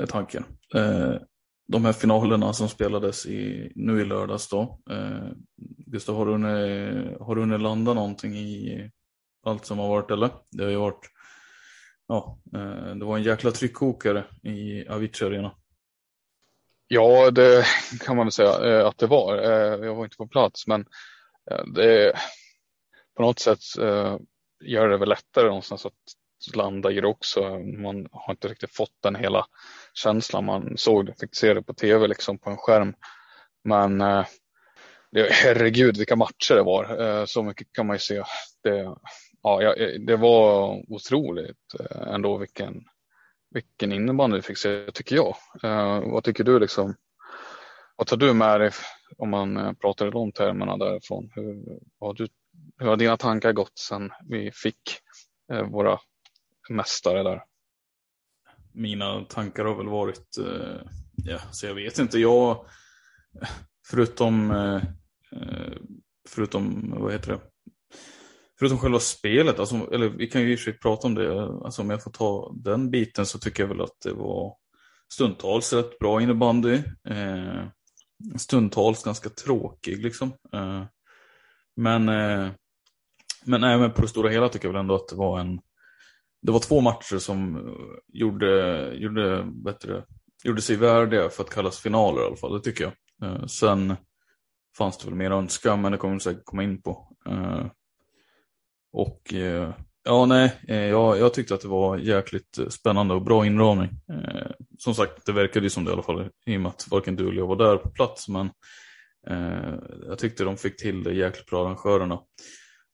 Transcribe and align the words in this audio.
Eh, 0.00 0.06
tanken. 0.06 0.44
Eh, 0.74 1.14
de 1.68 1.84
här 1.84 1.92
finalerna 1.92 2.52
som 2.52 2.68
spelades 2.68 3.26
i, 3.26 3.72
nu 3.74 4.00
i 4.00 4.04
lördags 4.04 4.48
då. 4.48 4.80
Eh, 4.90 5.28
Gustav, 5.86 6.16
har 6.16 6.26
du, 6.26 6.32
hunnit, 6.32 7.20
har 7.20 7.34
du 7.34 7.40
hunnit 7.40 7.60
landa 7.60 7.94
någonting 7.94 8.34
i 8.34 8.90
allt 9.46 9.66
som 9.66 9.78
har 9.78 9.88
varit 9.88 10.10
eller? 10.10 10.30
Det 10.50 10.64
har 10.64 10.70
ju 10.70 10.76
varit, 10.76 11.10
ja, 12.08 12.38
eh, 12.54 12.94
det 12.94 13.04
var 13.04 13.16
en 13.16 13.22
jäkla 13.22 13.50
tryckkokare 13.50 14.24
i 14.42 14.88
Avicii 14.88 15.26
Arena. 15.26 15.52
Ja, 16.88 17.30
det 17.30 17.66
kan 18.00 18.16
man 18.16 18.26
väl 18.26 18.32
säga 18.32 18.78
eh, 18.80 18.86
att 18.86 18.98
det 18.98 19.06
var. 19.06 19.38
Eh, 19.38 19.86
jag 19.86 19.94
var 19.94 20.04
inte 20.04 20.16
på 20.16 20.28
plats, 20.28 20.66
men 20.66 20.80
eh, 21.50 21.64
det 21.74 22.12
på 23.16 23.22
något 23.22 23.38
sätt 23.38 23.78
eh, 23.80 24.18
gör 24.64 24.88
det 24.88 24.98
väl 24.98 25.08
lättare 25.08 25.46
någonstans 25.46 25.86
att 25.86 25.92
landa 26.54 26.90
i 26.90 27.00
det 27.00 27.06
också. 27.06 27.58
Man 27.58 28.06
har 28.12 28.32
inte 28.32 28.48
riktigt 28.48 28.76
fått 28.76 29.02
den 29.02 29.14
hela 29.14 29.46
känslan 29.96 30.44
man 30.44 30.76
såg, 30.76 31.18
fick 31.20 31.36
se 31.36 31.54
det 31.54 31.62
på 31.62 31.74
tv 31.74 32.06
liksom 32.06 32.38
på 32.38 32.50
en 32.50 32.56
skärm. 32.56 32.94
Men 33.64 34.00
eh, 34.00 34.26
det, 35.12 35.28
herregud 35.32 35.96
vilka 35.96 36.16
matcher 36.16 36.54
det 36.54 36.62
var, 36.62 37.00
eh, 37.00 37.24
så 37.24 37.42
mycket 37.42 37.72
kan 37.72 37.86
man 37.86 37.96
ju 37.96 38.00
se. 38.00 38.22
Det, 38.62 38.94
ja, 39.42 39.74
det 40.06 40.16
var 40.16 40.82
otroligt 40.92 41.74
eh, 41.80 42.14
ändå 42.14 42.36
vilken, 42.36 42.84
vilken 43.50 43.92
innebandy 43.92 44.36
vi 44.36 44.42
fick 44.42 44.58
se 44.58 44.86
tycker 44.92 45.16
jag. 45.16 45.36
Eh, 45.62 46.00
vad 46.00 46.24
tycker 46.24 46.44
du 46.44 46.58
liksom? 46.58 46.94
Vad 47.96 48.06
tar 48.06 48.16
du 48.16 48.34
med 48.34 48.60
dig 48.60 48.70
om 49.18 49.30
man 49.30 49.56
eh, 49.56 49.72
pratar 49.72 50.06
i 50.06 50.10
de 50.10 50.32
termerna 50.32 50.76
därifrån? 50.76 51.30
Hur, 51.34 51.78
har 52.00 52.14
du, 52.14 52.28
hur 52.78 52.86
har 52.86 52.96
dina 52.96 53.16
tankar 53.16 53.52
gått 53.52 53.78
sedan 53.78 54.12
vi 54.28 54.50
fick 54.52 54.98
eh, 55.52 55.62
våra 55.62 55.98
mästare 56.68 57.22
där? 57.22 57.42
Mina 58.76 59.24
tankar 59.24 59.64
har 59.64 59.74
väl 59.74 59.88
varit, 59.88 60.38
eh, 60.38 60.80
ja, 61.16 61.38
så 61.50 61.66
jag 61.66 61.74
vet 61.74 61.98
inte, 61.98 62.18
jag, 62.18 62.66
förutom, 63.90 64.50
eh, 64.50 64.82
eh, 65.32 65.76
förutom, 66.28 66.94
vad 66.98 67.12
heter 67.12 67.32
det, 67.32 67.40
förutom 68.58 68.78
själva 68.78 68.98
spelet, 68.98 69.58
alltså, 69.58 69.90
eller 69.92 70.08
vi 70.08 70.26
kan 70.26 70.42
ju 70.42 70.52
i 70.52 70.54
och 70.54 70.58
för 70.58 70.64
sig 70.64 70.78
prata 70.78 71.06
om 71.06 71.14
det, 71.14 71.42
alltså 71.42 71.82
om 71.82 71.90
jag 71.90 72.02
får 72.02 72.10
ta 72.10 72.52
den 72.54 72.90
biten 72.90 73.26
så 73.26 73.38
tycker 73.38 73.62
jag 73.62 73.68
väl 73.68 73.80
att 73.80 74.00
det 74.04 74.12
var 74.12 74.56
stundtals 75.12 75.72
rätt 75.72 75.98
bra 75.98 76.22
innebandy. 76.22 76.74
Eh, 77.08 77.66
stundtals 78.36 79.04
ganska 79.04 79.28
tråkig 79.28 80.02
liksom. 80.02 80.28
Eh, 80.52 80.84
men, 81.76 82.08
eh, 82.08 82.50
men, 83.44 83.60
nej, 83.60 83.78
men 83.78 83.92
på 83.92 84.02
det 84.02 84.08
stora 84.08 84.28
hela 84.28 84.48
tycker 84.48 84.68
jag 84.68 84.72
väl 84.72 84.80
ändå 84.80 84.94
att 84.94 85.08
det 85.08 85.16
var 85.16 85.40
en 85.40 85.60
det 86.46 86.52
var 86.52 86.60
två 86.60 86.80
matcher 86.80 87.18
som 87.18 87.56
eh, 87.56 87.72
gjorde, 88.12 88.92
gjorde, 88.94 89.44
bättre, 89.64 90.04
gjorde 90.44 90.62
sig 90.62 90.76
värdiga 90.76 91.28
för 91.28 91.42
att 91.42 91.50
kallas 91.50 91.78
finaler 91.78 92.22
i 92.22 92.26
alla 92.26 92.36
fall, 92.36 92.52
det 92.52 92.60
tycker 92.60 92.84
jag. 92.84 93.30
Eh, 93.30 93.46
sen 93.46 93.96
fanns 94.78 94.98
det 94.98 95.06
väl 95.06 95.14
mer 95.14 95.30
önska, 95.30 95.76
men 95.76 95.92
det 95.92 95.98
kommer 95.98 96.14
vi 96.14 96.20
säkert 96.20 96.44
komma 96.44 96.62
in 96.62 96.82
på. 96.82 97.16
Eh, 97.28 97.66
och 98.92 99.34
eh, 99.34 99.74
ja, 100.04 100.26
nej, 100.26 100.52
eh, 100.68 100.76
jag, 100.86 101.18
jag 101.18 101.34
tyckte 101.34 101.54
att 101.54 101.60
det 101.60 101.68
var 101.68 101.98
jäkligt 101.98 102.58
spännande 102.68 103.14
och 103.14 103.22
bra 103.22 103.46
inramning. 103.46 103.90
Eh, 104.12 104.50
som 104.78 104.94
sagt, 104.94 105.26
det 105.26 105.32
verkade 105.32 105.66
ju 105.66 105.70
som 105.70 105.84
det 105.84 105.90
i 105.90 105.92
alla 105.92 106.02
fall, 106.02 106.30
i 106.46 106.56
och 106.56 106.60
med 106.60 106.68
att 106.68 106.86
varken 106.90 107.16
du 107.16 107.28
eller 107.28 107.38
jag 107.38 107.46
var 107.46 107.56
där 107.56 107.76
på 107.76 107.90
plats, 107.90 108.28
men 108.28 108.50
eh, 109.28 109.74
jag 110.08 110.18
tyckte 110.18 110.44
de 110.44 110.56
fick 110.56 110.76
till 110.76 111.02
det 111.02 111.14
jäkligt 111.14 111.46
bra, 111.46 111.64
arrangörerna. 111.64 112.20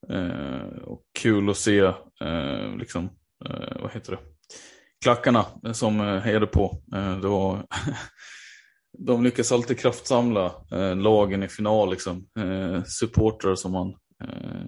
Eh, 0.09 0.77
och 0.83 1.03
kul 1.19 1.49
att 1.49 1.57
se, 1.57 1.79
eh, 2.21 2.75
liksom, 2.77 3.09
Eh, 3.49 3.81
vad 3.81 3.91
heter 3.91 4.11
det, 4.11 4.19
klackarna 5.03 5.45
som 5.73 5.99
eh, 6.01 6.19
hejade 6.19 6.47
på. 6.47 6.81
Eh, 6.95 7.19
det 7.19 7.27
var 7.27 7.67
de 8.97 9.23
lyckas 9.23 9.51
alltid 9.51 9.79
kraftsamla 9.79 10.51
eh, 10.71 10.95
lagen 10.95 11.43
i 11.43 11.47
final. 11.47 11.89
Liksom. 11.89 12.27
Eh, 12.39 12.83
supportrar 12.83 13.55
som 13.55 13.71
man 13.71 13.89
eh, 14.23 14.65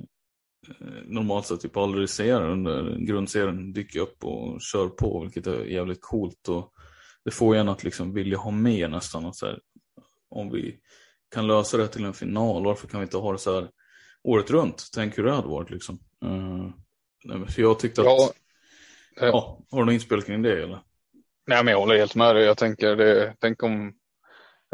normalt 1.06 1.46
sett 1.46 1.62
typ 1.62 1.78
aldrig 1.78 2.10
ser 2.10 2.42
under 2.42 2.98
grundserien 3.00 3.74
dyker 3.74 4.00
upp 4.00 4.24
och 4.24 4.62
kör 4.62 4.88
på, 4.88 5.20
vilket 5.20 5.48
är 5.48 5.66
jävligt 5.66 6.02
coolt. 6.02 6.48
Och 6.48 6.74
det 7.26 7.32
får 7.32 7.56
en 7.56 7.70
att 7.70 7.84
liksom 7.84 8.14
vilja 8.14 8.38
ha 8.38 8.52
mer 8.52 8.88
nästan. 8.88 9.26
Att 9.26 9.36
så 9.36 9.46
här, 9.46 9.60
om 10.30 10.52
vi 10.52 10.80
kan 11.34 11.48
lösa 11.48 11.78
det 11.78 11.88
till 11.88 12.06
en 12.06 12.14
final, 12.14 12.66
varför 12.66 12.88
kan 12.88 13.00
vi 13.00 13.04
inte 13.04 13.18
ha 13.18 13.32
det 13.32 13.38
så 13.38 13.56
här 13.56 13.70
året 14.24 14.52
runt? 14.52 14.90
Tänk 14.94 15.18
hur 15.18 15.24
det 15.24 15.32
hade 15.32 15.48
varit 15.48 15.72
liksom. 15.72 16.00
Uh, 16.26 16.70
för 17.46 17.62
jag 17.62 17.80
tyckte 17.80 18.02
att, 18.02 18.08
ja, 18.08 18.32
ja, 19.20 19.60
har 19.72 19.80
du 19.80 19.86
något 19.86 19.94
inspel 19.94 20.22
kring 20.22 20.42
det 20.42 20.64
eller? 20.64 20.80
Nej, 21.48 21.64
men 21.64 21.72
jag 21.72 21.80
håller 21.80 21.98
helt 21.98 22.16
med 22.16 22.36
dig. 22.36 22.46
Jag 22.46 22.58
tänker, 22.58 22.96
det, 22.96 23.36
tänk 23.40 23.64
om 23.64 23.94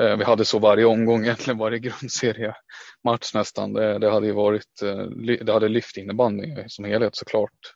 Eh, 0.02 0.18
vi 0.18 0.24
hade 0.24 0.46
så 0.46 0.60
varje 0.60 0.86
omgång, 0.86 1.24
egentligen 1.24 1.58
varje 1.58 1.80
grundseriematch 1.80 3.34
nästan. 3.34 3.74
Det, 3.74 4.00
det, 4.00 4.12
hade 4.12 4.28
ju 4.28 4.34
varit, 4.34 4.82
eh, 4.84 5.06
det 5.46 5.54
hade 5.54 5.68
lyft 5.68 5.98
innebandy 5.98 6.64
som 6.68 6.86
helhet 6.86 7.16
såklart. 7.16 7.76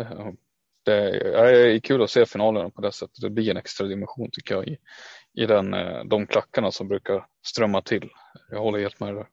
Eh, 0.00 0.28
det 0.84 1.20
är 1.38 1.78
kul 1.78 2.02
att 2.02 2.10
se 2.10 2.26
finalerna 2.26 2.70
på 2.70 2.80
det 2.80 2.92
sättet. 2.92 3.20
Det 3.20 3.30
blir 3.30 3.50
en 3.50 3.56
extra 3.56 3.86
dimension 3.86 4.30
tycker 4.32 4.54
jag 4.54 4.68
i, 4.68 4.76
i 5.34 5.46
den, 5.46 5.70
de 6.08 6.26
klackarna 6.26 6.70
som 6.70 6.88
brukar 6.88 7.26
strömma 7.46 7.82
till. 7.82 8.10
Jag 8.50 8.60
håller 8.60 8.78
helt 8.78 9.00
med 9.00 9.14
där. 9.14 9.26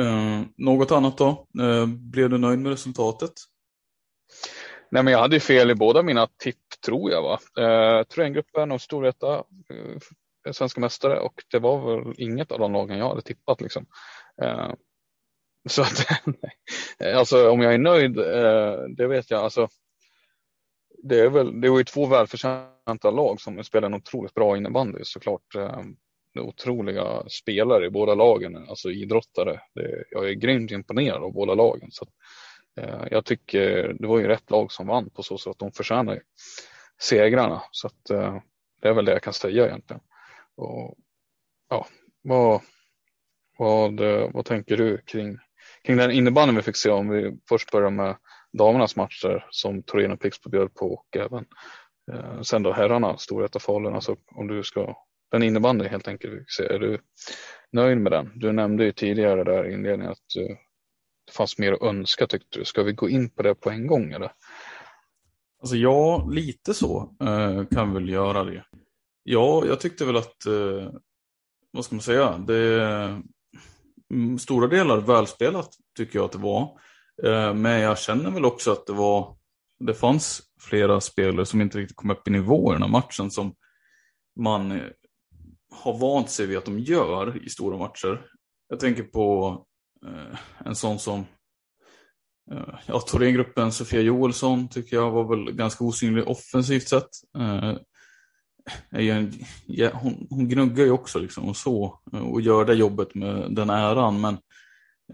Uh, 0.00 0.42
något 0.56 0.92
annat 0.92 1.18
då? 1.18 1.46
Uh, 1.60 1.86
blev 1.86 2.30
du 2.30 2.38
nöjd 2.38 2.58
med 2.58 2.72
resultatet? 2.72 3.32
Nej, 4.94 5.02
men 5.02 5.12
jag 5.12 5.20
hade 5.20 5.40
fel 5.40 5.70
i 5.70 5.74
båda 5.74 6.02
mina 6.02 6.26
tipp 6.26 6.58
tror 6.86 7.10
jag. 7.10 7.22
Va? 7.22 7.38
Eh, 7.58 8.04
Thorengruppen 8.04 8.72
och 8.72 8.80
Storvreta 8.80 9.34
eh, 10.46 10.52
svenska 10.52 10.80
mästare 10.80 11.20
och 11.20 11.34
det 11.50 11.58
var 11.58 12.02
väl 12.04 12.14
inget 12.18 12.52
av 12.52 12.58
de 12.58 12.72
lagen 12.72 12.98
jag 12.98 13.08
hade 13.08 13.22
tippat 13.22 13.60
liksom. 13.60 13.86
Eh, 14.42 14.72
så 15.68 15.82
att, 15.82 16.06
eh, 17.00 17.18
alltså 17.18 17.50
om 17.50 17.60
jag 17.60 17.74
är 17.74 17.78
nöjd, 17.78 18.18
eh, 18.18 18.76
det 18.96 19.06
vet 19.06 19.30
jag. 19.30 19.40
Alltså, 19.40 19.68
det, 21.02 21.20
är 21.20 21.30
väl, 21.30 21.60
det 21.60 21.70
var 21.70 21.78
ju 21.78 21.84
två 21.84 22.06
välförtjänta 22.06 23.10
lag 23.10 23.40
som 23.40 23.64
spelar 23.64 23.86
en 23.86 23.94
otroligt 23.94 24.34
bra 24.34 24.56
innebandy 24.56 24.98
såklart. 25.02 25.54
Eh, 25.54 25.80
otroliga 26.40 27.28
spelare 27.28 27.86
i 27.86 27.90
båda 27.90 28.14
lagen, 28.14 28.56
alltså 28.68 28.90
idrottare. 28.90 29.60
Det, 29.74 30.04
jag 30.10 30.28
är 30.28 30.32
grymt 30.32 30.70
imponerad 30.70 31.22
av 31.22 31.32
båda 31.32 31.54
lagen. 31.54 31.90
Så 31.90 32.04
att, 32.04 32.10
eh, 32.10 32.14
Eh, 32.76 33.04
jag 33.10 33.24
tycker 33.24 33.96
det 33.98 34.06
var 34.06 34.18
ju 34.18 34.26
rätt 34.26 34.50
lag 34.50 34.72
som 34.72 34.86
vann 34.86 35.10
på 35.10 35.22
så 35.22 35.38
sätt 35.38 35.50
att 35.50 35.58
de 35.58 35.72
förtjänar 35.72 36.20
segrarna. 37.00 37.62
Så 37.70 37.86
att, 37.86 38.10
eh, 38.10 38.38
det 38.82 38.88
är 38.88 38.92
väl 38.92 39.04
det 39.04 39.12
jag 39.12 39.22
kan 39.22 39.32
säga 39.32 39.66
egentligen. 39.66 40.02
Och, 40.56 40.94
ja, 41.68 41.86
vad, 42.22 42.60
vad, 43.58 44.00
eh, 44.00 44.30
vad 44.32 44.44
tänker 44.44 44.76
du 44.76 44.98
kring, 44.98 45.38
kring 45.84 45.96
den 45.96 46.10
innebandyn 46.10 46.56
vi 46.56 46.62
fick 46.62 46.76
se 46.76 46.90
om 46.90 47.08
vi 47.08 47.38
först 47.48 47.70
börjar 47.70 47.90
med 47.90 48.16
damernas 48.52 48.96
matcher 48.96 49.46
som 49.50 49.82
Torino 49.82 50.16
Pixbo 50.16 50.50
bjöd 50.50 50.74
på 50.74 50.92
och 50.92 51.16
även 51.16 51.46
eh, 52.12 52.40
sen 52.42 52.62
då 52.62 52.72
herrarna 52.72 53.16
Storvreta 53.18 53.58
Falun. 53.58 53.94
Alltså 53.94 54.16
om 54.26 54.46
du 54.46 54.62
ska 54.62 54.96
den 55.30 55.42
innebandyn 55.42 55.88
helt 55.88 56.08
enkelt. 56.08 56.60
Är 56.70 56.78
du 56.78 56.98
nöjd 57.72 57.98
med 57.98 58.12
den? 58.12 58.32
Du 58.34 58.52
nämnde 58.52 58.84
ju 58.84 58.92
tidigare 58.92 59.44
där 59.44 59.68
i 59.68 59.72
inledningen 59.72 60.12
att 60.12 60.18
du 60.34 60.56
fanns 61.36 61.58
mer 61.58 61.72
att 61.72 61.82
önska 61.82 62.26
tyckte 62.26 62.58
du. 62.58 62.64
Ska 62.64 62.82
vi 62.82 62.92
gå 62.92 63.08
in 63.08 63.30
på 63.30 63.42
det 63.42 63.54
på 63.54 63.70
en 63.70 63.86
gång 63.86 64.12
eller? 64.12 64.32
Alltså 65.60 65.76
ja, 65.76 66.28
lite 66.30 66.74
så 66.74 67.16
eh, 67.20 67.64
kan 67.64 67.88
vi 67.88 67.94
väl 67.94 68.08
göra 68.08 68.44
det. 68.44 68.64
Ja, 69.22 69.66
jag 69.66 69.80
tyckte 69.80 70.04
väl 70.04 70.16
att, 70.16 70.46
eh, 70.46 70.92
vad 71.70 71.84
ska 71.84 71.94
man 71.94 72.02
säga, 72.02 72.38
det 72.38 72.56
är 72.56 73.22
stora 74.38 74.66
delar 74.66 75.00
välspelat 75.00 75.70
tycker 75.96 76.18
jag 76.18 76.24
att 76.24 76.32
det 76.32 76.38
var. 76.38 76.62
Eh, 77.22 77.54
men 77.54 77.80
jag 77.80 77.98
känner 77.98 78.30
väl 78.30 78.44
också 78.44 78.72
att 78.72 78.86
det 78.86 78.92
var, 78.92 79.36
det 79.78 79.94
fanns 79.94 80.42
flera 80.60 81.00
spelare 81.00 81.46
som 81.46 81.60
inte 81.60 81.78
riktigt 81.78 81.96
kom 81.96 82.10
upp 82.10 82.28
i 82.28 82.30
nivå 82.30 82.70
i 82.70 82.74
den 82.74 82.82
här 82.82 82.90
matchen 82.90 83.30
som 83.30 83.54
man 84.40 84.80
har 85.70 85.98
vant 85.98 86.30
sig 86.30 86.46
vid 86.46 86.58
att 86.58 86.64
de 86.64 86.78
gör 86.78 87.44
i 87.44 87.48
stora 87.48 87.78
matcher. 87.78 88.26
Jag 88.68 88.80
tänker 88.80 89.02
på 89.02 89.66
Eh, 90.04 90.38
en 90.64 90.74
sån 90.74 90.98
som 90.98 91.26
eh, 92.50 92.74
ja, 92.86 93.00
Thorengruppen 93.00 93.72
Sofia 93.72 94.00
Joelsson 94.00 94.68
tycker 94.68 94.96
jag 94.96 95.10
var 95.10 95.36
väl 95.36 95.52
ganska 95.52 95.84
osynlig 95.84 96.28
offensivt 96.28 96.88
sett. 96.88 97.08
Eh, 97.38 97.76
en, 98.90 99.32
ja, 99.66 99.90
hon, 99.94 100.26
hon, 100.30 100.48
gnuggar 100.48 100.84
ju 100.84 100.90
också 100.90 101.18
liksom 101.18 101.48
och 101.48 101.56
så 101.56 102.00
eh, 102.12 102.20
och 102.20 102.40
gör 102.40 102.64
det 102.64 102.74
jobbet 102.74 103.14
med 103.14 103.54
den 103.54 103.70
äran 103.70 104.20
men 104.20 104.38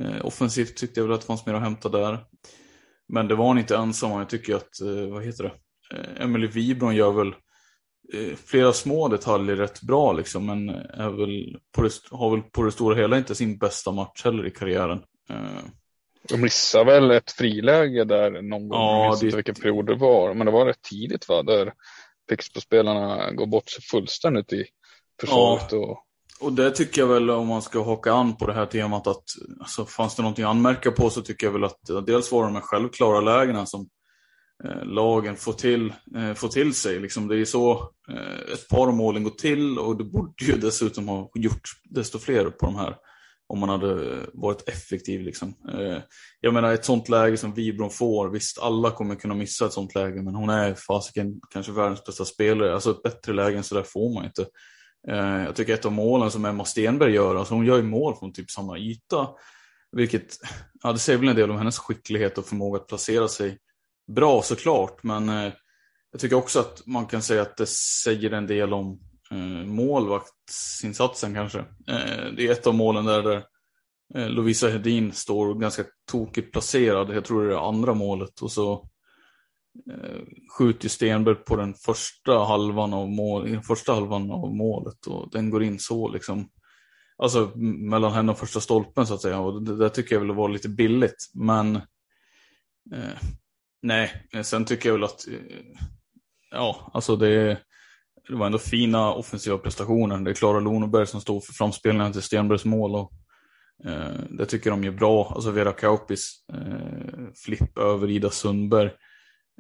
eh, 0.01 0.27
offensivt 0.27 0.77
tyckte 0.77 1.01
jag 1.01 1.07
väl 1.07 1.15
att 1.15 1.21
det 1.21 1.27
fanns 1.27 1.47
mer 1.47 1.55
att 1.55 1.63
hämta 1.63 1.89
där. 1.89 2.25
Men 3.09 3.29
det 3.29 3.35
var 3.35 3.45
hon 3.45 3.59
inte 3.59 3.77
ensam 3.77 4.11
Jag 4.11 4.29
tycker 4.29 4.55
att, 4.55 4.81
eh, 4.81 5.13
vad 5.13 5.25
heter 5.25 5.45
det, 5.45 5.53
eh, 5.97 6.25
Emily 6.25 6.47
Wibron 6.47 6.97
gör 6.97 7.13
väl 7.13 7.35
Eh, 7.35 7.50
flera 8.47 8.73
små 8.73 9.09
detaljer 9.09 9.57
rätt 9.57 9.83
bra 9.83 10.13
liksom, 10.13 10.47
men 10.47 10.69
är 10.69 11.11
väl 11.11 11.57
på 11.73 11.83
det, 11.83 11.91
har 12.11 12.31
väl 12.31 12.43
på 12.43 12.63
det 12.63 12.73
stora 12.73 12.97
hela 12.97 13.19
inte 13.19 13.35
sin 13.35 13.59
bästa 13.59 13.93
match 13.93 14.25
heller 14.25 14.47
i 14.47 14.51
karriären. 14.51 15.03
Eh, 15.31 15.65
De 16.29 16.41
missar 16.41 16.85
väl 16.85 17.11
ett 17.11 17.31
friläge 17.31 18.05
där 18.05 18.31
någon 18.31 18.69
gång, 18.69 18.81
ja, 18.81 19.03
jag 19.03 19.09
minns 19.09 19.23
inte 19.23 19.37
vilken 19.37 19.55
period 19.55 19.87
det 19.87 19.95
var, 19.95 20.35
men 20.35 20.47
det 20.47 20.53
var 20.53 20.67
rätt 20.67 20.83
tidigt 20.83 21.29
va, 21.29 21.43
där 21.43 21.73
Pixbo-spelarna 22.29 23.33
går 23.33 23.47
bort 23.47 23.71
sig 23.71 23.83
fullständigt 23.83 24.53
i 24.53 24.65
försvaret. 25.21 25.69
Ja. 25.71 25.79
Och... 25.79 26.07
Och 26.41 26.53
det 26.53 26.71
tycker 26.71 27.01
jag 27.01 27.09
väl 27.09 27.31
om 27.31 27.47
man 27.47 27.63
ska 27.63 27.85
haka 27.85 28.13
an 28.13 28.37
på 28.37 28.47
det 28.47 28.53
här 28.53 28.67
temat 28.67 29.07
att 29.07 29.25
alltså, 29.61 29.85
fanns 29.85 30.17
det 30.17 30.23
någonting 30.23 30.45
att 30.45 30.51
anmärka 30.51 30.91
på 30.91 31.11
så 31.11 31.23
tycker 31.23 31.47
jag 31.47 31.53
väl 31.53 31.65
att 31.65 32.07
dels 32.07 32.33
var 32.33 32.47
det 32.47 32.53
de 32.53 32.61
självklara 32.61 33.21
lägena 33.21 33.67
som 33.67 33.89
Eh, 33.89 34.00
Eh, 34.65 34.85
lagen 34.85 35.37
får 35.37 35.53
till, 35.53 35.93
eh, 36.17 36.35
får 36.35 36.49
till 36.49 36.75
sig. 36.75 37.01
Liksom 37.01 37.29
det 37.29 37.39
är 37.39 37.45
så 37.45 37.73
eh, 38.11 38.53
ett 38.53 38.69
par 38.69 38.87
av 38.87 38.95
målen 38.95 39.25
går 39.25 39.31
till 39.31 39.79
och 39.79 39.97
det 39.97 40.05
borde 40.05 40.45
ju 40.45 40.57
dessutom 40.57 41.09
ha 41.09 41.31
gjort 41.35 41.69
desto 41.85 42.19
fler 42.19 42.45
på 42.45 42.67
de 42.67 42.77
här 42.77 42.97
om 43.51 43.59
man 43.59 43.69
hade 43.69 44.19
varit 44.33 44.69
effektiv. 44.69 45.21
Liksom. 45.21 45.55
Eh, 45.73 45.99
jag 46.41 46.55
menar 46.55 46.73
ett 46.73 46.85
sånt 46.85 47.09
läge 47.09 47.37
som 47.37 47.55
Vibron 47.55 47.91
får, 47.91 48.29
visst 48.29 48.59
alla 48.59 48.91
kommer 48.91 49.15
kunna 49.15 49.35
missa 49.35 49.67
ett 49.67 49.73
sånt 49.73 49.95
läge 49.95 50.23
men 50.23 50.35
hon 50.35 50.51
är 50.51 50.75
fasiken 50.75 51.41
kanske 51.51 51.73
världens 51.73 52.05
bästa 52.05 52.25
spelare. 52.25 52.75
Alltså 52.75 52.91
ett 52.91 53.03
bättre 53.03 53.33
läge 53.33 53.57
än 53.57 53.65
så 53.65 53.75
där 53.75 53.83
får 53.83 54.15
man 54.15 54.25
inte. 54.25 54.47
Eh, 55.09 55.45
jag 55.45 55.57
tycker 55.57 55.75
ett 55.75 55.85
av 55.85 55.93
målen 55.93 56.31
som 56.31 56.45
Emma 56.45 56.65
Stenberg 56.65 57.13
gör, 57.13 57.37
alltså 57.37 57.55
hon 57.55 57.67
gör 57.67 57.77
ju 57.77 57.83
mål 57.83 58.17
från 58.19 58.33
typ 58.33 58.51
samma 58.51 58.79
yta. 58.79 59.29
Vilket, 59.93 60.37
ja 60.83 60.93
det 60.93 60.99
säger 60.99 61.19
väl 61.19 61.29
en 61.29 61.37
del 61.37 61.51
om 61.51 61.59
hennes 61.59 61.79
skicklighet 61.79 62.39
och 62.39 62.47
förmåga 62.47 62.81
att 62.81 62.89
placera 62.89 63.29
sig 63.29 63.59
bra 64.15 64.43
såklart, 64.43 65.03
men 65.03 65.29
eh, 65.29 65.53
jag 66.13 66.21
tycker 66.21 66.37
också 66.37 66.61
att 66.61 66.87
man 66.87 67.07
kan 67.07 67.23
säga 67.23 67.43
att 67.43 67.57
det 67.57 67.69
säger 68.05 68.31
en 68.31 68.47
del 68.47 68.73
om 68.73 69.01
eh, 69.31 69.67
målvaktsinsatsen 69.67 71.35
kanske. 71.35 71.59
Eh, 71.59 72.33
det 72.37 72.47
är 72.47 72.53
ett 72.53 72.67
av 72.67 72.75
målen 72.75 73.05
där, 73.05 73.23
där 73.23 73.45
eh, 74.15 74.29
Lovisa 74.29 74.69
Hedin 74.69 75.13
står 75.13 75.55
ganska 75.55 75.85
tokigt 76.11 76.53
placerad. 76.53 77.15
Jag 77.15 77.25
tror 77.25 77.43
det 77.43 77.49
är 77.49 77.55
det 77.55 77.61
andra 77.61 77.95
målet 77.95 78.41
och 78.41 78.53
så 78.53 78.73
eh, 79.93 80.21
skjuter 80.59 80.89
Stenberg 80.89 81.35
på 81.35 81.57
den 81.57 81.75
första 81.75 82.45
halvan 82.45 82.95
av, 82.95 83.11
mål, 83.11 83.55
eh, 83.55 83.61
första 83.61 83.95
halvan 83.95 84.31
av 84.31 84.55
målet 84.55 85.07
och 85.07 85.31
den 85.31 85.51
går 85.51 85.63
in 85.63 85.79
så 85.79 86.09
liksom. 86.09 86.49
Alltså 87.23 87.53
mellan 87.57 88.13
henne 88.13 88.33
och 88.33 88.39
första 88.39 88.61
stolpen 88.61 89.07
så 89.07 89.15
att 89.15 89.23
säga. 89.23 89.39
Och 89.39 89.63
det 89.63 89.77
där 89.77 89.89
tycker 89.89 90.15
jag 90.15 90.21
väl 90.21 90.35
var 90.35 90.49
lite 90.49 90.69
billigt. 90.69 91.31
Men 91.35 91.77
eh, 92.95 93.19
Nej, 93.83 94.29
sen 94.43 94.65
tycker 94.65 94.89
jag 94.89 94.95
väl 94.95 95.05
att 95.05 95.29
eh, 95.29 95.35
ja, 96.51 96.91
alltså 96.95 97.17
det, 97.17 97.59
det 98.29 98.37
var 98.37 98.47
ändå 98.47 98.59
fina 98.59 99.15
offensiva 99.15 99.59
prestationer. 99.59 100.19
Det 100.19 100.31
är 100.31 100.35
Klara 100.35 100.61
Loneberg 100.61 101.07
som 101.07 101.21
står 101.21 101.41
för 101.41 101.53
framspelningen 101.53 102.13
till 102.13 102.23
Stenbergs 102.23 102.65
mål. 102.65 102.95
Och, 102.95 103.13
eh, 103.85 104.21
det 104.31 104.47
tycker 104.47 104.71
de 104.71 104.85
är 104.85 104.91
bra. 104.91 105.33
Alltså 105.35 105.51
Vera 105.51 105.73
Kaupis 105.73 106.45
eh, 106.53 107.33
flipp 107.45 107.79
över 107.79 108.11
Ida 108.11 108.31
Sundberg. 108.31 108.91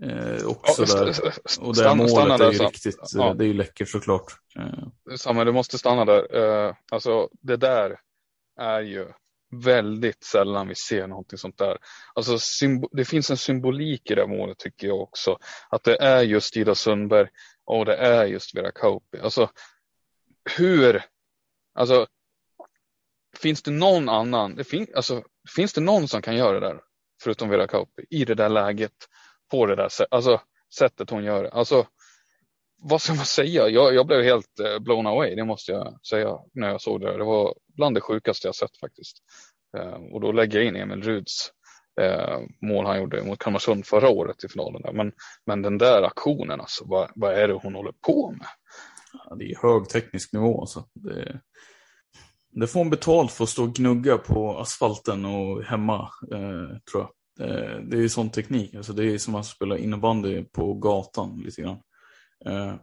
Eh, 0.02 0.46
också 0.46 0.84
ja, 0.88 1.04
där. 1.04 1.14
Och 1.60 1.76
det 1.76 1.94
målet 1.94 2.10
stanna 2.10 2.34
är 2.34 2.52
ju 2.52 2.58
där, 2.58 2.66
riktigt, 2.66 2.96
ja. 3.14 3.34
det 3.34 3.44
är 3.44 3.48
ju 3.48 3.54
läckert 3.54 3.88
såklart. 3.88 4.32
Eh. 4.58 5.16
Samma, 5.16 5.44
du 5.44 5.52
måste 5.52 5.78
stanna 5.78 6.04
där. 6.04 6.36
Eh, 6.36 6.74
alltså 6.92 7.28
det 7.40 7.56
där 7.56 8.00
är 8.60 8.80
ju 8.80 9.06
väldigt 9.50 10.24
sällan 10.24 10.68
vi 10.68 10.74
ser 10.74 11.06
någonting 11.06 11.38
sånt 11.38 11.58
där. 11.58 11.78
Alltså, 12.14 12.38
det 12.92 13.04
finns 13.04 13.30
en 13.30 13.36
symbolik 13.36 14.10
i 14.10 14.14
det 14.14 14.26
målet 14.26 14.58
tycker 14.58 14.86
jag 14.86 15.00
också. 15.00 15.38
Att 15.68 15.84
det 15.84 16.02
är 16.02 16.22
just 16.22 16.56
Ida 16.56 16.74
Sundberg 16.74 17.28
och 17.64 17.84
det 17.84 17.96
är 17.96 18.26
just 18.26 18.56
Vera 18.56 18.72
Kauppi. 18.72 19.18
Alltså 19.18 19.50
hur, 20.56 21.04
alltså 21.74 22.06
finns 23.36 23.62
det 23.62 23.70
någon 23.70 24.08
annan, 24.08 24.54
det 24.54 24.64
fin, 24.64 24.86
alltså, 24.94 25.22
finns 25.56 25.72
det 25.72 25.80
någon 25.80 26.08
som 26.08 26.22
kan 26.22 26.36
göra 26.36 26.60
det 26.60 26.66
där 26.66 26.80
förutom 27.22 27.48
Vera 27.48 27.66
Kauppi 27.66 28.06
i 28.10 28.24
det 28.24 28.34
där 28.34 28.48
läget 28.48 28.92
på 29.50 29.66
det 29.66 29.76
där 29.76 29.90
alltså, 30.10 30.40
sättet 30.78 31.10
hon 31.10 31.24
gör 31.24 31.42
det. 31.42 31.50
Alltså, 31.50 31.86
vad 32.82 33.02
ska 33.02 33.14
man 33.14 33.24
säga? 33.24 33.68
Jag, 33.68 33.94
jag 33.94 34.06
blev 34.06 34.22
helt 34.22 34.60
eh, 34.60 34.78
blown 34.78 35.06
away, 35.06 35.34
det 35.34 35.44
måste 35.44 35.72
jag 35.72 36.06
säga 36.06 36.38
när 36.52 36.68
jag 36.68 36.80
såg 36.80 37.00
det. 37.00 37.18
Det 37.18 37.24
var 37.24 37.54
bland 37.76 37.96
det 37.96 38.00
sjukaste 38.00 38.48
jag 38.48 38.54
sett 38.54 38.76
faktiskt. 38.80 39.16
Eh, 39.76 40.12
och 40.12 40.20
då 40.20 40.32
lägger 40.32 40.58
jag 40.58 40.68
in 40.68 40.76
Emil 40.76 41.02
Ruds 41.02 41.50
eh, 42.00 42.38
mål 42.62 42.86
han 42.86 42.98
gjorde 42.98 43.24
mot 43.24 43.38
Kalmarsund 43.38 43.86
förra 43.86 44.08
året 44.08 44.44
i 44.44 44.48
finalen. 44.48 44.82
Där. 44.82 44.92
Men, 44.92 45.12
men 45.46 45.62
den 45.62 45.78
där 45.78 46.02
aktionen, 46.02 46.60
alltså, 46.60 46.84
vad, 46.86 47.10
vad 47.14 47.34
är 47.34 47.48
det 47.48 47.54
hon 47.54 47.74
håller 47.74 47.92
på 48.06 48.30
med? 48.30 48.46
Ja, 49.12 49.34
det 49.34 49.44
är 49.44 49.62
hög 49.62 49.88
teknisk 49.88 50.32
nivå. 50.32 50.60
Alltså. 50.60 50.84
det, 50.94 51.40
det 52.52 52.66
får 52.66 52.80
hon 52.80 52.90
betalt 52.90 53.32
för 53.32 53.44
att 53.44 53.50
stå 53.50 53.64
och 53.64 53.74
gnugga 53.74 54.18
på 54.18 54.58
asfalten 54.58 55.24
och 55.24 55.64
hemma, 55.64 56.10
eh, 56.32 56.78
tror 56.90 57.02
jag. 57.02 57.10
Det, 57.36 57.80
det 57.90 57.96
är 57.96 58.00
ju 58.00 58.08
sån 58.08 58.30
teknik, 58.30 58.74
alltså 58.74 58.92
det 58.92 59.04
är 59.04 59.18
som 59.18 59.34
att 59.34 59.46
spela 59.46 59.78
innebandy 59.78 60.44
på 60.44 60.74
gatan 60.74 61.42
lite 61.44 61.62
grann. 61.62 61.78
Eh, 62.46 62.74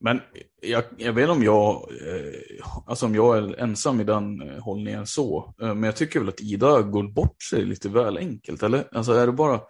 men 0.00 0.20
jag, 0.62 0.84
jag 0.96 1.12
vet 1.12 1.30
om 1.30 1.42
jag, 1.42 1.74
eh, 2.06 2.66
alltså 2.86 3.06
om 3.06 3.14
jag 3.14 3.38
är 3.38 3.60
ensam 3.60 4.00
i 4.00 4.04
den 4.04 4.42
eh, 4.42 4.62
hållningen 4.62 5.06
så. 5.06 5.54
Men 5.58 5.82
jag 5.82 5.96
tycker 5.96 6.20
väl 6.20 6.28
att 6.28 6.40
Ida 6.40 6.82
går 6.82 7.12
bort 7.12 7.42
sig 7.42 7.64
lite 7.64 7.88
väl 7.88 8.16
enkelt, 8.16 8.62
eller? 8.62 8.88
Alltså 8.92 9.12
är 9.12 9.26
det 9.26 9.32
bara, 9.32 9.60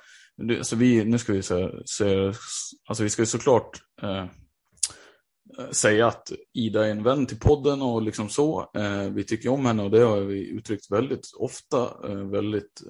alltså 0.58 0.76
vi, 0.76 1.04
nu 1.04 1.18
ska 1.18 1.32
vi 1.32 1.42
säga, 1.42 1.70
säga 1.84 2.34
alltså 2.88 3.02
vi 3.02 3.10
ska 3.10 3.22
ju 3.22 3.26
såklart 3.26 3.80
eh, 4.02 4.26
säga 5.70 6.06
att 6.06 6.32
Ida 6.54 6.86
är 6.86 6.90
en 6.90 7.02
vän 7.02 7.26
till 7.26 7.38
podden 7.38 7.82
och 7.82 8.02
liksom 8.02 8.28
så. 8.28 8.70
Eh, 8.74 9.10
vi 9.10 9.24
tycker 9.24 9.48
om 9.48 9.66
henne 9.66 9.82
och 9.82 9.90
det 9.90 10.00
har 10.00 10.20
vi 10.20 10.48
uttryckt 10.48 10.90
väldigt 10.90 11.30
ofta, 11.36 11.82
eh, 12.08 12.30
väldigt, 12.30 12.82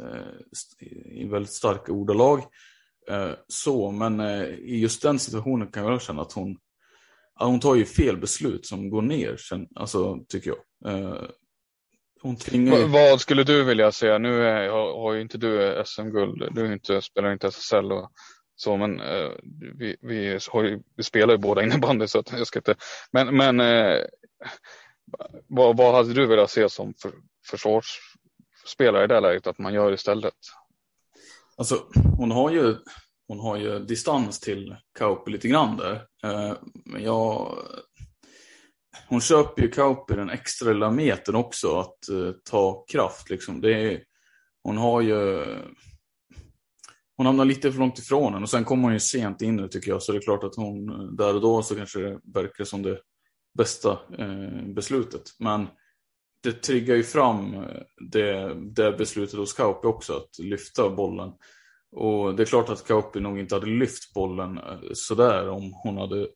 i 1.04 1.24
väldigt 1.24 1.52
starka 1.52 1.92
ordalag. 1.92 2.42
Eh, 3.08 3.30
så, 3.48 3.90
men 3.90 4.20
eh, 4.20 4.44
i 4.44 4.78
just 4.80 5.02
den 5.02 5.18
situationen 5.18 5.70
kan 5.70 5.84
jag 5.84 6.02
känna 6.02 6.22
att 6.22 6.32
hon, 6.32 6.56
hon 7.34 7.60
tar 7.60 7.74
ju 7.74 7.84
fel 7.84 8.16
beslut 8.16 8.66
som 8.66 8.90
går 8.90 9.02
ner, 9.02 9.36
alltså, 9.74 10.18
tycker 10.28 10.50
jag. 10.50 10.92
Eh, 10.92 11.22
hon 12.22 12.36
tvingar... 12.36 12.86
Vad 12.86 13.20
skulle 13.20 13.44
du 13.44 13.64
vilja 13.64 13.92
säga? 13.92 14.18
Nu 14.18 14.42
är, 14.42 14.68
har, 14.70 15.12
ju 15.12 15.20
inte 15.20 15.38
du 15.38 15.82
SM-guld, 15.86 16.54
du 16.54 16.72
inte, 16.72 17.02
spelar 17.02 17.32
inte 17.32 17.48
SSL 17.48 17.92
och 17.92 18.10
så, 18.56 18.76
men 18.76 19.00
vi, 19.78 19.96
vi, 20.00 20.14
ju, 20.14 20.82
vi, 20.96 21.02
spelar 21.02 21.34
ju 21.34 21.38
båda 21.38 21.62
innebandy 21.62 22.06
så 22.06 22.18
att 22.18 22.32
jag 22.32 22.46
ska 22.46 22.58
inte. 22.58 22.74
Men, 23.12 23.36
men 23.36 23.56
vad, 25.48 25.76
vad 25.76 25.94
hade 25.94 26.14
du 26.14 26.26
velat 26.26 26.50
se 26.50 26.68
som 26.68 26.94
för, 27.02 27.12
försvarsspelare 27.50 29.04
i 29.04 29.06
det 29.06 29.20
läget 29.20 29.46
att 29.46 29.58
man 29.58 29.74
gör 29.74 29.92
istället? 29.92 30.34
Alltså, 31.56 31.86
hon 32.16 32.30
har 32.30 32.50
ju, 32.50 32.76
hon 33.28 33.40
har 33.40 33.56
ju 33.56 33.78
distans 33.78 34.40
till 34.40 34.76
Kauppi 34.98 35.30
lite 35.30 35.48
grann 35.48 35.76
där. 35.76 35.94
Eh, 36.24 36.56
men 36.84 37.02
jag... 37.02 37.58
Hon 39.08 39.20
köper 39.20 39.62
ju 39.62 39.68
Kauppi 39.70 40.14
den 40.14 40.30
extra 40.30 40.72
lilla 40.72 40.90
metern 40.90 41.34
också 41.34 41.78
att 41.78 42.08
eh, 42.08 42.32
ta 42.50 42.84
kraft 42.92 43.30
liksom. 43.30 43.60
Det 43.60 43.72
är, 43.72 44.02
hon 44.62 44.76
har 44.76 45.00
ju... 45.00 45.44
Hon 47.16 47.26
hamnar 47.26 47.44
lite 47.44 47.72
för 47.72 47.78
långt 47.78 47.98
ifrån 47.98 48.32
henne 48.32 48.42
och 48.42 48.50
sen 48.50 48.64
kommer 48.64 48.82
hon 48.82 48.92
ju 48.92 49.00
sent 49.00 49.42
in 49.42 49.56
nu 49.56 49.68
tycker 49.68 49.90
jag. 49.90 50.02
Så 50.02 50.12
det 50.12 50.18
är 50.18 50.22
klart 50.22 50.44
att 50.44 50.56
hon 50.56 50.86
där 51.16 51.34
och 51.34 51.40
då 51.40 51.62
så 51.62 51.74
kanske 51.76 52.00
det 52.00 52.20
verkar 52.34 52.64
som 52.64 52.82
det 52.82 53.00
bästa 53.58 53.98
eh, 54.18 54.66
beslutet. 54.74 55.22
Men 55.38 55.66
det 56.46 56.52
triggar 56.52 56.96
ju 56.96 57.02
fram 57.02 57.54
eh, 57.54 57.82
det, 58.10 58.54
det 58.54 58.92
beslutet 58.92 59.38
hos 59.38 59.52
Kauppi 59.52 59.86
också, 59.86 60.12
att 60.16 60.38
lyfta 60.38 60.90
bollen. 60.90 61.32
Och 61.92 62.34
det 62.34 62.42
är 62.42 62.46
klart 62.46 62.68
att 62.68 62.86
Kauppi 62.86 63.20
nog 63.20 63.38
inte 63.38 63.54
hade 63.54 63.66
lyft 63.66 64.14
bollen 64.14 64.58
eh, 64.58 64.78
sådär 64.92 65.48
om 65.48 65.72
hon 65.72 65.96
hade 65.96 66.28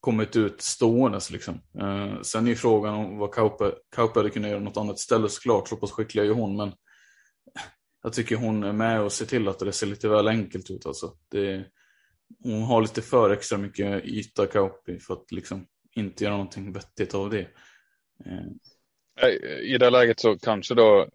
kommit 0.00 0.36
ut 0.36 0.60
ståendes. 0.60 1.30
Liksom. 1.30 1.54
Eh, 1.54 2.20
sen 2.22 2.46
är 2.46 2.50
ju 2.50 2.56
frågan 2.56 2.94
om 2.94 3.18
vad 3.18 3.34
Kauppi, 3.34 3.70
Kauppi 3.94 4.18
hade 4.18 4.30
kunnat 4.30 4.50
göra 4.50 4.60
något 4.60 4.76
annat 4.76 4.98
ställe 4.98 5.28
såklart, 5.28 5.68
så 5.68 5.76
pass 5.76 5.92
skicklig 5.92 6.22
är 6.22 6.26
ju 6.26 6.32
hon. 6.32 6.56
Men 6.56 6.72
jag 8.02 8.12
tycker 8.12 8.36
hon 8.36 8.64
är 8.64 8.72
med 8.72 9.00
och 9.00 9.12
ser 9.12 9.26
till 9.26 9.48
att 9.48 9.58
det 9.58 9.72
ser 9.72 9.86
lite 9.86 10.08
väl 10.08 10.28
enkelt 10.28 10.70
ut. 10.70 10.86
Alltså. 10.86 11.12
Det, 11.30 11.64
hon 12.42 12.62
har 12.62 12.82
lite 12.82 13.02
för 13.02 13.30
extra 13.30 13.58
mycket 13.58 14.04
yta 14.04 14.46
Kauppi 14.46 14.98
för 14.98 15.14
att 15.14 15.32
liksom 15.32 15.66
inte 15.94 16.24
göra 16.24 16.34
någonting 16.34 16.72
vettigt 16.72 17.14
av 17.14 17.30
det. 17.30 17.48
Eh. 18.26 18.46
Eh, 19.22 19.28
I 19.58 19.76
det 19.78 19.90
läget 19.90 20.20
så 20.20 20.38
kanske 20.38 20.74
då, 20.74 21.08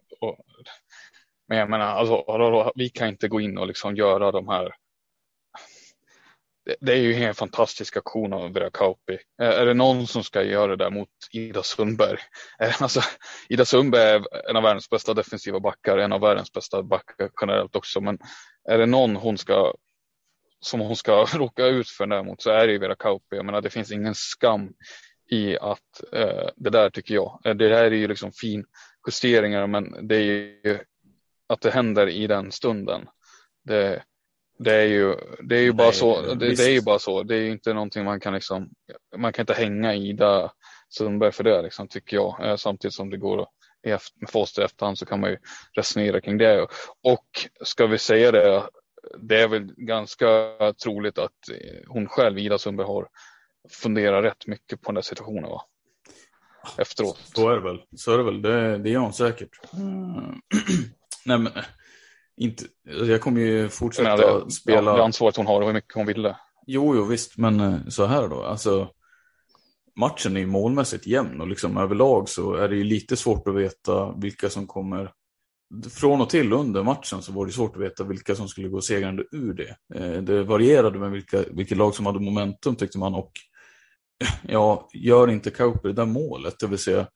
men 1.48 1.58
jag 1.58 1.70
menar, 1.70 1.86
alltså, 1.86 2.72
vi 2.74 2.88
kan 2.88 3.08
inte 3.08 3.28
gå 3.28 3.40
in 3.40 3.58
och 3.58 3.66
liksom 3.66 3.96
göra 3.96 4.32
de 4.32 4.48
här 4.48 4.74
det 6.80 6.92
är 6.92 6.96
ju 6.96 7.24
en 7.24 7.34
fantastisk 7.34 7.96
aktion 7.96 8.32
av 8.32 8.52
Vera 8.52 8.70
Kauppi. 8.70 9.18
Eh, 9.42 9.48
är 9.48 9.66
det 9.66 9.74
någon 9.74 10.06
som 10.06 10.24
ska 10.24 10.42
göra 10.42 10.76
det 10.76 10.84
där 10.84 10.90
mot 10.90 11.08
Ida 11.32 11.62
Sundberg? 11.62 12.18
Eh, 12.60 12.82
alltså, 12.82 13.00
Ida 13.48 13.64
Sundberg 13.64 14.10
är 14.10 14.50
en 14.50 14.56
av 14.56 14.62
världens 14.62 14.90
bästa 14.90 15.14
defensiva 15.14 15.60
backar, 15.60 15.98
en 15.98 16.12
av 16.12 16.20
världens 16.20 16.52
bästa 16.52 16.82
backar 16.82 17.30
generellt 17.40 17.76
också. 17.76 18.00
Men 18.00 18.18
är 18.68 18.78
det 18.78 18.86
någon 18.86 19.16
hon 19.16 19.38
ska 19.38 19.74
som 20.60 20.80
hon 20.80 20.96
ska 20.96 21.24
råka 21.34 21.66
ut 21.66 21.88
för 21.88 22.06
däremot 22.06 22.42
så 22.42 22.50
är 22.50 22.66
det 22.66 22.72
ju 22.72 22.78
Vera 22.78 22.96
Kauppi. 22.96 23.36
Jag 23.36 23.44
menar 23.44 23.60
det 23.60 23.70
finns 23.70 23.92
ingen 23.92 24.14
skam 24.14 24.72
i 25.32 25.58
att 25.58 26.12
eh, 26.12 26.48
det 26.56 26.70
där 26.70 26.90
tycker 26.90 27.14
jag. 27.14 27.40
Eh, 27.44 27.54
det 27.54 27.68
där 27.68 27.84
är 27.84 27.90
ju 27.90 28.08
liksom 28.08 28.32
fin 28.32 28.64
justeringar 29.06 29.66
men 29.66 30.08
det 30.08 30.16
är 30.16 30.20
ju 30.20 30.78
att 31.46 31.60
det 31.60 31.70
händer 31.70 32.08
i 32.08 32.26
den 32.26 32.52
stunden. 32.52 33.08
Det, 33.64 34.02
det 34.58 34.74
är 34.74 34.86
ju, 34.86 35.14
det 35.42 35.56
är 35.56 35.62
ju 35.62 35.72
bara 35.72 35.92
så. 35.92 36.34
Det, 36.34 36.54
det, 36.54 36.64
är 36.64 36.70
ju 36.70 36.82
bara 36.82 36.98
så. 36.98 37.22
Det 37.22 37.36
är 37.36 37.40
ju 37.40 37.52
inte 37.52 37.72
någonting 37.72 38.04
man 38.04 38.20
kan 38.20 38.34
liksom. 38.34 38.70
Man 39.16 39.32
kan 39.32 39.42
inte 39.42 39.54
hänga 39.54 39.94
Ida 39.94 40.52
Sundberg 40.88 41.32
för 41.32 41.44
det 41.44 41.62
liksom 41.62 41.88
tycker 41.88 42.16
jag. 42.16 42.46
Eh, 42.46 42.56
samtidigt 42.56 42.94
som 42.94 43.10
det 43.10 43.16
går 43.16 43.46
med 44.20 44.30
facit 44.32 44.58
i 44.58 44.62
efterhand 44.62 44.98
så 44.98 45.06
kan 45.06 45.20
man 45.20 45.30
ju 45.30 45.38
resonera 45.72 46.20
kring 46.20 46.38
det. 46.38 46.66
Och 47.02 47.26
ska 47.64 47.86
vi 47.86 47.98
säga 47.98 48.32
det 48.32 48.62
det 49.18 49.40
är 49.40 49.48
väl 49.48 49.74
ganska 49.76 50.26
troligt 50.82 51.18
att 51.18 51.38
hon 51.86 52.08
själv, 52.08 52.38
Ida 52.38 52.58
Sundberg, 52.58 52.86
har 52.86 53.08
funderat 53.70 54.24
rätt 54.24 54.46
mycket 54.46 54.80
på 54.80 54.90
den 54.90 54.94
där 54.94 55.02
situationen 55.02 55.50
va? 55.50 55.62
efteråt. 56.78 57.20
Så 57.34 57.48
är 57.48 57.54
det 57.54 57.60
väl. 57.60 57.82
Så 57.96 58.12
är 58.12 58.18
det 58.18 58.24
väl. 58.24 58.42
Det, 58.42 58.78
det 58.78 58.92
är 58.92 58.98
hon 58.98 59.12
säkert. 59.12 59.50
Mm. 59.72 60.40
Nej 61.24 61.38
men 61.38 61.52
inte, 62.36 62.64
jag 62.84 63.20
kommer 63.20 63.40
ju 63.40 63.68
fortsätta 63.68 64.44
det, 64.44 64.50
spela. 64.50 64.96
Det 64.96 65.04
ansvaret 65.04 65.36
hon 65.36 65.46
har 65.46 65.60
och 65.60 65.66
hur 65.66 65.74
mycket 65.74 65.94
hon 65.94 66.06
ville. 66.06 66.36
Jo, 66.66 66.96
jo 66.96 67.04
visst, 67.04 67.38
men 67.38 67.60
eh, 67.60 67.78
så 67.88 68.06
här 68.06 68.28
då. 68.28 68.42
Alltså, 68.42 68.88
matchen 69.96 70.36
är 70.36 70.40
ju 70.40 70.46
målmässigt 70.46 71.06
jämn 71.06 71.40
och 71.40 71.48
liksom 71.48 71.76
överlag 71.76 72.28
så 72.28 72.54
är 72.54 72.68
det 72.68 72.76
ju 72.76 72.84
lite 72.84 73.16
svårt 73.16 73.48
att 73.48 73.54
veta 73.54 74.12
vilka 74.12 74.50
som 74.50 74.66
kommer 74.66 75.12
från 75.90 76.20
och 76.20 76.30
till 76.30 76.52
under 76.52 76.82
matchen 76.82 77.22
så 77.22 77.32
var 77.32 77.46
det 77.46 77.52
svårt 77.52 77.76
att 77.76 77.82
veta 77.82 78.04
vilka 78.04 78.34
som 78.34 78.48
skulle 78.48 78.68
gå 78.68 78.80
segrande 78.80 79.24
ur 79.32 79.54
det. 79.54 79.76
Eh, 79.94 80.22
det 80.22 80.42
varierade 80.42 80.98
med 80.98 81.10
vilka, 81.10 81.44
vilka 81.50 81.74
lag 81.74 81.94
som 81.94 82.06
hade 82.06 82.20
momentum 82.20 82.76
tyckte 82.76 82.98
man 82.98 83.14
och 83.14 83.32
ja, 84.48 84.88
gör 84.92 85.30
inte 85.30 85.50
Kauper 85.50 85.88
det 85.88 85.94
där 85.94 86.06
målet, 86.06 86.58
det 86.58 86.66
vill 86.66 86.78
säga 86.78 87.06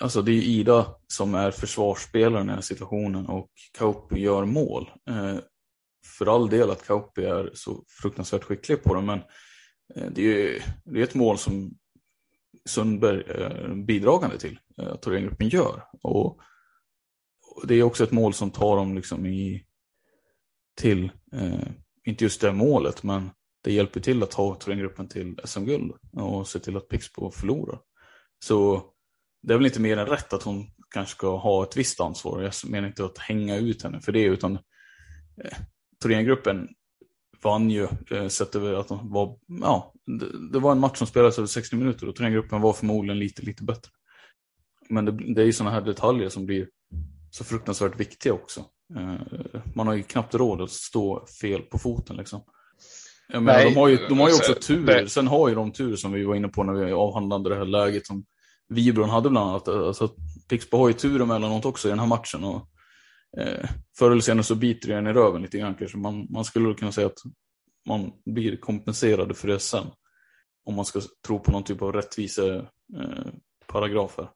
Alltså 0.00 0.22
det 0.22 0.32
är 0.32 0.42
Ida 0.42 0.94
som 1.06 1.34
är 1.34 1.50
försvarsspelaren 1.50 2.46
i 2.46 2.46
den 2.46 2.54
här 2.54 2.60
situationen 2.60 3.26
och 3.26 3.50
Kauppi 3.78 4.20
gör 4.20 4.44
mål. 4.44 4.90
Eh, 5.08 5.36
för 6.18 6.34
all 6.34 6.50
del 6.50 6.70
att 6.70 6.86
Kauppi 6.86 7.24
är 7.24 7.50
så 7.54 7.84
fruktansvärt 8.02 8.44
skicklig 8.44 8.82
på 8.82 8.94
det 8.94 9.00
men 9.00 9.18
eh, 9.94 10.10
det 10.10 10.22
är, 10.22 10.62
det 10.84 11.00
är 11.00 11.04
ett 11.04 11.14
mål 11.14 11.38
som 11.38 11.78
Sundberg 12.68 13.22
är 13.28 13.74
bidragande 13.86 14.38
till 14.38 14.58
att 14.76 15.02
Thorengruppen 15.02 15.48
gör. 15.48 15.84
Och 16.02 16.40
det 17.64 17.74
är 17.74 17.82
också 17.82 18.04
ett 18.04 18.12
mål 18.12 18.34
som 18.34 18.50
tar 18.50 18.76
dem 18.76 18.94
liksom 18.94 19.26
i, 19.26 19.64
till, 20.76 21.12
eh, 21.32 21.68
inte 22.04 22.24
just 22.24 22.40
det 22.40 22.52
målet, 22.52 23.02
men 23.02 23.30
det 23.68 23.72
hjälper 23.72 24.00
till 24.00 24.22
att 24.22 24.30
ta 24.30 24.54
Thorengruppen 24.54 25.08
till 25.08 25.40
SM-guld 25.44 25.92
och 26.12 26.48
se 26.48 26.58
till 26.58 26.76
att 26.76 26.88
Pixbo 26.88 27.30
förlorar. 27.30 27.80
Så 28.44 28.82
det 29.42 29.52
är 29.52 29.58
väl 29.58 29.66
inte 29.66 29.80
mer 29.80 29.96
än 29.96 30.06
rätt 30.06 30.32
att 30.32 30.42
hon 30.42 30.66
kanske 30.90 31.14
ska 31.14 31.36
ha 31.36 31.62
ett 31.62 31.76
visst 31.76 32.00
ansvar. 32.00 32.42
Jag 32.42 32.52
menar 32.70 32.88
inte 32.88 33.04
att 33.04 33.18
hänga 33.18 33.56
ut 33.56 33.82
henne 33.82 34.00
för 34.00 34.12
det, 34.12 34.22
utan 34.22 34.54
eh, 35.44 35.58
Thorengruppen 36.02 36.68
vann 37.42 37.70
ju 37.70 37.88
eh, 38.10 38.28
sett 38.28 38.54
över 38.54 38.74
att 38.74 38.88
de 38.88 39.12
var, 39.12 39.38
ja, 39.46 39.94
det, 40.06 40.50
det, 40.52 40.58
var 40.58 40.72
en 40.72 40.80
match 40.80 40.98
som 40.98 41.06
spelades 41.06 41.38
över 41.38 41.46
60 41.46 41.76
minuter 41.76 42.08
och 42.08 42.16
Thorengruppen 42.16 42.60
var 42.60 42.72
förmodligen 42.72 43.18
lite, 43.18 43.42
lite 43.42 43.64
bättre. 43.64 43.90
Men 44.88 45.04
det, 45.04 45.34
det 45.34 45.42
är 45.42 45.46
ju 45.46 45.52
sådana 45.52 45.74
här 45.74 45.82
detaljer 45.82 46.28
som 46.28 46.46
blir 46.46 46.68
så 47.30 47.44
fruktansvärt 47.44 48.00
viktiga 48.00 48.32
också. 48.32 48.64
Eh, 48.96 49.60
man 49.74 49.86
har 49.86 49.94
ju 49.94 50.02
knappt 50.02 50.34
råd 50.34 50.60
att 50.60 50.70
stå 50.70 51.26
fel 51.40 51.62
på 51.62 51.78
foten 51.78 52.16
liksom. 52.16 52.42
Menar, 53.32 53.52
Nej, 53.52 53.64
de, 53.64 53.76
har 53.76 53.88
ju, 53.88 53.96
de 54.08 54.18
har 54.18 54.28
ju 54.28 54.34
också 54.34 54.54
tur. 54.54 54.86
Det... 54.86 55.08
Sen 55.08 55.26
har 55.26 55.48
ju 55.48 55.54
de 55.54 55.72
tur 55.72 55.96
som 55.96 56.12
vi 56.12 56.24
var 56.24 56.34
inne 56.34 56.48
på 56.48 56.62
när 56.62 56.72
vi 56.72 56.92
avhandlade 56.92 57.48
det 57.48 57.56
här 57.56 57.64
läget 57.64 58.06
som 58.06 58.24
Vibron 58.68 59.10
hade 59.10 59.30
bland 59.30 59.50
annat. 59.50 59.68
Alltså, 59.68 60.10
Pixbo 60.48 60.76
har 60.76 60.88
ju 60.88 60.94
tur 60.94 61.22
emellanåt 61.22 61.64
också 61.64 61.88
i 61.88 61.90
den 61.90 61.98
här 61.98 62.06
matchen. 62.06 62.44
Och, 62.44 62.68
eh, 63.40 63.70
förr 63.98 64.10
eller 64.10 64.20
senare 64.20 64.44
så 64.44 64.54
biter 64.54 64.88
det 64.88 64.96
en 64.96 65.06
i 65.06 65.12
röven 65.12 65.42
lite 65.42 65.58
grann 65.58 65.74
kanske. 65.74 65.98
Man, 65.98 66.26
man 66.30 66.44
skulle 66.44 66.74
kunna 66.74 66.92
säga 66.92 67.06
att 67.06 67.22
man 67.88 68.12
blir 68.24 68.56
kompenserade 68.56 69.34
för 69.34 69.48
det 69.48 69.58
sen. 69.58 69.86
Om 70.64 70.74
man 70.74 70.84
ska 70.84 71.00
tro 71.26 71.38
på 71.38 71.50
någon 71.50 71.64
typ 71.64 71.82
av 71.82 71.92
rättvise 71.92 72.56
eh, 72.96 73.32
paragrafer. 73.66 74.30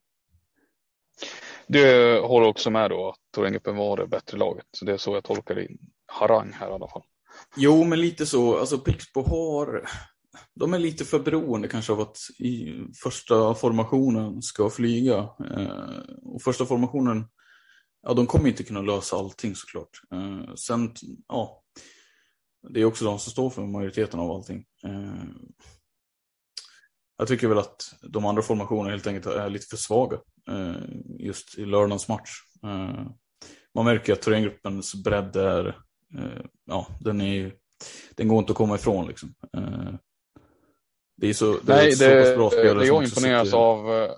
Du 1.66 2.20
håller 2.20 2.46
också 2.46 2.70
med 2.70 2.90
då 2.90 3.08
att 3.08 3.18
Thorengruppen 3.34 3.76
var 3.76 3.96
det 3.96 4.06
bättre 4.06 4.38
laget. 4.38 4.66
Så 4.70 4.84
det 4.84 4.92
är 4.92 4.96
så 4.96 5.14
jag 5.14 5.24
tolkar 5.24 5.54
din 5.54 5.78
harang 6.06 6.52
här 6.52 6.70
i 6.70 6.72
alla 6.72 6.88
fall. 6.88 7.02
Jo, 7.56 7.84
men 7.84 8.00
lite 8.00 8.26
så. 8.26 8.58
Alltså 8.58 8.78
Pixbo 8.78 9.22
har... 9.22 9.88
De 10.54 10.74
är 10.74 10.78
lite 10.78 11.04
för 11.04 11.18
beroende 11.18 11.68
kanske 11.68 11.92
av 11.92 12.00
att 12.00 12.16
i 12.38 12.84
första 13.02 13.54
formationen 13.54 14.42
ska 14.42 14.70
flyga. 14.70 15.16
Eh, 15.56 16.00
och 16.22 16.42
första 16.42 16.66
formationen, 16.66 17.24
ja 18.02 18.14
de 18.14 18.26
kommer 18.26 18.48
inte 18.48 18.64
kunna 18.64 18.80
lösa 18.80 19.16
allting 19.16 19.54
såklart. 19.54 19.90
Eh, 20.12 20.54
sen, 20.54 20.94
ja, 21.28 21.62
det 22.68 22.80
är 22.80 22.84
också 22.84 23.04
de 23.04 23.18
som 23.18 23.32
står 23.32 23.50
för 23.50 23.62
majoriteten 23.62 24.20
av 24.20 24.30
allting. 24.30 24.64
Eh, 24.84 25.24
jag 27.18 27.28
tycker 27.28 27.48
väl 27.48 27.58
att 27.58 27.94
de 28.02 28.24
andra 28.24 28.42
formationerna 28.42 28.90
helt 28.90 29.06
enkelt 29.06 29.26
är 29.26 29.50
lite 29.50 29.66
för 29.66 29.76
svaga 29.76 30.18
eh, 30.50 30.82
just 31.18 31.58
i 31.58 31.64
lördagens 31.64 32.08
match. 32.08 32.30
Eh, 32.64 33.06
man 33.74 33.84
märker 33.84 34.12
att 34.12 34.22
Thorengruppens 34.22 34.94
bredd 35.04 35.36
är, 35.36 35.66
eh, 35.68 35.74
ja, 36.64 36.86
den 37.00 37.20
är 37.20 37.52
den 38.16 38.28
går 38.28 38.38
inte 38.38 38.52
att 38.52 38.56
komma 38.56 38.74
ifrån 38.74 39.06
liksom. 39.06 39.34
Det 41.16 41.28
är 41.28 41.32
så, 41.32 41.52
det 41.52 41.74
Nej, 41.74 41.86
är 41.86 42.16
det, 42.16 42.26
så 42.26 42.36
bra 42.36 42.50
spelare 42.50 42.86
jag 42.86 43.04
imponeras 43.04 43.46
sitter... 43.46 43.58
av 43.58 44.08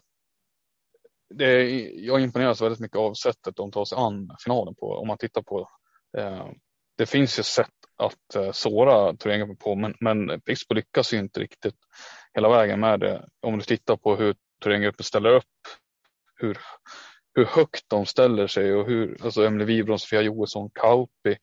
det, 1.35 1.63
jag 1.91 2.21
imponeras 2.21 2.63
väldigt 2.63 2.81
mycket 2.81 2.99
av 2.99 3.15
sättet 3.15 3.57
de 3.57 3.71
tar 3.71 3.85
sig 3.85 3.99
an 3.99 4.37
finalen 4.45 4.75
på. 4.75 4.87
Om 4.87 5.09
man 5.09 5.19
tittar 5.19 5.43
på 5.43 5.69
det 6.99 7.07
finns 7.07 7.39
ju 7.39 7.43
sätt 7.43 7.69
att 7.97 8.57
såra 8.57 9.17
Thorengruppen 9.17 9.57
på 9.57 9.75
men, 9.75 9.95
men 10.01 10.41
Pixbo 10.41 10.75
lyckas 10.75 11.13
ju 11.13 11.19
inte 11.19 11.41
riktigt 11.41 11.77
hela 12.35 12.49
vägen 12.49 12.81
med 12.81 13.01
det. 13.01 13.29
Om 13.47 13.59
du 13.59 13.65
tittar 13.65 13.97
på 13.97 14.17
hur 14.17 14.35
Thorengruppen 14.63 15.05
ställer 15.05 15.31
upp, 15.31 15.45
hur, 16.37 16.59
hur 17.35 17.45
högt 17.45 17.85
de 17.89 18.07
ställer 18.07 18.47
sig 18.47 18.75
och 18.75 18.87
hur, 18.87 19.25
alltså 19.25 19.47
Emelie 19.47 19.67
Wibron, 19.67 19.99
Sofia 19.99 20.23
Johansson, 20.23 20.71
Kauppi, 20.75 21.37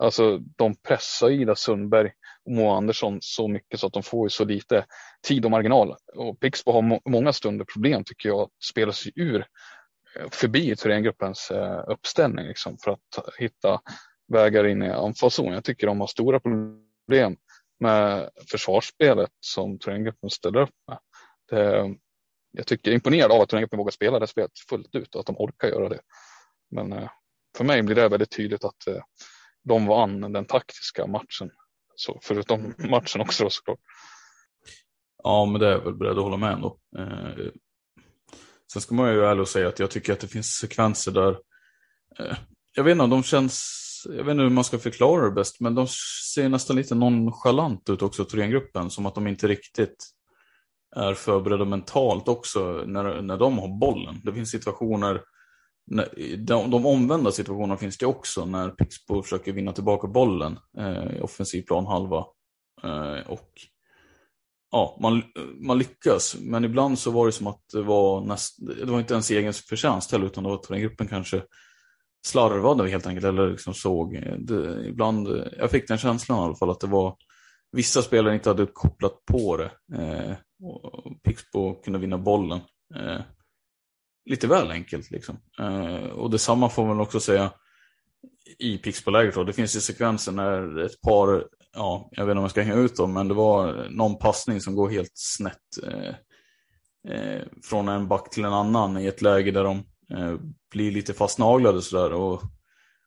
alltså 0.00 0.38
de 0.38 0.74
pressar 0.76 1.30
Ida 1.30 1.54
Sundberg 1.54 2.12
och 2.44 2.52
Moa 2.52 2.76
Andersson 2.76 3.18
så 3.20 3.48
mycket 3.48 3.80
så 3.80 3.86
att 3.86 3.92
de 3.92 4.02
får 4.02 4.28
så 4.28 4.44
lite 4.44 4.86
tid 5.26 5.44
och 5.44 5.50
marginal. 5.50 5.96
Och 6.16 6.40
Pixbo 6.40 6.72
har 6.72 6.82
må 6.82 7.00
många 7.04 7.32
stunder 7.32 7.64
problem 7.64 8.04
tycker 8.04 8.28
jag 8.28 8.40
att 8.40 8.50
spela 8.64 8.92
sig 8.92 9.12
ur 9.16 9.46
eh, 10.16 10.28
förbi 10.30 10.76
Thorengruppens 10.76 11.50
eh, 11.50 11.84
uppställning 11.88 12.46
liksom, 12.46 12.78
för 12.84 12.90
att 12.90 13.38
hitta 13.38 13.80
vägar 14.32 14.66
in 14.66 14.82
i 14.82 14.90
anfallszon. 14.90 15.52
Jag 15.52 15.64
tycker 15.64 15.86
de 15.86 16.00
har 16.00 16.06
stora 16.06 16.40
problem 16.40 17.36
med 17.80 18.30
försvarsspelet 18.50 19.30
som 19.40 19.78
Thorengruppen 19.78 20.30
ställer 20.30 20.60
upp 20.60 20.74
med. 20.88 20.98
Det, 21.50 21.94
jag 22.52 22.66
tycker 22.66 22.92
imponerad 22.92 23.32
av 23.32 23.40
att 23.40 23.48
Thorengruppen 23.48 23.78
vågar 23.78 23.90
spela 23.90 24.18
det 24.18 24.26
spelet 24.26 24.50
fullt 24.68 24.94
ut 24.94 25.14
och 25.14 25.20
att 25.20 25.26
de 25.26 25.36
orkar 25.38 25.68
göra 25.68 25.88
det. 25.88 26.00
Men 26.70 26.92
eh, 26.92 27.10
för 27.56 27.64
mig 27.64 27.82
blir 27.82 27.96
det 27.96 28.08
väldigt 28.08 28.36
tydligt 28.36 28.64
att 28.64 28.88
de 29.64 29.86
vann 29.86 30.32
den 30.32 30.44
taktiska 30.44 31.06
matchen. 31.06 31.50
Så 31.96 32.18
förutom 32.22 32.74
matchen 32.78 33.20
också 33.20 33.44
då 33.44 33.50
såklart. 33.50 33.78
Ja, 35.22 35.44
men 35.44 35.60
det 35.60 35.66
är 35.66 35.70
jag 35.70 35.80
väl 35.80 35.94
beredd 35.94 36.18
att 36.18 36.24
hålla 36.24 36.36
med 36.36 36.52
ändå. 36.52 36.78
Eh, 36.98 37.46
sen 38.72 38.82
ska 38.82 38.94
man 38.94 39.12
ju 39.12 39.24
ärligt 39.24 39.48
säga 39.48 39.68
att 39.68 39.78
jag 39.78 39.90
tycker 39.90 40.12
att 40.12 40.20
det 40.20 40.28
finns 40.28 40.46
sekvenser 40.46 41.12
där, 41.12 41.30
eh, 42.18 42.36
jag 42.76 42.84
vet 42.84 42.92
inte 42.92 43.04
om 43.04 43.10
de 43.10 43.22
känns, 43.22 43.86
jag 44.08 44.24
vet 44.24 44.32
inte 44.32 44.42
hur 44.42 44.50
man 44.50 44.64
ska 44.64 44.78
förklara 44.78 45.24
det 45.24 45.30
bäst, 45.30 45.60
men 45.60 45.74
de 45.74 45.86
ser 46.34 46.48
nästan 46.48 46.76
lite 46.76 46.94
nonchalant 46.94 47.90
ut 47.90 48.02
också, 48.02 48.24
Thorengruppen, 48.24 48.90
som 48.90 49.06
att 49.06 49.14
de 49.14 49.26
inte 49.26 49.48
riktigt 49.48 50.06
är 50.96 51.14
förberedda 51.14 51.64
mentalt 51.64 52.28
också 52.28 52.84
när, 52.86 53.22
när 53.22 53.36
de 53.36 53.58
har 53.58 53.78
bollen. 53.78 54.20
Det 54.24 54.32
finns 54.32 54.50
situationer 54.50 55.22
de, 56.38 56.70
de 56.70 56.86
omvända 56.86 57.32
situationerna 57.32 57.76
finns 57.76 57.98
det 57.98 58.06
också 58.06 58.44
när 58.44 58.70
Pixbo 58.70 59.22
försöker 59.22 59.52
vinna 59.52 59.72
tillbaka 59.72 60.08
bollen 60.08 60.58
eh, 60.78 61.16
i 61.16 61.20
offensiv 61.20 61.62
planhalva. 61.62 62.24
Eh, 62.82 63.30
och 63.30 63.50
ja, 64.70 64.98
man, 65.02 65.22
man 65.60 65.78
lyckas, 65.78 66.36
men 66.40 66.64
ibland 66.64 66.98
så 66.98 67.10
var 67.10 67.26
det 67.26 67.32
som 67.32 67.46
att 67.46 67.62
det 67.72 67.82
var, 67.82 68.20
näst, 68.20 68.56
det 68.78 68.84
var 68.84 68.98
inte 68.98 69.14
ens 69.14 69.30
egen 69.30 69.52
förtjänst 69.52 70.12
heller, 70.12 70.26
utan 70.26 70.44
det 70.44 70.50
var 70.50 70.56
att 70.56 70.68
den 70.68 70.80
gruppen 70.80 71.08
kanske 71.08 71.42
slarvade 72.26 72.88
helt 72.88 73.06
enkelt, 73.06 73.26
eller 73.26 73.50
liksom 73.50 73.74
såg. 73.74 74.14
Eh, 74.14 74.36
det, 74.38 74.88
ibland, 74.88 75.28
eh, 75.28 75.46
jag 75.58 75.70
fick 75.70 75.88
den 75.88 75.98
känslan 75.98 76.38
i 76.38 76.42
alla 76.42 76.56
fall 76.56 76.70
att 76.70 76.80
det 76.80 76.86
var 76.86 77.16
vissa 77.72 78.02
spelare 78.02 78.34
inte 78.34 78.50
hade 78.50 78.66
kopplat 78.66 79.24
på 79.24 79.56
det. 79.56 79.70
Eh, 79.96 80.36
och 80.62 81.22
Pixbo 81.22 81.74
kunde 81.74 81.98
vinna 81.98 82.18
bollen. 82.18 82.60
Eh, 82.94 83.20
lite 84.24 84.46
väl 84.46 84.70
enkelt. 84.70 85.10
Liksom. 85.10 85.36
Eh, 85.58 86.04
och 86.04 86.30
detsamma 86.30 86.68
får 86.68 86.86
man 86.86 87.00
också 87.00 87.20
säga 87.20 87.52
i 88.58 88.78
Pixbo-läget. 88.78 89.46
Det 89.46 89.52
finns 89.52 89.76
ju 89.76 89.80
sekvenser 89.80 90.32
när 90.32 90.78
ett 90.78 91.00
par, 91.00 91.44
ja, 91.74 92.08
jag 92.12 92.26
vet 92.26 92.32
inte 92.32 92.38
om 92.38 92.44
jag 92.44 92.50
ska 92.50 92.62
hänga 92.62 92.80
ut 92.80 92.96
dem, 92.96 93.12
men 93.12 93.28
det 93.28 93.34
var 93.34 93.88
någon 93.90 94.18
passning 94.18 94.60
som 94.60 94.74
går 94.74 94.90
helt 94.90 95.12
snett 95.14 95.56
eh, 95.86 96.14
eh, 97.14 97.42
från 97.62 97.88
en 97.88 98.08
back 98.08 98.30
till 98.30 98.44
en 98.44 98.52
annan 98.52 98.98
i 98.98 99.06
ett 99.06 99.22
läge 99.22 99.50
där 99.50 99.64
de 99.64 99.76
eh, 100.10 100.34
blir 100.70 100.92
lite 100.92 101.14
fastnaglade 101.14 101.82
sådär. 101.82 102.12
Och 102.12 102.42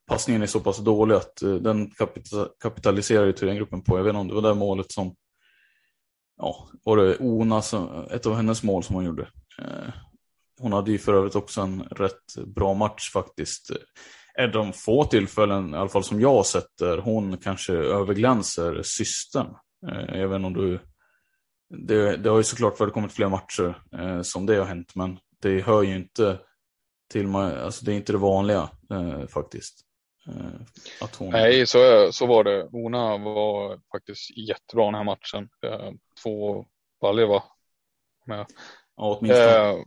passningen 0.08 0.42
är 0.42 0.48
så 0.48 0.60
pass 0.60 0.78
dålig 0.78 1.16
att 1.16 1.42
eh, 1.42 1.54
den 1.54 1.92
kapita 1.92 2.48
kapitaliserar 2.60 3.26
ju 3.26 3.34
Thorengruppen 3.34 3.82
på. 3.82 3.98
Jag 3.98 4.04
vet 4.04 4.10
inte 4.10 4.20
om 4.20 4.28
det 4.28 4.34
var 4.34 4.42
det 4.42 4.54
målet 4.54 4.92
som, 4.92 5.16
ja, 6.38 6.70
var 6.84 6.98
det 6.98 7.18
Ona, 7.18 7.62
som, 7.62 8.08
ett 8.12 8.26
av 8.26 8.36
hennes 8.36 8.64
mål 8.64 8.84
som 8.84 8.96
hon 8.96 9.06
gjorde. 9.06 9.28
Eh, 9.60 9.94
Eh, 10.60 10.64
hon 10.64 10.74
hade 10.74 10.92
ju 10.92 10.98
för 10.98 11.14
övrigt 11.14 11.36
också 11.36 11.62
en 11.62 11.84
rätt 11.84 12.36
bra 12.46 12.74
match 12.74 13.12
faktiskt. 13.12 13.72
Är 14.36 14.48
de 14.48 14.74
få 14.74 15.04
tillfällen, 15.04 15.74
i 15.74 15.78
alla 15.78 15.90
fall 15.90 16.04
som 16.04 16.22
jag 16.22 16.34
har 16.34 16.44
sett, 16.44 16.78
där 16.80 16.98
hon 16.98 17.38
kanske 17.38 17.74
överglänser 17.74 18.82
systern. 18.84 19.48
Eh, 19.92 20.28
vet 20.28 20.36
inte 20.36 20.48
om 20.48 20.54
du... 20.54 20.80
Det, 21.70 22.18
det 22.18 22.30
har 22.30 22.38
ju 22.38 22.44
såklart 22.44 22.78
förekommit 22.78 23.12
fler 23.12 23.30
matcher 23.30 23.84
eh, 23.94 24.22
som 24.22 24.46
det 24.46 24.56
har 24.56 24.66
hänt, 24.66 24.96
men 24.96 25.20
det 25.42 25.62
hör 25.62 25.84
ju 25.84 25.96
inte 25.96 26.40
till, 27.12 27.36
alltså 27.36 27.86
det 27.86 27.92
är 27.92 27.96
inte 27.96 28.12
det 28.12 28.18
vanliga 28.18 28.70
eh, 28.92 29.28
faktiskt. 29.28 29.80
Eh, 30.28 31.08
hon... 31.18 31.30
Nej, 31.30 31.68
så, 31.68 32.12
så 32.12 32.26
var 32.26 32.44
det. 32.44 32.64
Ona 32.64 33.18
var 33.18 33.80
faktiskt 33.92 34.38
jättebra 34.38 34.86
den 34.86 34.96
här 34.96 35.04
matchen. 35.04 35.50
Eh, 35.66 35.92
två 36.24 36.66
baljor 37.02 37.28
va? 37.28 37.44
Med. 38.26 38.46
Ja, 38.96 39.18
åtminstone. 39.20 39.86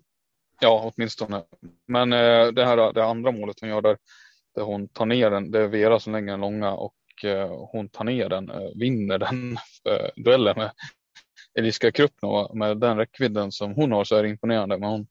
Ja, 0.60 0.92
åtminstone. 0.94 1.42
Men 1.86 2.12
eh, 2.12 2.46
det 2.46 2.64
här 2.64 2.92
det 2.92 3.04
andra 3.04 3.32
målet 3.32 3.60
hon 3.60 3.68
gör 3.68 3.82
där, 3.82 3.98
där 4.54 4.62
hon 4.62 4.88
tar 4.88 5.06
ner 5.06 5.30
den, 5.30 5.50
det 5.50 5.60
är 5.60 5.68
Vera 5.68 6.00
som 6.00 6.12
lägger 6.12 6.26
den 6.26 6.40
långa 6.40 6.72
och 6.72 6.94
eh, 7.24 7.68
hon 7.72 7.88
tar 7.88 8.04
ner 8.04 8.28
den, 8.28 8.50
eh, 8.50 8.70
vinner 8.74 9.18
den 9.18 9.52
eh, 9.88 10.22
duellen 10.24 10.54
med 10.56 10.70
Eliska 11.58 11.92
Krupnova. 11.92 12.54
Med 12.54 12.78
den 12.78 12.96
räckvidden 12.96 13.52
som 13.52 13.74
hon 13.74 13.92
har 13.92 14.04
så 14.04 14.16
är 14.16 14.22
det 14.22 14.28
imponerande. 14.28 14.78
Men 14.78 14.90
hon 14.90 15.06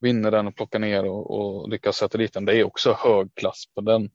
vinner 0.00 0.30
den 0.30 0.46
och 0.46 0.56
plockar 0.56 0.78
ner 0.78 1.04
och, 1.04 1.30
och 1.30 1.68
lyckas 1.68 1.96
sätta 1.96 2.18
dit 2.18 2.32
den. 2.32 2.44
Det 2.44 2.56
är 2.56 2.64
också 2.64 2.92
hög 2.92 3.34
klass 3.34 3.64
på 3.74 3.80
den 3.80 4.10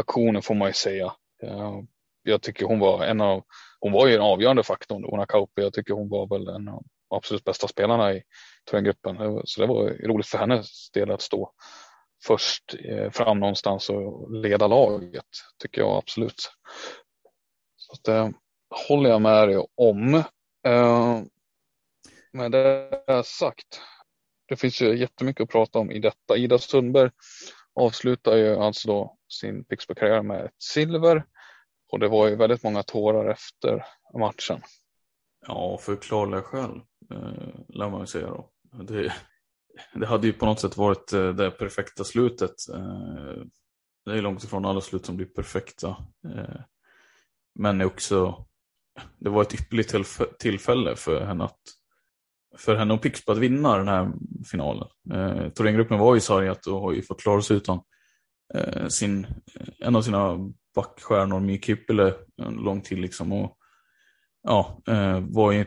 aktionen 0.00 0.42
får 0.42 0.54
man 0.54 0.68
ju 0.68 0.72
säga. 0.72 1.12
Eh, 1.42 1.80
jag 2.22 2.42
tycker 2.42 2.66
hon 2.66 2.78
var 2.78 3.04
en 3.04 3.20
av, 3.20 3.42
hon 3.80 3.92
var 3.92 4.06
ju 4.06 4.14
en 4.14 4.20
avgörande 4.20 4.62
faktor, 4.62 5.14
Ona 5.14 5.26
Kauppi. 5.26 5.62
Jag 5.62 5.72
tycker 5.72 5.94
hon 5.94 6.08
var 6.08 6.26
väl 6.26 6.48
en 6.48 6.68
av 6.68 6.82
absolut 7.10 7.44
bästa 7.44 7.68
spelarna 7.68 8.14
i 8.14 8.22
gruppen. 8.72 9.42
Så 9.44 9.60
det 9.60 9.66
var 9.66 10.06
roligt 10.08 10.26
för 10.26 10.38
hennes 10.38 10.90
del 10.90 11.10
att 11.10 11.22
stå 11.22 11.52
först 12.26 12.74
eh, 12.84 13.10
fram 13.10 13.40
någonstans 13.40 13.90
och 13.90 14.32
leda 14.32 14.66
laget, 14.66 15.24
tycker 15.58 15.80
jag 15.80 15.96
absolut. 15.96 16.52
Så 17.76 17.96
det 18.02 18.16
eh, 18.16 18.30
håller 18.88 19.10
jag 19.10 19.22
med 19.22 19.48
dig 19.48 19.66
om. 19.74 20.14
Eh, 20.66 21.22
med 22.32 22.52
det 22.52 23.22
sagt, 23.24 23.80
det 24.48 24.56
finns 24.56 24.82
ju 24.82 24.98
jättemycket 24.98 25.44
att 25.44 25.50
prata 25.50 25.78
om 25.78 25.90
i 25.90 25.98
detta. 25.98 26.36
Ida 26.36 26.58
Sundberg 26.58 27.10
avslutar 27.74 28.36
ju 28.36 28.56
alltså 28.56 28.88
då 28.88 29.16
sin 29.28 29.64
Pixbo-karriär 29.64 30.22
med 30.22 30.44
ett 30.44 30.62
silver 30.62 31.24
och 31.92 31.98
det 31.98 32.08
var 32.08 32.28
ju 32.28 32.36
väldigt 32.36 32.62
många 32.62 32.82
tårar 32.82 33.30
efter 33.30 33.84
matchen. 34.18 34.62
Ja, 35.46 35.78
förklara 35.80 36.42
själv 36.42 36.80
eh, 37.10 37.54
lär 37.68 37.90
man 37.90 38.00
ju 38.00 38.06
säga 38.06 38.26
då. 38.26 38.50
Det, 38.82 39.12
det 39.94 40.06
hade 40.06 40.26
ju 40.26 40.32
på 40.32 40.46
något 40.46 40.60
sätt 40.60 40.76
varit 40.76 41.12
eh, 41.12 41.28
det 41.28 41.50
perfekta 41.50 42.04
slutet. 42.04 42.68
Eh, 42.74 43.42
det 44.04 44.12
är 44.12 44.22
långt 44.22 44.44
ifrån 44.44 44.64
alla 44.64 44.80
slut 44.80 45.06
som 45.06 45.16
blir 45.16 45.26
perfekta. 45.26 45.88
Eh, 46.24 46.60
men 47.54 47.80
också, 47.80 48.46
det 49.18 49.30
var 49.30 49.42
ett 49.42 49.54
ypperligt 49.54 49.94
tillfälle 50.38 50.96
för 50.96 51.24
henne 51.24 51.44
att 51.44 51.60
för 52.58 52.76
henne 52.76 52.94
och 52.94 53.02
Pixbo 53.02 53.32
att 53.32 53.38
vinna 53.38 53.76
den 53.76 53.88
här 53.88 54.12
finalen. 54.50 54.88
Eh, 55.12 55.48
Thorengruppen 55.48 55.98
var 55.98 56.14
ju 56.14 56.20
sargat 56.20 56.66
och 56.66 56.80
har 56.80 56.92
ju 56.92 57.02
fått 57.02 57.22
klara 57.22 57.42
sig 57.42 57.56
utan 57.56 57.80
eh, 58.54 58.86
sin, 58.86 59.26
en 59.78 59.96
av 59.96 60.02
sina 60.02 60.38
backstjärnor, 60.74 61.40
Mie 61.40 61.60
Kippele, 61.60 62.14
en 62.42 62.54
lång 62.54 62.80
tid 62.80 62.98
liksom. 62.98 63.32
Och, 63.32 63.56
ja, 64.42 64.82
eh, 64.86 65.20
var 65.20 65.52
ju 65.52 65.66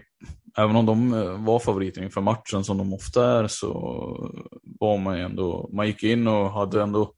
även 0.57 0.75
om 0.75 0.85
de 0.85 1.13
eh, 1.13 1.43
var 1.45 1.59
favoriter 1.59 2.03
inför 2.03 2.21
matchen 2.21 2.63
som 2.63 2.77
de 2.77 2.93
ofta 2.93 3.39
är 3.39 3.47
så 3.47 3.71
var 4.79 4.97
man 4.97 5.17
ju 5.17 5.23
ändå, 5.23 5.69
man 5.73 5.87
gick 5.87 6.03
in 6.03 6.27
och 6.27 6.51
hade 6.51 6.81
ändå. 6.81 7.11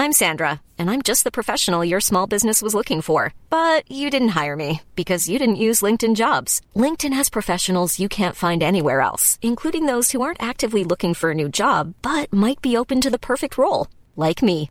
I'm 0.00 0.12
Sandra 0.12 0.60
and 0.78 0.90
I'm 0.90 1.02
just 1.02 1.24
the 1.24 1.30
professional 1.30 1.84
your 1.84 2.00
small 2.00 2.28
business 2.28 2.62
was 2.62 2.74
looking 2.74 3.02
for. 3.02 3.34
But 3.50 3.90
you 3.90 4.10
didn't 4.10 4.40
hire 4.40 4.56
me 4.56 4.80
because 4.94 5.28
you 5.28 5.38
didn't 5.38 5.64
use 5.68 5.82
LinkedIn 5.82 6.14
jobs. 6.14 6.60
LinkedIn 6.74 7.12
has 7.12 7.30
professionals 7.30 7.98
you 7.98 8.08
can't 8.08 8.36
find 8.36 8.62
anywhere 8.62 9.00
else, 9.00 9.38
including 9.42 9.86
those 9.86 10.12
who 10.12 10.22
aren't 10.22 10.42
actively 10.42 10.84
looking 10.84 11.14
for 11.14 11.30
a 11.30 11.34
new 11.34 11.48
job 11.48 11.94
but 12.00 12.32
might 12.32 12.62
be 12.62 12.76
open 12.76 13.00
to 13.00 13.10
the 13.10 13.18
perfect 13.18 13.58
role, 13.58 13.88
like 14.16 14.40
me. 14.42 14.70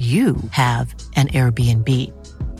you 0.00 0.36
have 0.50 0.94
an 1.16 1.28
Airbnb. 1.28 1.88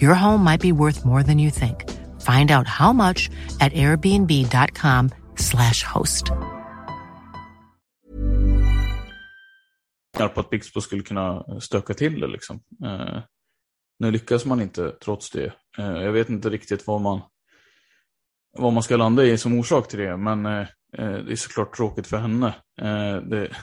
Your 0.02 0.14
home 0.14 0.44
might 0.44 0.60
be 0.60 0.72
worth 0.72 1.04
more 1.04 1.22
than 1.22 1.38
you 1.38 1.50
think. 1.50 1.88
Find 2.20 2.50
out 2.50 2.66
how 2.66 2.92
much 2.92 3.30
at 3.60 3.72
airbnb.com 3.72 5.10
slash 5.36 5.82
host. 5.82 6.30
på 10.28 10.40
att 10.40 10.50
Bixbo 10.50 10.80
skulle 10.80 11.02
kunna 11.02 11.44
stöka 11.60 11.94
till 11.94 12.20
det. 12.20 12.26
Liksom. 12.26 12.60
Eh, 12.84 13.18
nu 13.98 14.10
lyckas 14.10 14.44
man 14.44 14.60
inte 14.60 14.90
trots 14.90 15.30
det. 15.30 15.52
Eh, 15.78 16.02
jag 16.02 16.12
vet 16.12 16.28
inte 16.28 16.50
riktigt 16.50 16.86
vad 16.86 17.00
man, 17.00 17.20
vad 18.58 18.72
man 18.72 18.82
ska 18.82 18.96
landa 18.96 19.24
i 19.24 19.38
som 19.38 19.58
orsak 19.58 19.88
till 19.88 19.98
det, 19.98 20.16
men 20.16 20.46
eh, 20.46 20.60
eh 20.98 21.12
det 21.12 21.32
är 21.32 21.36
såklart 21.36 21.76
tråkigt 21.76 22.06
för 22.06 22.16
henne. 22.16 22.46
Eh, 22.80 23.16
det, 23.16 23.56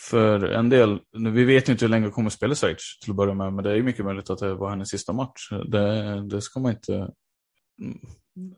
för 0.00 0.44
en 0.44 0.68
del, 0.68 1.00
vi 1.12 1.44
vet 1.44 1.68
ju 1.68 1.72
inte 1.72 1.84
hur 1.84 1.90
länge 1.90 2.04
hon 2.04 2.12
kommer 2.12 2.30
spela 2.30 2.54
Schweiz 2.54 2.98
till 3.00 3.10
att 3.10 3.16
börja 3.16 3.34
med, 3.34 3.52
men 3.52 3.64
det 3.64 3.70
är 3.70 3.74
ju 3.74 3.82
mycket 3.82 4.04
möjligt 4.04 4.30
att 4.30 4.38
det 4.38 4.54
var 4.54 4.70
hennes 4.70 4.88
sista 4.88 5.12
match. 5.12 5.50
Det, 5.66 6.28
det 6.28 6.40
ska 6.40 6.60
man 6.60 6.72
inte, 6.72 7.10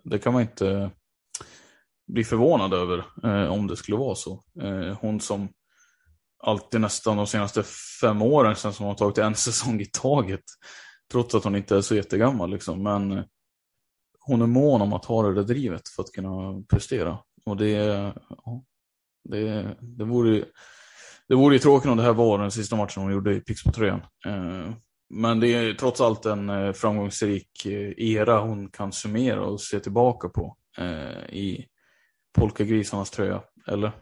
det 0.04 0.18
kan 0.18 0.32
man 0.32 0.42
inte 0.42 0.90
bli 2.08 2.24
förvånad 2.24 2.74
över 2.74 3.04
eh, 3.24 3.52
om 3.52 3.66
det 3.66 3.76
skulle 3.76 3.98
vara 3.98 4.14
så. 4.14 4.44
Eh, 4.62 4.98
hon 5.00 5.20
som 5.20 5.48
alltid 6.38 6.80
nästan 6.80 7.16
de 7.16 7.26
senaste 7.26 7.62
fem 8.00 8.22
åren 8.22 8.56
sen 8.56 8.72
som 8.72 8.86
har 8.86 8.94
tagit 8.94 9.18
en 9.18 9.34
säsong 9.34 9.80
i 9.80 9.86
taget. 9.86 10.44
Trots 11.12 11.34
att 11.34 11.44
hon 11.44 11.56
inte 11.56 11.76
är 11.76 11.80
så 11.80 11.94
jättegammal 11.94 12.50
liksom. 12.50 12.82
Men 12.82 13.12
eh, 13.12 13.24
hon 14.20 14.42
är 14.42 14.46
mån 14.46 14.82
om 14.82 14.92
att 14.92 15.04
ha 15.04 15.22
det 15.22 15.34
där 15.34 15.42
drivet 15.42 15.88
för 15.88 16.02
att 16.02 16.12
kunna 16.12 16.62
prestera. 16.68 17.18
Och 17.44 17.56
det, 17.56 17.70
ja, 18.44 18.64
det, 19.24 19.76
det 19.80 20.04
vore 20.04 20.44
det 21.28 21.34
vore 21.34 21.54
ju 21.54 21.58
tråkigt 21.58 21.90
om 21.90 21.96
det 21.96 22.02
här 22.02 22.12
var 22.12 22.38
den 22.38 22.50
sista 22.50 22.76
matchen 22.76 23.02
hon 23.02 23.12
gjorde 23.12 23.34
i 23.34 23.40
Pixbo-tröjan. 23.40 24.00
Eh, 24.26 24.72
men 25.10 25.40
det 25.40 25.48
är 25.48 25.74
trots 25.74 26.00
allt 26.00 26.26
en 26.26 26.48
eh, 26.48 26.72
framgångsrik 26.72 27.66
eh, 27.66 27.92
era 27.96 28.40
hon 28.40 28.70
kan 28.70 28.92
summera 28.92 29.44
och 29.44 29.60
se 29.60 29.80
tillbaka 29.80 30.28
på 30.28 30.56
i 31.28 31.64
polkagrisarnas 32.38 33.10
tröja, 33.10 33.42
eller? 33.66 33.92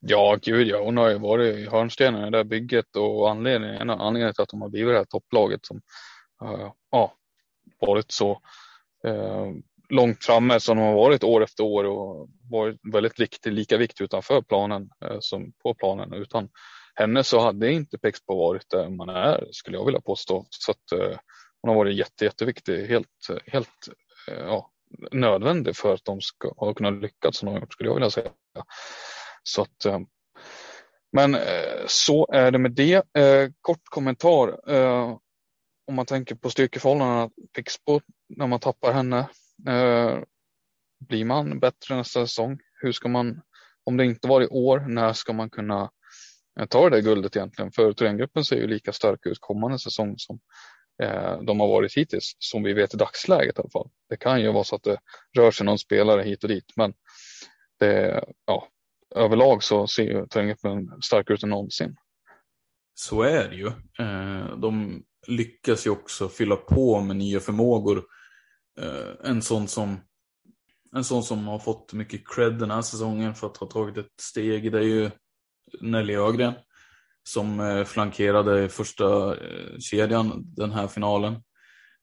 Ja, 0.00 0.38
gud 0.42 0.66
ja. 0.66 0.84
Hon 0.84 0.96
har 0.96 1.10
ju 1.10 1.18
varit 1.18 1.70
hörnstenen 1.70 2.20
i 2.20 2.30
det 2.30 2.38
där 2.38 2.44
bygget 2.44 2.96
och 2.96 3.30
anledningen, 3.30 3.76
en 3.76 3.90
av 3.90 4.00
anledningarna 4.00 4.32
till 4.32 4.42
att 4.42 4.48
de 4.48 4.62
har 4.62 4.68
blivit 4.68 4.94
det 4.94 4.98
här 4.98 5.04
topplaget 5.04 5.66
som 5.66 5.80
ja, 6.90 7.14
varit 7.80 8.12
så 8.12 8.40
långt 9.92 10.24
framme 10.24 10.60
som 10.60 10.76
de 10.76 10.82
har 10.82 10.94
varit 10.94 11.24
år 11.24 11.42
efter 11.42 11.64
år 11.64 11.84
och 11.84 12.28
varit 12.50 12.80
väldigt 12.92 13.20
viktig, 13.20 13.52
lika 13.52 13.76
viktig 13.76 14.04
utanför 14.04 14.42
planen 14.42 14.90
eh, 15.04 15.16
som 15.20 15.52
på 15.62 15.74
planen. 15.74 16.12
Utan 16.12 16.48
henne 16.94 17.24
så 17.24 17.40
hade 17.40 17.72
inte 17.72 17.98
Pexpo 17.98 18.36
varit 18.36 18.70
där 18.70 18.88
man 18.88 19.08
är, 19.08 19.48
skulle 19.50 19.76
jag 19.76 19.84
vilja 19.84 20.00
påstå. 20.00 20.46
Så 20.50 20.70
att 20.70 20.92
eh, 20.92 21.18
hon 21.62 21.68
har 21.68 21.74
varit 21.74 21.96
jätte, 21.96 22.24
jätteviktig, 22.24 22.86
helt, 22.86 23.28
helt 23.46 23.88
eh, 24.28 24.38
ja, 24.38 24.70
nödvändig 25.12 25.76
för 25.76 25.94
att 25.94 26.04
de 26.04 26.20
ska 26.20 26.54
ha 26.56 26.74
kunnat 26.74 27.02
lyckas 27.02 27.36
som 27.36 27.46
de 27.46 27.52
har 27.52 27.60
gjort, 27.60 27.72
skulle 27.72 27.88
jag 27.88 27.94
vilja 27.94 28.10
säga. 28.10 28.30
Så 29.42 29.62
att, 29.62 29.84
eh, 29.84 30.00
men 31.12 31.34
eh, 31.34 31.84
så 31.86 32.26
är 32.32 32.50
det 32.50 32.58
med 32.58 32.72
det. 32.72 32.94
Eh, 33.18 33.50
kort 33.60 33.84
kommentar. 33.84 34.70
Om 35.86 35.94
man 35.94 36.06
tänker 36.06 36.34
på 36.34 36.50
styrkeförhållandena, 36.50 37.30
Pixbo, 37.56 38.00
när 38.28 38.46
man 38.46 38.60
tappar 38.60 38.92
henne, 38.92 39.28
Eh, 39.68 40.18
blir 41.08 41.24
man 41.24 41.60
bättre 41.60 41.96
nästa 41.96 42.26
säsong? 42.26 42.58
Hur 42.80 42.92
ska 42.92 43.08
man, 43.08 43.40
om 43.84 43.96
det 43.96 44.04
inte 44.04 44.28
var 44.28 44.42
i 44.42 44.46
år, 44.46 44.80
när 44.80 45.12
ska 45.12 45.32
man 45.32 45.50
kunna 45.50 45.90
eh, 46.60 46.66
ta 46.66 46.90
det 46.90 46.96
där 46.96 47.02
guldet 47.02 47.36
egentligen? 47.36 47.72
För 47.72 47.92
Thorengruppen 47.92 48.44
ser 48.44 48.56
ju 48.56 48.66
lika 48.66 48.92
stark 48.92 49.26
ut 49.26 49.38
kommande 49.40 49.78
säsong 49.78 50.14
som 50.18 50.40
eh, 51.02 51.42
de 51.42 51.60
har 51.60 51.68
varit 51.68 51.96
hittills, 51.96 52.36
som 52.38 52.62
vi 52.62 52.72
vet 52.72 52.94
i 52.94 52.96
dagsläget 52.96 53.58
i 53.58 53.60
alla 53.60 53.70
fall. 53.70 53.90
Det 54.08 54.16
kan 54.16 54.40
ju 54.40 54.52
vara 54.52 54.64
så 54.64 54.76
att 54.76 54.82
det 54.82 54.98
rör 55.36 55.50
sig 55.50 55.66
någon 55.66 55.78
spelare 55.78 56.22
hit 56.22 56.42
och 56.42 56.48
dit, 56.48 56.72
men 56.76 56.94
det, 57.78 58.24
ja, 58.46 58.68
överlag 59.14 59.62
så 59.62 59.86
ser 59.86 60.02
ju 60.02 60.26
Thorengruppen 60.26 61.02
starkare 61.02 61.34
ut 61.34 61.42
än 61.42 61.50
någonsin. 61.50 61.96
Så 62.94 63.22
är 63.22 63.48
det 63.48 63.56
ju. 63.56 63.70
De 64.56 65.02
lyckas 65.26 65.86
ju 65.86 65.90
också 65.90 66.28
fylla 66.28 66.56
på 66.56 67.00
med 67.00 67.16
nya 67.16 67.40
förmågor. 67.40 68.04
Eh, 68.80 69.30
en 69.30 69.42
sån 69.42 69.68
som 69.68 70.00
en 70.96 71.04
sån 71.04 71.22
som 71.22 71.48
har 71.48 71.58
fått 71.58 71.92
mycket 71.92 72.28
cred 72.28 72.58
den 72.58 72.70
här 72.70 72.82
säsongen 72.82 73.34
för 73.34 73.46
att 73.46 73.56
ha 73.56 73.66
tagit 73.66 73.96
ett 73.96 74.20
steg, 74.20 74.72
det 74.72 74.78
är 74.78 74.82
ju 74.82 75.10
Nelly 75.80 76.14
Ögren 76.14 76.54
som 77.28 77.60
eh, 77.60 77.84
flankerade 77.84 78.68
första 78.68 79.36
eh, 79.36 79.78
kedjan 79.78 80.42
den 80.44 80.72
här 80.72 80.88
finalen. 80.88 81.42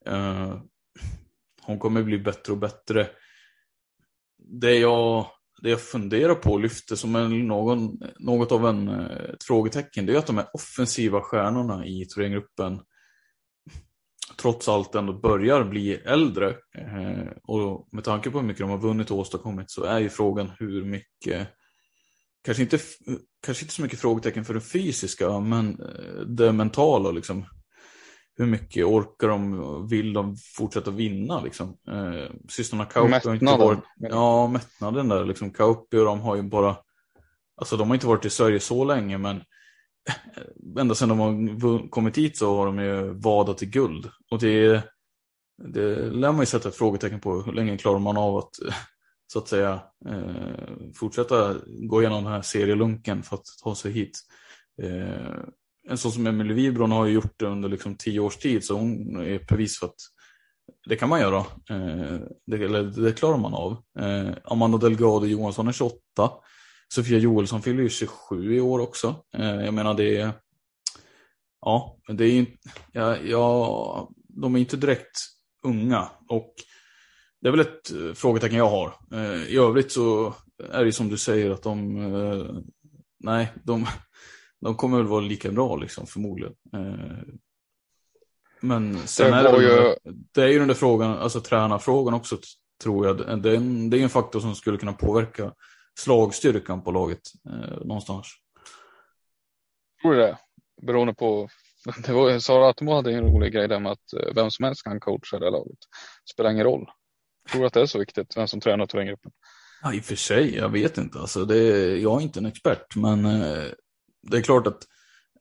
Eh, 0.05 0.61
hon 1.61 1.79
kommer 1.79 2.03
bli 2.03 2.19
bättre 2.19 2.53
och 2.53 2.59
bättre. 2.59 3.07
Det 4.37 4.75
jag 4.75 5.25
det 5.61 5.69
jag 5.69 5.81
funderar 5.81 6.35
på 6.35 6.51
och 6.51 6.59
lyfter 6.59 6.95
som 6.95 7.15
en, 7.15 7.47
någon, 7.47 7.99
något 8.19 8.51
av 8.51 8.67
en, 8.67 8.89
ett 8.89 9.43
frågetecken, 9.43 10.05
det 10.05 10.13
är 10.13 10.17
att 10.17 10.27
de 10.27 10.37
här 10.37 10.47
offensiva 10.53 11.21
stjärnorna 11.21 11.85
i 11.85 12.05
Thorengruppen 12.05 12.79
trots 14.41 14.67
allt 14.67 14.95
ändå 14.95 15.13
börjar 15.13 15.63
bli 15.63 15.93
äldre. 15.93 16.49
Eh, 16.77 17.31
och 17.43 17.87
med 17.91 18.03
tanke 18.03 18.31
på 18.31 18.39
hur 18.39 18.47
mycket 18.47 18.61
de 18.61 18.69
har 18.69 18.77
vunnit 18.77 19.11
och 19.11 19.17
åstadkommit 19.17 19.71
så 19.71 19.83
är 19.83 19.99
ju 19.99 20.09
frågan 20.09 20.51
hur 20.59 20.85
mycket, 20.85 21.47
kanske 22.45 22.63
inte, 22.63 22.79
kanske 23.45 23.63
inte 23.63 23.73
så 23.73 23.81
mycket 23.81 23.99
frågetecken 23.99 24.45
för 24.45 24.53
det 24.53 24.61
fysiska, 24.61 25.39
men 25.39 25.69
eh, 25.69 26.21
det 26.21 26.51
mentala 26.51 27.11
liksom 27.11 27.45
hur 28.39 28.45
mycket 28.45 28.85
orkar 28.85 29.27
de, 29.27 29.87
vill 29.87 30.13
de 30.13 30.35
fortsätta 30.57 30.91
vinna 30.91 31.41
liksom? 31.41 31.77
Eh, 31.91 32.35
systrarna 32.49 32.85
Kauppi 32.85 33.27
har 33.27 33.33
inte 33.33 33.45
varit, 33.45 33.79
ja 33.97 34.47
mättnaden 34.47 35.07
där 35.07 35.25
liksom, 35.25 35.53
Kauppi 35.53 35.97
och 35.97 36.05
de 36.05 36.21
har 36.21 36.35
ju 36.35 36.43
bara, 36.43 36.77
alltså 37.55 37.77
de 37.77 37.87
har 37.87 37.95
inte 37.95 38.07
varit 38.07 38.25
i 38.25 38.29
Sverige 38.29 38.59
så 38.59 38.83
länge 38.83 39.17
men 39.17 39.41
Eh, 40.09 40.81
ända 40.81 40.95
sedan 40.95 41.09
de 41.09 41.19
har 41.19 41.89
kommit 41.89 42.17
hit 42.17 42.37
så 42.37 42.57
har 42.57 42.65
de 42.65 42.79
ju 42.79 43.13
vadat 43.13 43.63
i 43.63 43.65
guld. 43.65 44.09
Och 44.31 44.39
det, 44.39 44.83
det 45.73 45.95
lär 45.95 46.31
man 46.31 46.39
ju 46.39 46.45
sätta 46.45 46.69
ett 46.69 46.75
frågetecken 46.75 47.19
på, 47.19 47.41
hur 47.41 47.53
länge 47.53 47.77
klarar 47.77 47.99
man 47.99 48.17
av 48.17 48.37
att 48.37 48.61
eh, 48.61 48.73
så 49.27 49.39
att 49.39 49.47
säga 49.47 49.81
eh, 50.09 50.91
fortsätta 50.95 51.55
gå 51.65 52.01
igenom 52.01 52.23
den 52.23 52.33
här 52.33 52.41
serielunken 52.41 53.23
för 53.23 53.35
att 53.35 53.45
ta 53.63 53.75
sig 53.75 53.91
hit. 53.91 54.19
En 55.87 55.97
sån 55.97 56.11
som 56.11 56.27
Emelie 56.27 56.53
Wibron 56.53 56.91
har 56.91 57.05
ju 57.05 57.13
gjort 57.13 57.33
det 57.39 57.45
under 57.45 57.69
liksom 57.69 57.95
tio 57.95 58.19
års 58.19 58.37
tid 58.37 58.65
så 58.65 58.77
hon 58.77 59.19
är 59.19 59.35
ett 59.35 59.47
bevis 59.47 59.79
för 59.79 59.87
att 59.87 59.95
det 60.89 60.95
kan 60.95 61.09
man 61.09 61.19
göra. 61.19 61.45
Det, 62.45 62.55
eller 62.55 62.83
det 62.83 63.13
klarar 63.13 63.37
man 63.37 63.53
av. 63.53 63.77
Amanda 64.43 64.77
Delgado 64.77 65.25
Johansson 65.25 65.67
är 65.67 65.71
28. 65.71 65.99
Sofia 66.93 67.17
Joelsson 67.17 67.61
fyller 67.61 67.83
ju 67.83 67.89
27 67.89 68.55
i 68.55 68.61
år 68.61 68.79
också. 68.79 69.23
Eh, 69.33 69.55
jag 69.55 69.73
menar 69.73 69.93
det 69.93 70.17
är 70.17 70.31
Ja, 71.61 71.97
det 72.07 72.25
är 72.25 72.45
ja, 72.91 73.17
ja, 73.17 74.11
de 74.27 74.55
är 74.55 74.59
inte 74.59 74.77
direkt 74.77 75.19
unga 75.63 76.09
och 76.29 76.53
det 77.41 77.47
är 77.47 77.51
väl 77.51 77.59
ett 77.59 77.91
eh, 77.91 78.13
frågetecken 78.13 78.57
jag 78.57 78.69
har. 78.69 78.93
Eh, 79.13 79.43
I 79.43 79.57
övrigt 79.57 79.91
så 79.91 80.33
är 80.71 80.85
det 80.85 80.91
som 80.91 81.09
du 81.09 81.17
säger 81.17 81.51
att 81.51 81.63
de, 81.63 82.63
nej, 83.19 83.53
de, 83.63 83.87
de 84.61 84.75
kommer 84.75 84.97
väl 84.97 85.07
vara 85.07 85.21
lika 85.21 85.51
bra 85.51 85.75
liksom 85.75 86.07
förmodligen. 86.07 86.53
Men 88.61 89.07
sen 89.07 89.33
är 89.33 89.43
det, 89.43 89.63
ju... 89.63 89.95
det 90.31 90.41
är 90.41 90.47
ju 90.47 90.59
den 90.59 90.67
där 90.67 90.75
frågan, 90.75 91.11
alltså 91.11 91.41
tränarfrågan 91.41 92.13
också 92.13 92.37
tror 92.83 93.07
jag. 93.07 93.41
Det 93.41 93.51
är, 93.51 93.55
en, 93.55 93.89
det 93.89 93.99
är 93.99 94.03
en 94.03 94.09
faktor 94.09 94.39
som 94.39 94.55
skulle 94.55 94.77
kunna 94.77 94.93
påverka 94.93 95.53
slagstyrkan 95.99 96.83
på 96.83 96.91
laget 96.91 97.21
eh, 97.49 97.77
någonstans. 97.85 98.27
Tror 100.01 100.13
du 100.13 100.17
det? 100.17 100.37
Beroende 100.81 101.13
på, 101.13 101.49
det 102.05 102.13
var, 102.13 102.39
Sara 102.39 102.69
Attemo 102.69 102.93
hade 102.93 103.13
en 103.13 103.23
rolig 103.23 103.53
grej 103.53 103.67
där 103.67 103.79
med 103.79 103.91
att 103.91 104.13
eh, 104.13 104.33
vem 104.35 104.51
som 104.51 104.65
helst 104.65 104.83
kan 104.83 104.99
coacha 104.99 105.39
det 105.39 105.49
laget. 105.49 105.79
Spelar 106.33 106.51
ingen 106.51 106.63
roll. 106.63 106.89
Tror 107.51 107.61
du 107.61 107.67
att 107.67 107.73
det 107.73 107.81
är 107.81 107.85
så 107.85 107.99
viktigt, 107.99 108.37
vem 108.37 108.47
som 108.47 108.61
tränar 108.61 108.85
terränggruppen? 108.85 109.31
Ja, 109.81 109.93
i 109.93 109.99
och 109.99 110.03
för 110.03 110.15
sig, 110.15 110.55
jag 110.55 110.69
vet 110.69 110.97
inte. 110.97 111.19
Alltså, 111.19 111.45
det, 111.45 111.57
jag 111.97 112.19
är 112.19 112.23
inte 112.23 112.39
en 112.39 112.45
expert, 112.45 112.95
men 112.95 113.25
eh, 113.25 113.65
det 114.21 114.37
är 114.37 114.41
klart 114.41 114.67
att 114.67 114.83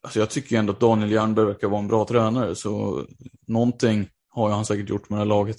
alltså 0.03 0.19
jag 0.19 0.31
tycker 0.31 0.59
ändå 0.59 0.73
att 0.73 0.81
Daniel 0.81 1.13
Jernberg 1.13 1.47
verkar 1.47 1.69
vara 1.69 1.81
en 1.81 1.89
bra 1.89 2.05
tränare, 2.05 2.55
så 2.55 3.05
någonting 3.47 4.09
har 4.29 4.51
han 4.51 4.67
säkert 4.67 4.89
gjort 4.89 5.09
med 5.09 5.17
det 5.17 5.21
här 5.21 5.27
laget. 5.27 5.57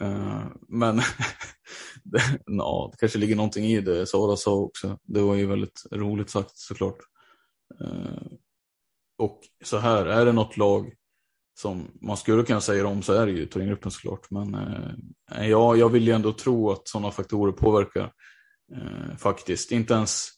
Uh, 0.00 0.46
men 0.68 1.00
det, 2.12 2.20
det 2.90 2.96
kanske 2.98 3.18
ligger 3.18 3.36
någonting 3.36 3.64
i 3.64 3.80
det 3.80 4.06
Sara 4.06 4.36
sa 4.36 4.54
också. 4.54 4.98
Det 5.02 5.20
var 5.20 5.34
ju 5.34 5.46
väldigt 5.46 5.86
roligt 5.90 6.30
sagt 6.30 6.58
såklart. 6.58 6.98
Eh, 7.80 8.32
och 9.18 9.40
så 9.64 9.78
här, 9.78 10.06
är 10.06 10.24
det 10.24 10.32
något 10.32 10.56
lag 10.56 10.92
som 11.58 11.90
man 12.00 12.16
skulle 12.16 12.42
kunna 12.42 12.60
säga 12.60 12.86
om 12.86 13.02
så 13.02 13.12
är 13.12 13.26
det 13.26 13.32
ju 13.32 13.46
Thorengruppen 13.46 13.90
såklart. 13.90 14.30
Men 14.30 14.54
eh, 14.54 15.48
ja, 15.48 15.76
jag 15.76 15.88
vill 15.88 16.06
ju 16.06 16.12
ändå 16.12 16.32
tro 16.32 16.70
att 16.70 16.88
sådana 16.88 17.10
faktorer 17.10 17.52
påverkar 17.52 18.12
eh, 18.72 19.16
faktiskt. 19.16 19.72
Inte 19.72 19.94
ens 19.94 20.36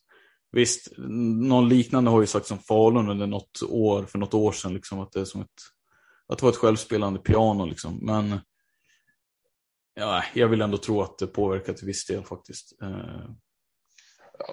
Visst, 0.53 0.89
någon 0.97 1.69
liknande 1.69 2.11
har 2.11 2.21
ju 2.21 2.27
sagt 2.27 2.47
som 2.47 2.59
Falun 2.59 3.09
under 3.09 3.27
något 3.27 3.63
år, 3.69 4.05
för 4.05 4.19
något 4.19 4.35
år 4.35 4.53
sedan, 4.53 4.75
liksom, 4.75 5.01
att 5.01 5.13
det 5.13 5.21
är 5.21 5.25
som 5.25 5.41
ett 5.41 5.49
att 6.33 6.43
vara 6.43 6.53
ett 6.53 6.59
självspelande 6.59 7.21
piano 7.21 7.67
liksom. 7.67 7.99
Men 8.03 8.41
ja, 9.99 10.25
jag 10.35 10.49
vill 10.49 10.61
ändå 10.61 10.79
tro 10.79 11.03
att 11.03 11.19
det 11.19 11.27
påverkar 11.27 11.73
till 11.73 11.87
viss 11.87 12.07
del 12.07 12.25
faktiskt. 12.25 12.83
Eh, 12.83 13.31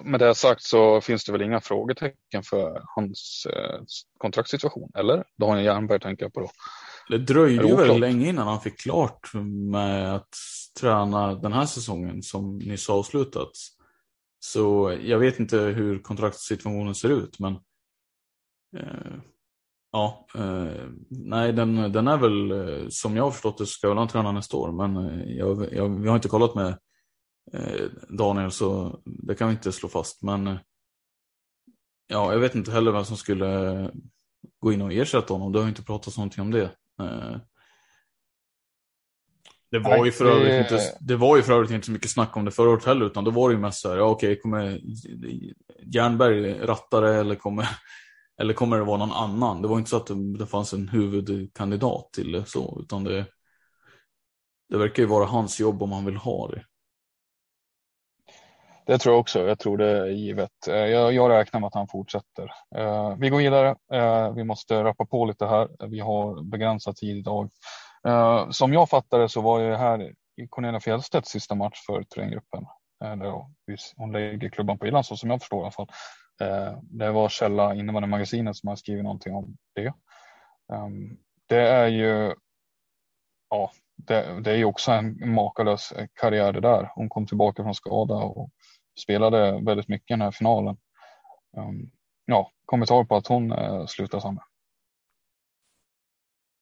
Med 0.04 0.20
det 0.20 0.34
sagt 0.34 0.62
så 0.62 1.00
finns 1.00 1.24
det 1.24 1.32
väl 1.32 1.42
inga 1.42 1.60
frågetecken 1.60 2.42
för 2.42 2.82
hans 2.84 3.46
eh, 3.52 3.80
kontraktssituation, 4.18 4.90
eller? 4.94 5.24
Daniel 5.36 5.64
Jernberg 5.66 6.00
tänker 6.00 6.24
jag 6.24 6.32
på 6.32 6.40
då. 6.40 6.50
Det 7.08 7.18
dröjde 7.18 7.68
ju 7.68 7.76
väldigt 7.76 8.00
länge 8.00 8.28
innan 8.28 8.48
han 8.48 8.60
fick 8.60 8.80
klart 8.80 9.34
med 9.70 10.14
att 10.14 10.34
träna 10.80 11.34
den 11.34 11.52
här 11.52 11.66
säsongen 11.66 12.22
som 12.22 12.58
nyss 12.58 12.90
avslutats. 12.90 13.68
Så 14.38 14.98
jag 15.02 15.18
vet 15.18 15.40
inte 15.40 15.58
hur 15.58 15.98
kontraktssituationen 15.98 16.94
ser 16.94 17.08
ut, 17.08 17.38
men 17.38 17.54
eh, 18.76 19.20
ja, 19.96 20.26
eh, 20.34 20.88
nej, 21.08 21.52
den, 21.52 21.92
den 21.92 22.08
är 22.08 22.16
väl 22.16 22.50
eh, 22.50 22.88
som 22.88 23.16
jag 23.16 23.24
har 23.24 23.30
förstått 23.30 23.58
det 23.58 23.66
ska 23.66 23.88
väl 23.88 23.98
han 23.98 24.08
träna 24.08 24.32
nästa 24.32 24.56
år, 24.56 24.72
men 24.72 24.96
eh, 24.96 25.32
jag, 25.32 25.72
jag, 25.72 26.00
vi 26.00 26.08
har 26.08 26.16
inte 26.16 26.28
kollat 26.28 26.54
med 26.54 26.78
eh, 27.52 27.84
Daniel 28.08 28.50
så 28.50 29.00
det 29.04 29.34
kan 29.34 29.48
vi 29.48 29.54
inte 29.54 29.72
slå 29.72 29.88
fast, 29.88 30.22
men 30.22 30.46
eh, 30.46 30.56
ja, 32.06 32.32
jag 32.32 32.40
vet 32.40 32.54
inte 32.54 32.70
heller 32.70 32.92
vem 32.92 33.04
som 33.04 33.16
skulle 33.16 33.90
gå 34.58 34.72
in 34.72 34.82
och 34.82 34.92
ersätta 34.92 35.34
honom. 35.34 35.52
Det 35.52 35.60
har 35.60 35.68
inte 35.68 35.84
pratats 35.84 36.16
någonting 36.16 36.42
om 36.42 36.50
det. 36.50 36.70
Eh, 37.00 37.36
Det 39.70 39.78
var, 39.78 40.04
ju 40.04 40.12
för 40.12 40.24
övrigt 40.24 40.72
inte, 40.72 40.96
det 41.00 41.16
var 41.16 41.36
ju 41.36 41.42
för 41.42 41.52
övrigt 41.52 41.70
inte 41.70 41.86
så 41.86 41.92
mycket 41.92 42.10
snack 42.10 42.36
om 42.36 42.44
det 42.44 42.50
förra 42.50 42.70
året 42.70 42.84
heller, 42.84 43.06
utan 43.06 43.24
då 43.24 43.30
var 43.30 43.48
det 43.48 43.54
ju 43.54 43.60
mest 43.60 43.80
så 43.80 43.88
här, 43.90 43.96
ja 43.96 44.04
okej, 44.04 44.40
kommer 44.40 44.80
Jernberg 45.94 46.54
ratta 46.66 47.00
det 47.00 47.14
eller 47.14 47.34
kommer, 47.34 47.68
eller 48.38 48.54
kommer 48.54 48.78
det 48.78 48.84
vara 48.84 48.96
någon 48.96 49.12
annan? 49.12 49.62
Det 49.62 49.68
var 49.68 49.78
inte 49.78 49.90
så 49.90 49.96
att 49.96 50.10
det, 50.38 50.46
fanns 50.46 50.72
en 50.72 50.88
huvudkandidat 50.88 52.12
till 52.12 52.32
det 52.32 52.44
så, 52.46 52.78
utan 52.80 53.04
det, 53.04 53.26
det 54.68 54.78
verkar 54.78 55.02
ju 55.02 55.08
vara 55.08 55.24
hans 55.24 55.60
jobb 55.60 55.82
om 55.82 55.92
han 55.92 56.04
vill 56.04 56.16
ha 56.16 56.48
det. 56.48 56.64
Det 58.86 58.98
tror 58.98 59.14
jag 59.14 59.20
också. 59.20 59.46
Jag 59.46 59.58
tror 59.58 59.78
det 59.78 59.90
är 59.90 60.06
givet. 60.06 60.68
Eh, 60.68 60.74
jag, 60.74 61.12
jag 61.12 61.30
räknar 61.30 61.60
med 61.60 61.66
att 61.66 61.74
han 61.74 61.88
fortsätter. 61.88 62.50
Eh, 62.76 63.16
vi 63.18 63.28
går 63.28 63.38
vidare. 63.38 63.76
Eh, 63.92 64.34
vi 64.34 64.44
måste 64.44 64.84
rappa 64.84 65.06
på 65.06 65.24
lite 65.24 65.46
här. 65.46 65.68
Vi 65.88 66.00
har 66.00 66.42
begränsad 66.42 66.96
tid 66.96 67.16
idag. 67.16 67.50
Eh, 68.06 68.50
som 68.50 68.72
jag 68.72 68.88
fattar 68.88 69.18
det 69.18 69.28
så 69.28 69.40
var 69.40 69.60
det 69.60 69.76
här 69.76 70.12
i 70.36 70.48
Cornelia 70.50 70.80
Fjellstedts 70.80 71.30
sista 71.30 71.54
match 71.54 71.78
för 71.86 72.02
Thorengruppen. 72.02 72.66
Eh, 73.04 73.42
hon 73.96 74.12
lägger 74.12 74.48
klubban 74.48 74.78
på 74.78 74.84
hyllan 74.84 75.04
så 75.04 75.16
som 75.16 75.30
jag 75.30 75.40
förstår 75.40 75.58
i 75.58 75.62
alla 75.62 75.70
fall. 75.70 75.88
Eh, 76.40 76.78
det 76.82 77.10
var 77.10 77.28
källa 77.28 77.74
innebandymagasinet 77.74 78.56
som 78.56 78.68
har 78.68 78.76
skrivit 78.76 79.04
någonting 79.04 79.34
om 79.34 79.56
det. 79.74 79.92
Um, 80.72 81.18
det 81.46 81.68
är 81.68 81.86
ju 81.86 82.34
ja, 83.50 83.70
det, 83.96 84.40
det 84.40 84.50
är 84.50 84.56
ju 84.56 84.64
också 84.64 84.92
en 84.92 85.34
makalös 85.34 85.92
karriär 86.14 86.52
det 86.52 86.60
där. 86.60 86.90
Hon 86.94 87.08
kom 87.08 87.26
tillbaka 87.26 87.62
från 87.62 87.74
skada 87.74 88.14
och 88.14 88.50
spelade 89.02 89.60
väldigt 89.64 89.88
mycket 89.88 90.10
i 90.10 90.12
den 90.12 90.20
här 90.20 90.30
finalen. 90.30 90.76
Um, 91.56 91.90
ja, 92.24 92.52
kommentar 92.64 93.04
på 93.04 93.16
att 93.16 93.26
hon 93.26 93.52
uh, 93.52 93.86
slutar 93.86 94.20
samma. 94.20 94.42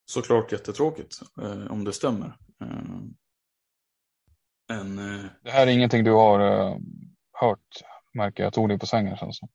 Såklart 0.06 0.52
jättetråkigt, 0.52 1.20
eh, 1.42 1.72
om 1.72 1.84
det 1.84 1.92
stämmer. 1.92 2.36
Eh, 2.60 2.68
en, 4.78 4.98
eh, 4.98 5.24
Det 5.42 5.50
här 5.50 5.66
är 5.66 5.70
ingenting 5.70 6.04
du 6.04 6.12
har 6.12 6.40
hört, 7.32 7.68
märker 8.14 8.42
jag. 8.42 8.46
Jag 8.46 8.52
tog 8.52 8.68
dig 8.68 8.78
på 8.78 8.86
sängen 8.86 9.16
känns 9.16 9.38
som. 9.38 9.48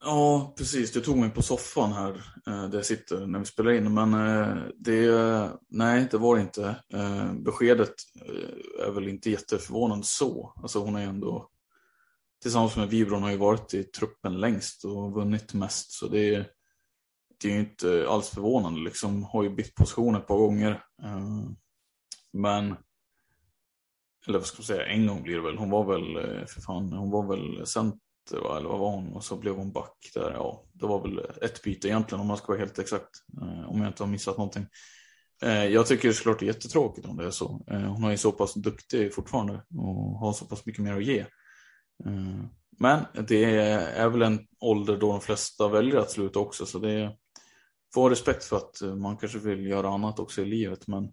Ja, 0.00 0.54
precis. 0.58 0.92
Du 0.92 1.00
tog 1.00 1.16
mig 1.18 1.30
på 1.30 1.42
soffan 1.42 1.92
här 1.92 2.10
eh, 2.46 2.68
där 2.68 2.78
jag 2.78 2.86
sitter 2.86 3.26
när 3.26 3.38
vi 3.38 3.44
spelar 3.44 3.72
in. 3.72 3.94
Men 3.94 4.14
eh, 4.14 4.64
det, 4.76 5.50
nej, 5.68 6.08
det 6.10 6.18
var 6.18 6.36
det 6.36 6.42
inte. 6.42 6.76
Eh, 6.92 7.32
beskedet 7.34 7.94
är 8.86 8.90
väl 8.90 9.08
inte 9.08 9.30
jätteförvånande 9.30 10.04
så. 10.06 10.52
Alltså 10.56 10.78
hon 10.78 10.96
är 10.96 11.06
ändå, 11.06 11.50
tillsammans 12.42 12.76
med 12.76 12.88
Vibron 12.88 13.22
har 13.22 13.30
ju 13.30 13.36
varit 13.36 13.74
i 13.74 13.84
truppen 13.84 14.40
längst 14.40 14.84
och 14.84 15.12
vunnit 15.12 15.54
mest. 15.54 15.92
Så 15.92 16.08
det, 16.08 16.34
är- 16.34 16.48
det 17.40 17.48
är 17.48 17.52
ju 17.52 17.60
inte 17.60 18.06
alls 18.08 18.28
förvånande 18.28 18.80
liksom. 18.80 19.22
Har 19.22 19.42
ju 19.42 19.50
bytt 19.50 19.74
position 19.74 20.16
ett 20.16 20.26
par 20.26 20.36
gånger. 20.38 20.82
Men, 22.32 22.76
eller 24.26 24.38
vad 24.38 24.46
ska 24.46 24.58
man 24.58 24.64
säga, 24.66 24.86
en 24.86 25.06
gång 25.06 25.22
blir 25.22 25.34
det 25.34 25.42
väl. 25.42 25.56
Hon 25.58 25.70
var 25.70 25.84
väl, 25.84 26.14
för 26.46 26.60
fan, 26.60 26.92
hon 26.92 27.10
var 27.10 27.26
väl 27.36 27.66
cent, 27.66 27.94
va, 28.32 28.58
eller 28.58 28.68
vad 28.68 28.78
var 28.78 28.90
hon? 28.90 29.12
Och 29.12 29.24
så 29.24 29.36
blev 29.36 29.54
hon 29.54 29.72
back 29.72 30.10
där. 30.14 30.32
Ja, 30.32 30.64
det 30.72 30.86
var 30.86 31.02
väl 31.02 31.18
ett 31.42 31.62
byte 31.62 31.88
egentligen 31.88 32.20
om 32.20 32.26
man 32.26 32.36
ska 32.36 32.46
vara 32.46 32.58
helt 32.58 32.78
exakt. 32.78 33.10
Eh, 33.42 33.70
om 33.70 33.80
jag 33.80 33.88
inte 33.88 34.02
har 34.02 34.08
missat 34.08 34.38
någonting. 34.38 34.66
Eh, 35.42 35.64
jag 35.66 35.86
tycker 35.86 36.12
såklart 36.12 36.38
det 36.38 36.44
är 36.44 36.54
jättetråkigt 36.54 37.06
om 37.06 37.16
det 37.16 37.26
är 37.26 37.30
så. 37.30 37.64
Eh, 37.70 37.80
hon 37.80 38.04
är 38.04 38.10
ju 38.10 38.16
så 38.16 38.32
pass 38.32 38.54
duktig 38.54 39.14
fortfarande 39.14 39.62
och 39.76 40.18
har 40.18 40.32
så 40.32 40.44
pass 40.44 40.66
mycket 40.66 40.82
mer 40.82 40.96
att 40.96 41.04
ge. 41.04 41.18
Eh, 42.04 42.44
men 42.78 43.04
det 43.28 43.44
är 43.44 44.08
väl 44.08 44.22
en 44.22 44.46
ålder 44.60 44.96
då 44.96 45.10
de 45.12 45.20
flesta 45.20 45.68
väljer 45.68 45.96
att 45.96 46.10
sluta 46.10 46.38
också. 46.38 46.66
Så 46.66 46.78
det 46.78 46.90
är, 46.90 47.16
får 47.94 48.02
ha 48.02 48.10
respekt 48.10 48.44
för 48.44 48.56
att 48.56 48.82
eh, 48.82 48.94
man 48.94 49.16
kanske 49.16 49.38
vill 49.38 49.66
göra 49.66 49.88
annat 49.88 50.18
också 50.18 50.42
i 50.42 50.44
livet. 50.44 50.86
Men 50.86 51.04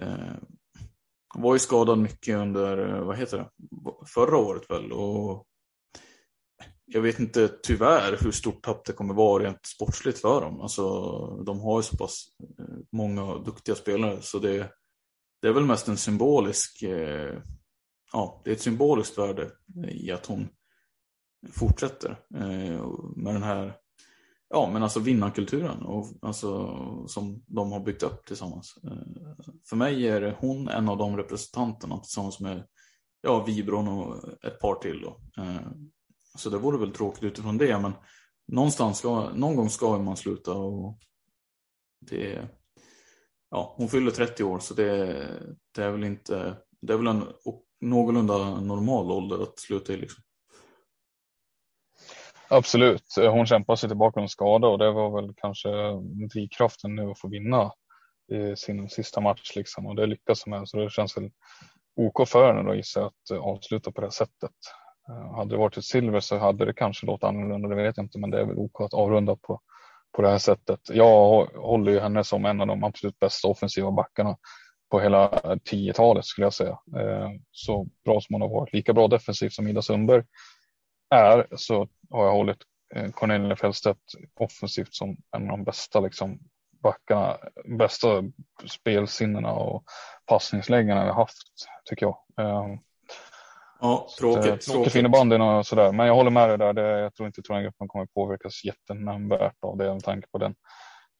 eh, 0.00 0.34
hon 1.34 1.42
var 1.42 1.54
ju 1.54 1.58
skadad 1.58 1.98
mycket 1.98 2.36
under, 2.36 2.96
eh, 2.96 3.04
vad 3.04 3.16
heter 3.16 3.38
det, 3.38 3.48
förra 4.06 4.36
året 4.36 4.70
väl. 4.70 4.92
Och 4.92 5.46
jag 6.94 7.02
vet 7.02 7.18
inte 7.18 7.48
tyvärr 7.62 8.16
hur 8.20 8.30
stort 8.30 8.64
tapp 8.64 8.84
det 8.84 8.92
kommer 8.92 9.14
vara 9.14 9.44
rent 9.44 9.66
sportsligt 9.66 10.18
för 10.18 10.40
dem. 10.40 10.60
Alltså, 10.60 10.84
de 11.46 11.60
har 11.60 11.78
ju 11.78 11.82
så 11.82 11.96
pass 11.96 12.26
eh, 12.58 12.76
många 12.92 13.38
duktiga 13.38 13.74
spelare 13.74 14.22
så 14.22 14.38
det, 14.38 14.72
det 15.42 15.48
är 15.48 15.52
väl 15.52 15.64
mest 15.64 15.88
en 15.88 15.96
symbolisk, 15.96 16.82
eh, 16.82 17.38
ja, 18.12 18.42
det 18.44 18.50
är 18.50 18.54
ett 18.54 18.60
symboliskt 18.60 19.18
värde 19.18 19.50
i 19.88 20.10
att 20.10 20.26
hon 20.26 20.48
fortsätter 21.52 22.10
eh, 22.34 22.86
med 23.16 23.34
den 23.34 23.42
här, 23.42 23.76
ja 24.48 24.70
men 24.72 24.82
alltså 24.82 25.00
vinnarkulturen 25.00 25.82
och 25.82 26.06
alltså 26.22 26.76
som 27.06 27.44
de 27.46 27.72
har 27.72 27.80
byggt 27.80 28.02
upp 28.02 28.26
tillsammans. 28.26 28.74
Eh, 28.84 29.34
för 29.68 29.76
mig 29.76 30.08
är 30.08 30.36
hon 30.40 30.68
en 30.68 30.88
av 30.88 30.98
de 30.98 31.16
representanterna 31.16 31.98
tillsammans 31.98 32.40
med, 32.40 32.66
ja, 33.22 33.44
Vibron 33.44 33.88
och 33.88 34.44
ett 34.44 34.60
par 34.60 34.74
till 34.74 35.00
då. 35.00 35.42
Eh, 35.42 35.70
så 36.34 36.50
det 36.50 36.58
vore 36.58 36.78
väl 36.78 36.92
tråkigt 36.92 37.24
utifrån 37.24 37.58
det, 37.58 37.78
men 37.78 37.92
någonstans 38.48 38.98
ska, 38.98 39.30
någon 39.34 39.56
gång 39.56 39.70
ska 39.70 39.98
man 39.98 40.16
sluta 40.16 40.52
och 40.52 40.98
det, 42.00 42.48
ja, 43.50 43.74
hon 43.76 43.88
fyller 43.88 44.10
30 44.10 44.44
år 44.44 44.58
så 44.58 44.74
det, 44.74 45.06
det 45.74 45.84
är 45.84 45.90
väl 45.90 46.04
inte, 46.04 46.56
det 46.80 46.92
är 46.92 46.96
väl 46.96 47.06
en 47.06 47.24
någorlunda 47.80 48.60
normal 48.60 49.10
ålder 49.10 49.42
att 49.42 49.58
sluta 49.58 49.92
i 49.92 49.96
liksom. 49.96 50.22
Absolut. 52.48 53.14
Hon 53.16 53.46
kämpar 53.46 53.76
sig 53.76 53.88
tillbaka 53.88 54.20
från 54.20 54.28
skada 54.28 54.68
och 54.68 54.78
det 54.78 54.92
var 54.92 55.22
väl 55.22 55.34
kanske 55.36 55.68
drivkraften 56.32 56.94
nu 56.94 57.10
att 57.10 57.20
få 57.20 57.28
vinna 57.28 57.72
i 58.32 58.56
sin 58.56 58.88
sista 58.88 59.20
match 59.20 59.56
liksom 59.56 59.86
och 59.86 59.96
det 59.96 60.06
lyckas 60.06 60.46
med 60.46 60.68
så 60.68 60.76
det 60.76 60.90
känns 60.90 61.16
väl 61.16 61.30
OK 61.96 62.28
för 62.28 62.46
henne 62.46 62.68
då 62.68 62.74
gissar 62.74 63.00
jag 63.00 63.06
att 63.06 63.44
avsluta 63.44 63.92
på 63.92 64.00
det 64.00 64.10
sättet. 64.10 64.50
Eh, 65.08 65.34
hade 65.34 65.54
det 65.54 65.58
varit 65.58 65.76
ett 65.76 65.84
silver 65.84 66.20
så 66.20 66.38
hade 66.38 66.64
det 66.64 66.74
kanske 66.74 67.06
låtit 67.06 67.24
annorlunda, 67.24 67.68
det 67.68 67.74
vet 67.74 67.96
jag 67.96 68.04
inte, 68.04 68.18
men 68.18 68.30
det 68.30 68.40
är 68.40 68.44
väl 68.44 68.58
OK 68.58 68.80
att 68.80 68.94
avrunda 68.94 69.36
på, 69.36 69.60
på 70.12 70.22
det 70.22 70.28
här 70.28 70.38
sättet. 70.38 70.80
Jag 70.88 71.46
håller 71.46 71.92
ju 71.92 72.00
henne 72.00 72.24
som 72.24 72.44
en 72.44 72.60
av 72.60 72.66
de 72.66 72.84
absolut 72.84 73.18
bästa 73.18 73.48
offensiva 73.48 73.90
backarna 73.90 74.36
på 74.90 75.00
hela 75.00 75.28
10-talet 75.70 76.24
skulle 76.24 76.46
jag 76.46 76.54
säga. 76.54 76.78
Eh, 76.96 77.30
så 77.50 77.86
bra 78.04 78.20
som 78.20 78.34
hon 78.34 78.42
har 78.42 78.48
varit, 78.48 78.72
lika 78.72 78.92
bra 78.92 79.08
defensivt 79.08 79.52
som 79.52 79.68
Ida 79.68 79.82
Sundberg 79.82 80.24
är 81.14 81.46
så 81.56 81.88
har 82.10 82.24
jag 82.24 82.32
hållit 82.32 82.58
eh, 82.94 83.10
Cornelia 83.10 83.56
Fällstedt 83.56 84.00
offensivt 84.34 84.94
som 84.94 85.16
en 85.36 85.42
av 85.42 85.58
de 85.58 85.64
bästa 85.64 86.00
liksom, 86.00 86.38
backarna, 86.82 87.36
bästa 87.78 88.22
spelsinnena 88.66 89.52
och 89.52 89.84
passningsläggarna 90.26 91.04
vi 91.04 91.10
haft 91.10 91.36
tycker 91.84 92.06
jag. 92.06 92.16
Ja, 93.82 94.06
eh, 94.08 94.14
tråkigt. 94.20 94.60
Tråkigt 94.60 94.92
för 94.92 94.98
innebandyn 94.98 95.40
och 95.40 95.66
sådär. 95.66 95.92
Men 95.92 96.06
jag 96.06 96.14
håller 96.14 96.30
med 96.30 96.48
dig 96.48 96.58
där. 96.58 96.72
Det, 96.72 97.00
jag 97.00 97.14
tror 97.14 97.26
inte 97.26 97.42
Thorengruppen 97.42 97.88
kommer 97.88 98.06
påverkas 98.06 98.64
jättenämnvärt 98.64 99.56
av 99.66 99.76
det 99.76 99.92
med 99.94 100.04
tanke 100.04 100.26
på 100.32 100.38
den 100.38 100.54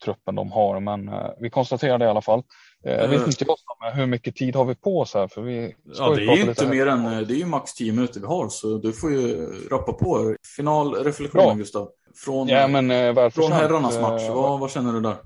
truppen 0.05 0.35
de 0.35 0.53
har. 0.53 0.81
Men 0.81 1.09
eh, 1.09 1.31
vi 1.40 1.51
konstaterar 1.51 1.98
det 1.98 2.05
i 2.05 2.09
alla 2.09 2.22
fall. 2.22 2.42
Eh, 2.87 2.92
jag 2.92 3.09
vet 3.09 3.20
Eh. 3.20 3.27
inte 3.27 3.44
jag, 3.81 3.90
hur 3.92 4.07
mycket 4.07 4.37
tid 4.37 4.57
har 4.57 4.64
vi 4.64 4.75
på 4.75 5.01
oss 5.01 5.14
här? 5.14 5.29
För 5.29 5.42
vi 5.42 5.75
Ja, 5.85 6.11
det 6.11 6.22
är 6.22 6.37
ju 6.37 6.42
inte 6.42 6.68
mer 6.68 6.87
än, 6.87 7.05
det 7.05 7.35
är 7.35 7.38
ju 7.38 7.46
max 7.46 7.75
10 7.75 7.92
minuter 7.92 8.20
vi 8.20 8.27
har 8.27 8.48
så 8.48 8.79
du 8.79 8.92
får 8.92 9.11
ju 9.12 9.46
rappa 9.70 9.92
på. 9.92 10.37
Finalreflektionen. 10.57 11.59
Gustav. 11.59 11.88
Från, 12.25 12.48
Ja, 12.48 12.68
men 12.68 12.90
eh, 12.90 13.31
från 13.31 13.53
herrarnas 13.53 13.96
Eh, 13.96 14.03
match, 14.03 14.22
vad, 14.29 14.61
vad 14.61 14.70
känner 14.70 14.92
du 14.92 15.01
där? 15.01 15.16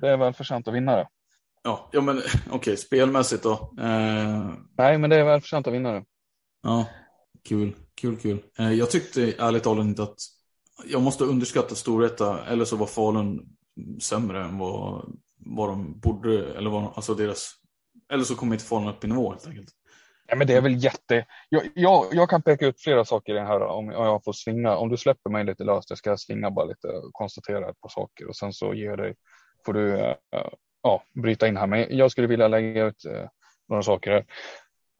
Det 0.00 0.08
är 0.08 0.16
välförtjänt 0.16 0.68
att 0.68 0.74
vinna 0.74 0.96
det. 0.96 1.06
Ja, 1.64 1.88
ja 1.92 2.00
men 2.00 2.22
okej, 2.52 2.76
spelmässigt 2.76 3.42
då. 3.42 3.52
Eh, 3.80 4.46
Nej, 4.78 4.98
men 4.98 5.10
det 5.10 5.16
är 5.16 5.24
välförtjänt 5.24 5.66
att 5.66 5.72
vinna 5.74 5.92
det. 5.92 6.04
Ja, 6.62 6.86
kul, 7.48 7.74
kul, 7.94 8.16
kul. 8.16 8.42
Eh, 8.58 8.72
jag 8.72 8.90
tyckte 8.90 9.34
ärligt 9.38 9.62
talat 9.62 9.84
inte 9.84 10.02
att 10.02 10.18
jag 10.86 11.02
måste 11.02 11.24
underskatta 11.24 11.74
Storvreta 11.74 12.46
eller 12.46 12.64
så 12.64 12.76
var 12.76 12.86
Falun 12.86 13.56
sämre 14.00 14.44
än 14.44 14.58
vad 14.58 15.12
vad 15.44 15.68
de 15.68 16.00
borde, 16.00 16.54
eller 16.56 16.70
vad, 16.70 16.84
alltså 16.94 17.14
deras, 17.14 17.52
eller 18.12 18.24
så 18.24 18.34
kommer 18.34 18.54
inte 18.54 18.64
Falun 18.64 18.88
upp 18.88 19.04
i 19.04 19.06
nivå 19.06 19.30
helt 19.30 19.46
enkelt. 19.46 19.68
Ja, 20.26 20.36
men 20.36 20.46
det 20.46 20.54
är 20.54 20.60
väl 20.60 20.84
jätte... 20.84 21.26
Jag, 21.48 21.62
jag, 21.74 22.06
jag 22.12 22.30
kan 22.30 22.42
peka 22.42 22.66
ut 22.66 22.80
flera 22.80 23.04
saker 23.04 23.32
i 23.32 23.36
den 23.36 23.46
här 23.46 23.60
om, 23.60 23.88
om 23.88 24.06
jag 24.06 24.24
får 24.24 24.32
svinga. 24.32 24.76
Om 24.76 24.88
du 24.88 24.96
släpper 24.96 25.30
mig 25.30 25.44
lite 25.44 25.64
löst, 25.64 25.90
jag 25.90 25.98
ska 25.98 26.16
svinga 26.16 26.50
bara 26.50 26.64
lite 26.64 26.86
och 26.86 27.12
konstatera 27.12 27.70
ett 27.70 27.80
par 27.80 27.88
saker 27.88 28.28
och 28.28 28.36
sen 28.36 28.52
så 28.52 28.74
ger 28.74 28.96
dig, 28.96 29.14
får 29.66 29.72
du 29.72 29.98
äh, 29.98 30.14
ja, 30.82 31.02
bryta 31.22 31.48
in 31.48 31.56
här. 31.56 31.66
Men 31.66 31.96
jag 31.96 32.10
skulle 32.10 32.26
vilja 32.26 32.48
lägga 32.48 32.84
ut 32.84 33.04
äh, 33.04 33.28
några 33.68 33.82
saker 33.82 34.10
här. 34.10 34.24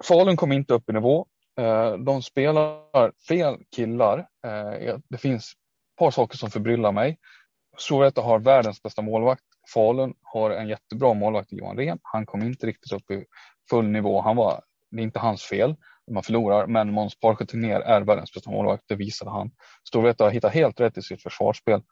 Falun 0.04 0.36
kom 0.36 0.52
inte 0.52 0.74
upp 0.74 0.90
i 0.90 0.92
nivå. 0.92 1.26
Eh, 1.60 1.96
de 1.96 2.22
spelar 2.22 3.12
fel 3.28 3.56
killar. 3.76 4.18
Eh, 4.18 4.98
det 5.08 5.18
finns 5.18 5.52
ett 5.52 5.98
par 5.98 6.10
saker 6.10 6.38
som 6.38 6.50
förbryllar 6.50 6.92
mig. 6.92 7.18
Storvreta 7.78 8.20
har 8.20 8.38
världens 8.38 8.82
bästa 8.82 9.02
målvakt. 9.02 9.42
Falun 9.74 10.14
har 10.22 10.50
en 10.50 10.68
jättebra 10.68 11.14
målvakt, 11.14 11.52
Johan 11.52 11.76
Rehn. 11.76 11.98
Han 12.02 12.26
kom 12.26 12.42
inte 12.42 12.66
riktigt 12.66 12.92
upp 12.92 13.10
i 13.10 13.24
full 13.70 13.88
nivå. 13.88 14.20
Han 14.20 14.36
var 14.36 14.62
det 14.92 15.00
är 15.00 15.02
inte 15.02 15.18
hans 15.18 15.42
fel 15.42 15.76
om 16.06 16.14
man 16.14 16.22
förlorar, 16.22 16.66
men 16.66 16.92
Måns 16.92 17.20
Parchetunér 17.20 17.80
är 17.80 18.00
världens 18.00 18.32
bästa 18.32 18.50
målvakt, 18.50 18.84
det 18.86 18.94
visade 18.94 19.30
han. 19.30 19.50
Storvreta 19.88 20.24
har 20.24 20.30
hittat 20.30 20.54
helt 20.54 20.80
rätt 20.80 20.98
i 20.98 21.02
sitt 21.02 21.22
försvarsspel. 21.22 21.82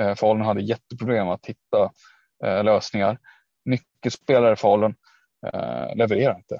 Eh, 0.00 0.14
Falun 0.14 0.42
hade 0.42 0.60
jätteproblem 0.60 1.28
att 1.28 1.46
hitta 1.46 1.90
eh, 2.44 2.64
lösningar. 2.64 3.18
Nyckelspelare 3.64 4.56
Falun 4.56 4.94
eh, 5.46 5.96
levererar 5.96 6.36
inte. 6.36 6.58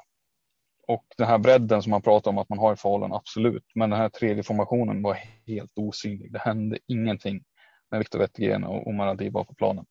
Och 0.92 1.04
den 1.16 1.26
här 1.26 1.38
bredden 1.38 1.82
som 1.82 1.90
man 1.90 2.02
pratar 2.02 2.30
om 2.30 2.38
att 2.38 2.48
man 2.48 2.58
har 2.58 2.72
i 2.72 2.76
Falun, 2.76 3.12
absolut. 3.12 3.64
Men 3.74 3.90
den 3.90 3.98
här 3.98 4.08
tredje 4.08 4.42
formationen 4.42 5.02
var 5.02 5.18
helt 5.46 5.72
osynlig. 5.78 6.32
Det 6.32 6.38
hände 6.38 6.78
ingenting 6.86 7.44
med 7.90 7.98
Viktor 7.98 8.18
Wettergren 8.18 8.64
och 8.64 8.86
Omar 8.86 9.06
Adiba 9.06 9.44
på 9.44 9.54
planen. 9.54 9.84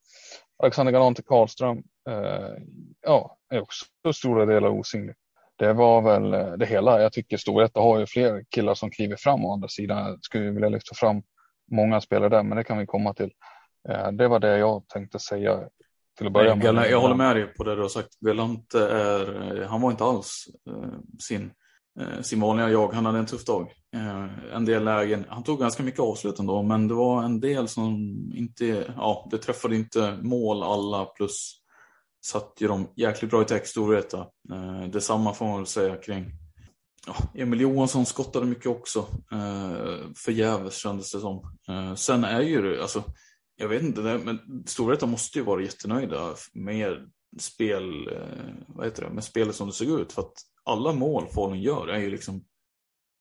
Alexander 0.64 0.94
Galante 0.94 1.24
Karlström, 1.24 1.84
eh, 2.10 2.64
ja, 3.02 3.38
är 3.50 3.62
också 3.62 3.86
stora 4.14 4.46
delar 4.46 4.70
osynlig 4.70 5.16
det 5.62 5.74
var 5.74 6.02
väl 6.02 6.34
eh, 6.34 6.54
det 6.54 6.66
hela. 6.66 7.02
Jag 7.02 7.14
tycker 7.14 7.38
Storvreta 7.38 7.80
har 7.80 8.00
ju 8.00 8.06
fler 8.06 8.44
killar 8.50 8.74
som 8.74 8.92
kliver 8.92 9.16
fram 9.16 9.46
å 9.46 9.54
andra 9.54 9.68
sidan. 9.68 9.98
Jag 9.98 10.24
skulle 10.24 10.52
vilja 10.52 10.70
lyfta 10.70 10.96
fram 10.96 11.24
många 11.72 12.02
spelare 12.02 12.30
där, 12.30 12.44
men 12.44 12.58
det 12.58 12.64
kan 12.64 12.78
vi 12.78 12.86
komma 12.86 13.14
till. 13.14 13.32
Eh, 13.90 14.12
det 14.12 14.28
var 14.28 14.40
det 14.40 14.58
jag 14.58 14.88
tänkte 14.88 15.20
säga 15.20 15.60
till 16.18 16.28
att 16.28 16.34
börja 16.34 16.56
med. 16.56 16.92
Jag 16.92 17.02
håller 17.02 17.16
med 17.16 17.36
dig 17.36 17.46
på 17.46 17.64
det 17.64 17.76
du 17.76 17.82
har 17.82 17.90
sagt. 17.90 18.20
Galante 18.20 18.80
är, 18.80 19.58
eh, 19.62 19.68
han 19.70 19.82
var 19.82 19.92
inte 19.92 20.04
alls 20.04 20.48
eh, 20.70 21.00
sin, 21.20 21.52
eh, 22.00 22.22
sin 22.22 22.40
vanliga 22.42 22.70
jag. 22.70 22.94
Han 22.94 23.06
hade 23.06 23.20
en 23.20 23.26
tuff 23.26 23.46
dag. 23.46 23.72
En 24.54 24.66
del 24.66 24.84
lägen, 24.84 25.26
han 25.30 25.44
tog 25.44 25.60
ganska 25.60 25.84
mycket 25.84 26.00
avslut 26.00 26.40
ändå, 26.40 26.64
men 26.64 26.88
det 26.88 26.94
var 26.94 27.24
en 27.24 27.40
del 27.40 27.68
som 27.68 27.94
inte, 28.36 28.94
ja, 28.98 29.28
det 29.32 29.38
träffade 29.38 29.76
inte 29.76 30.18
mål 30.22 30.64
alla 30.64 31.06
plus 31.06 31.62
satt 32.26 32.54
ju 32.60 32.68
dem 32.68 32.88
jäkligt 32.96 33.32
bra 33.32 33.42
i 33.42 33.46
text 33.46 33.72
Storvreta. 33.72 34.20
Eh, 34.52 34.90
detsamma 34.90 35.34
får 35.34 35.46
man 35.46 35.58
väl 35.58 35.66
säga 35.66 35.96
kring 35.96 36.32
ja, 37.08 37.16
Emil 37.36 37.62
Johansson 37.62 38.06
skottade 38.06 38.46
mycket 38.46 38.68
också. 38.68 39.00
Eh, 39.32 39.96
förgäves 40.16 40.76
kändes 40.76 41.12
det 41.12 41.20
som. 41.20 41.58
Eh, 41.70 41.96
sen 41.96 42.24
är 42.24 42.42
ju 42.42 42.62
det, 42.62 42.82
alltså, 42.82 43.04
jag 43.62 43.68
vet 43.68 43.84
inte, 43.84 44.02
men 44.02 44.64
Storvreta 44.66 45.06
måste 45.06 45.40
ju 45.40 45.46
vara 45.46 45.62
jättenöjda 45.62 46.36
med 46.54 47.12
spel, 47.40 48.08
eh, 48.08 48.54
vad 48.68 48.86
heter 48.86 49.04
det, 49.04 49.10
med 49.10 49.24
spelet 49.24 49.56
som 49.56 49.68
det 49.68 49.74
såg 49.74 49.88
ut. 50.00 50.14
För 50.14 50.22
att 50.22 50.34
alla 50.64 50.94
mål 50.94 51.28
Falun 51.28 51.62
gör 51.62 51.88
är 51.88 52.00
ju 52.00 52.10
liksom 52.10 52.46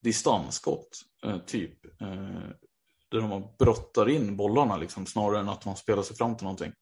distansskott, 0.03 0.89
eh, 1.25 1.39
typ. 1.39 1.85
Eh, 2.01 2.51
där 3.11 3.21
de 3.21 3.55
brottar 3.59 4.09
in 4.09 4.37
bollarna 4.37 4.77
liksom, 4.77 5.07
snarare 5.07 5.41
än 5.41 5.49
att 5.49 5.65
man 5.65 5.77
spelar 5.77 6.03
sig 6.03 6.17
fram 6.17 6.37
till 6.37 6.45
någonting. 6.45 6.73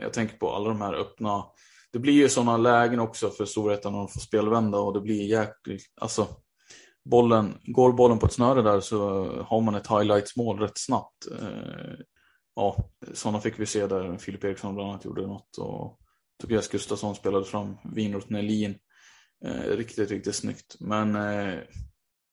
Jag 0.00 0.12
tänker 0.12 0.36
på 0.36 0.50
alla 0.50 0.68
de 0.68 0.80
här 0.80 0.94
öppna, 0.94 1.44
det 1.92 1.98
blir 1.98 2.12
ju 2.12 2.28
sådana 2.28 2.56
lägen 2.56 3.00
också 3.00 3.30
för 3.30 3.44
Storvreta 3.44 3.90
när 3.90 3.98
de 3.98 4.08
får 4.08 4.20
spelvända 4.20 4.78
och 4.78 4.94
det 4.94 5.00
blir 5.00 5.26
jäkligt, 5.26 5.82
alltså 6.00 6.28
bollen, 7.04 7.58
går 7.62 7.92
bollen 7.92 8.18
på 8.18 8.26
ett 8.26 8.32
snöre 8.32 8.62
där 8.62 8.80
så 8.80 9.26
har 9.42 9.60
man 9.60 9.74
ett 9.74 9.86
highlights-mål 9.86 10.58
rätt 10.58 10.78
snabbt. 10.78 11.26
Eh, 12.56 12.62
ja, 12.62 12.90
sådana 13.12 13.40
fick 13.40 13.58
vi 13.58 13.66
se 13.66 13.86
där 13.86 14.18
Filip 14.18 14.44
Eriksson 14.44 14.74
bland 14.74 14.90
annat 14.90 15.04
gjorde 15.04 15.26
något 15.26 15.58
och 15.58 15.98
Tobias 16.40 16.68
Gustafsson 16.68 17.14
spelade 17.14 17.44
fram 17.44 17.76
Winroth 17.84 18.32
Nelin. 18.32 18.78
Eh, 19.44 19.76
riktigt, 19.76 20.10
riktigt 20.10 20.34
snyggt. 20.34 20.76
Men 20.80 21.16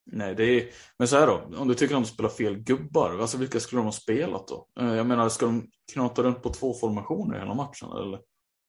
Nej, 0.06 0.34
det 0.34 0.44
är... 0.44 0.68
Men 0.98 1.08
så 1.08 1.18
här 1.18 1.26
då, 1.26 1.58
om 1.58 1.68
du 1.68 1.74
tycker 1.74 1.94
att 1.94 2.02
de 2.02 2.08
spelar 2.08 2.30
fel 2.30 2.56
gubbar, 2.56 3.18
alltså 3.20 3.38
vilka 3.38 3.60
skulle 3.60 3.78
de 3.80 3.84
ha 3.84 3.92
spelat 3.92 4.48
då? 4.48 4.66
Eh, 4.80 4.94
jag 4.94 5.06
menar, 5.06 5.28
ska 5.28 5.46
de 5.46 5.68
knata 5.92 6.22
runt 6.22 6.42
på 6.42 6.50
två 6.50 6.74
formationer 6.74 7.38
hela 7.38 7.54
matchen 7.54 7.88
eller? 7.92 8.20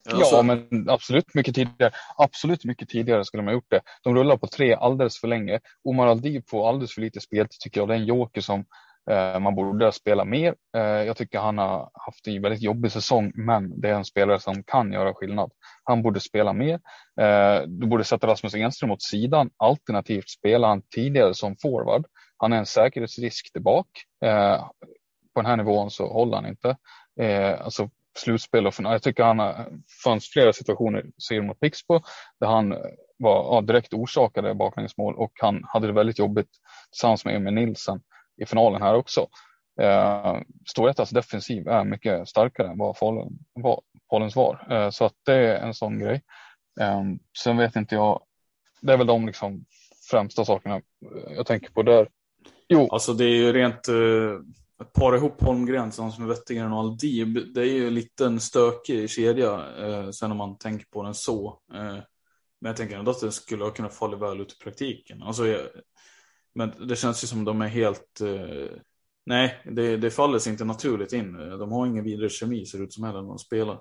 Alltså... 0.10 0.36
Ja, 0.36 0.42
men 0.42 0.90
absolut 0.90 1.34
mycket 1.34 1.56
tidigare. 1.56 1.92
Absolut 2.18 2.66
mycket 2.66 2.90
tidigare 2.90 3.26
skulle 3.26 3.44
de 3.44 3.48
ha 3.48 3.54
gjort 3.54 3.70
det. 3.70 3.82
De 4.04 4.16
rullar 4.16 4.38
på 4.38 4.48
tre 4.48 4.74
alldeles 4.74 5.20
för 5.20 5.28
länge. 5.28 5.60
Omar 5.84 6.08
Aldiv 6.08 6.44
får 6.48 6.70
alldeles 6.70 6.94
för 6.94 7.02
lite 7.02 7.22
speltid 7.22 7.60
tycker 7.60 7.82
jag. 7.82 7.88
Det 7.88 7.94
är 7.94 8.00
en 8.00 8.06
joker 8.06 8.42
som 8.42 8.60
Eh, 8.60 8.66
Eh, 9.12 9.40
man 9.40 9.56
borde 9.56 9.92
spela 9.92 10.26
mer. 10.26 10.56
Eh, 10.78 10.82
jag 10.82 11.18
tycker 11.18 11.40
han 11.40 11.58
har 11.58 11.90
haft 11.94 12.28
en 12.28 12.42
väldigt 12.42 12.62
jobbig 12.62 12.92
säsong, 12.92 13.32
men 13.36 13.82
det 13.82 13.90
är 13.90 13.94
en 13.94 14.06
spelare 14.06 14.40
som 14.40 14.64
kan 14.64 14.94
göra 14.94 15.14
skillnad. 15.14 15.52
Han 15.84 16.02
borde 16.02 16.20
spela 16.20 16.54
mer. 16.54 16.80
Eh, 17.22 17.62
du 17.68 17.88
borde 17.88 18.04
sätta 18.04 18.28
Rasmus 18.28 18.56
Enström 18.56 18.92
åt 18.92 19.02
sidan, 19.02 19.50
alternativt 19.58 20.30
spela 20.30 20.68
han 20.68 20.82
tidigare 20.96 21.34
som 21.34 21.56
forward. 21.62 22.06
Han 22.38 22.54
är 22.54 22.58
en 22.58 22.66
säkerhetsrisk 22.66 23.54
tillbaka. 23.54 24.00
På 25.34 25.42
den 25.42 25.46
här 25.46 25.58
nivån 25.58 25.92
så 25.92 26.08
håller 26.08 26.36
han 26.36 26.46
inte. 26.46 26.78
Alltså 27.60 27.90
slutspel 28.18 28.68
och 28.68 28.74
jag 28.78 29.04
tycker 29.04 29.24
han 29.24 29.66
fanns 30.04 30.30
flera 30.30 30.54
situationer 30.54 31.06
ser 31.28 31.42
mot 31.42 31.60
Pixbo 31.60 32.00
där 32.40 32.48
han 32.48 32.70
var 33.18 33.56
ja, 33.56 33.62
direkt 33.62 33.94
orsakade 33.94 34.56
baklängesmål 34.56 35.16
och 35.16 35.32
han 35.42 35.64
hade 35.68 35.88
det 35.88 35.94
väldigt 35.94 36.20
jobbigt 36.20 36.50
tillsammans 36.92 37.26
med 37.26 37.36
Emil 37.36 37.54
Nilsen 37.54 38.02
i 38.38 38.46
finalen 38.46 38.82
här 38.82 38.96
också. 38.96 39.28
Eh, 39.82 40.38
Storvretas 40.70 41.00
alltså 41.00 41.16
defensiv 41.16 41.68
är 41.68 41.84
mycket 41.84 42.30
starkare 42.30 42.68
än 42.68 42.78
vad 42.78 42.98
Falun, 42.98 43.40
Faluns 44.10 44.36
var. 44.36 44.68
Eh, 44.70 44.90
så 44.90 45.06
att 45.06 45.16
det 45.26 45.34
är 45.34 45.56
en 45.56 45.74
sån 45.74 46.00
grej. 46.00 46.22
Eh, 46.80 47.04
sen 47.44 47.58
vet 47.58 47.76
inte 47.76 47.96
jag, 47.96 48.24
det 48.82 48.94
är 48.94 48.98
väl 48.98 49.08
de 49.08 49.26
liksom 49.26 49.66
främsta 50.12 50.46
sakerna 50.46 50.82
jag 51.36 51.46
tänker 51.46 51.72
på 51.72 51.84
där. 51.84 52.08
Jo. 52.68 52.88
Alltså 52.92 53.14
det 53.14 53.26
är 53.26 53.36
ju 53.36 53.54
rent, 53.54 53.88
eh, 53.88 54.40
att 54.78 54.94
para 54.94 55.18
ihop 55.18 55.42
Holmgren 55.42 55.92
som 55.92 56.08
är 56.08 56.28
Wettergren 56.28 56.74
och 56.74 56.80
Aldib, 56.80 57.54
det 57.54 57.62
är 57.62 57.66
ju 57.66 57.88
en 57.88 57.94
liten 57.94 58.40
stökig 58.40 59.10
kedja 59.10 59.66
eh, 59.80 60.10
sen 60.10 60.32
om 60.32 60.38
man 60.38 60.58
tänker 60.58 60.86
på 60.86 61.04
den 61.04 61.14
så. 61.14 61.60
Eh, 61.74 61.98
men 62.62 62.70
jag 62.70 62.78
tänker 62.78 62.98
ändå 62.98 63.12
att 63.12 63.22
det 63.22 63.32
skulle 63.32 63.64
ha 63.64 63.72
kunnat 63.72 63.96
falla 63.96 64.18
väl 64.18 64.42
ut 64.42 64.54
i 64.54 64.64
praktiken. 64.64 65.24
Alltså, 65.24 65.48
jag, 65.48 65.62
men 66.56 66.88
det 66.88 66.96
känns 66.96 67.24
ju 67.24 67.28
som 67.28 67.46
de 67.46 67.62
är 67.62 67.68
helt... 67.68 68.22
Eh, 68.22 68.78
nej, 69.26 69.62
det, 69.66 69.98
det 69.98 70.12
faller 70.12 70.40
sig 70.40 70.52
inte 70.52 70.66
naturligt 70.66 71.14
in. 71.14 71.34
De 71.34 71.72
har 71.72 71.86
ingen 71.88 72.04
vidare 72.04 72.30
kemi 72.30 72.66
ser 72.66 72.78
det 72.78 72.84
ut 72.84 72.94
som 72.94 73.04
heller 73.04 73.22
när 73.22 73.30
de 73.30 73.40
spelar. 73.40 73.80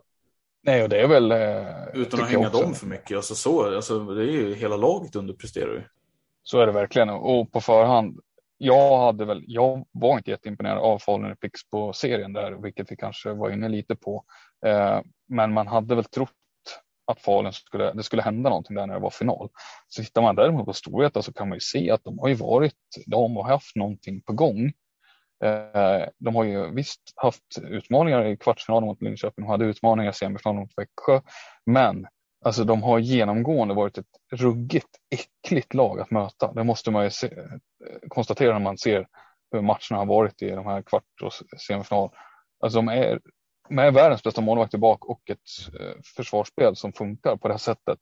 Nej, 0.62 0.82
och 0.82 0.88
det 0.88 1.00
är 1.00 1.08
väl... 1.08 1.32
Eh, 1.32 2.00
Utan 2.02 2.20
att 2.20 2.30
hänga 2.30 2.48
dem 2.48 2.74
för 2.74 2.86
mycket. 2.86 3.16
Alltså, 3.16 3.34
så, 3.34 3.74
alltså, 3.74 4.04
det 4.04 4.22
är 4.22 4.32
ju 4.32 4.54
hela 4.54 4.76
laget 4.76 5.16
underpresterar 5.16 5.72
ju. 5.72 5.82
Så 6.42 6.60
är 6.60 6.66
det 6.66 6.72
verkligen. 6.72 7.10
Och 7.10 7.52
på 7.52 7.60
förhand, 7.60 8.20
jag 8.58 8.98
hade 8.98 9.24
väl, 9.24 9.44
jag 9.46 9.86
var 9.92 10.16
inte 10.16 10.30
jätteimponerad 10.30 10.78
av 10.78 10.98
Falun 10.98 11.36
Pix 11.36 11.70
på 11.70 11.92
serien 11.92 12.32
där, 12.32 12.52
vilket 12.52 12.92
vi 12.92 12.96
kanske 12.96 13.32
var 13.32 13.50
inne 13.50 13.68
lite 13.68 13.96
på. 13.96 14.24
Eh, 14.66 15.00
men 15.28 15.52
man 15.52 15.66
hade 15.66 15.94
väl 15.94 16.04
trott 16.04 16.30
att 17.12 17.20
Falun 17.20 17.52
skulle, 17.52 17.92
det 17.92 18.02
skulle 18.02 18.22
hända 18.22 18.50
någonting 18.50 18.76
där 18.76 18.86
när 18.86 18.94
det 18.94 19.00
var 19.00 19.10
final. 19.10 19.48
Så 19.88 20.02
tittar 20.02 20.22
man 20.22 20.36
däremot 20.36 20.66
på 20.66 20.72
Storvreta 20.72 21.22
så 21.22 21.32
kan 21.32 21.48
man 21.48 21.56
ju 21.56 21.60
se 21.60 21.90
att 21.90 22.04
de 22.04 22.18
har 22.18 22.28
ju 22.28 22.34
varit, 22.34 22.74
de 23.06 23.36
har 23.36 23.44
haft 23.44 23.76
någonting 23.76 24.22
på 24.22 24.32
gång. 24.32 24.72
Eh, 25.44 26.08
de 26.18 26.36
har 26.36 26.44
ju 26.44 26.74
visst 26.74 27.02
haft 27.16 27.58
utmaningar 27.62 28.24
i 28.24 28.36
kvartsfinalen 28.36 28.86
mot 28.86 29.02
Linköping, 29.02 29.44
de 29.44 29.50
hade 29.50 29.64
utmaningar 29.64 30.10
i 30.10 30.14
semifinalen 30.14 30.60
mot 30.60 30.72
Växjö, 30.76 31.20
men 31.66 32.06
alltså 32.44 32.64
de 32.64 32.82
har 32.82 32.98
genomgående 32.98 33.74
varit 33.74 33.98
ett 33.98 34.06
ruggigt 34.32 34.88
äckligt 35.10 35.74
lag 35.74 36.00
att 36.00 36.10
möta. 36.10 36.52
Det 36.52 36.64
måste 36.64 36.90
man 36.90 37.04
ju 37.04 37.10
se, 37.10 37.30
konstatera 38.08 38.52
när 38.52 38.60
man 38.60 38.78
ser 38.78 39.06
hur 39.52 39.60
matcherna 39.60 39.98
har 39.98 40.06
varit 40.06 40.42
i 40.42 40.50
de 40.50 40.66
här 40.66 40.82
kvart 40.82 41.22
och 41.22 41.32
semifinal. 41.60 42.10
Alltså 42.60 42.78
de 42.78 42.88
är 42.88 43.20
med 43.68 43.94
världens 43.94 44.22
bästa 44.22 44.40
målvakt 44.40 44.74
bak 44.74 45.04
och 45.04 45.30
ett 45.30 45.78
eh, 45.80 45.94
försvarsspel 46.16 46.76
som 46.76 46.92
funkar 46.92 47.36
på 47.36 47.48
det 47.48 47.54
här 47.54 47.58
sättet. 47.58 47.98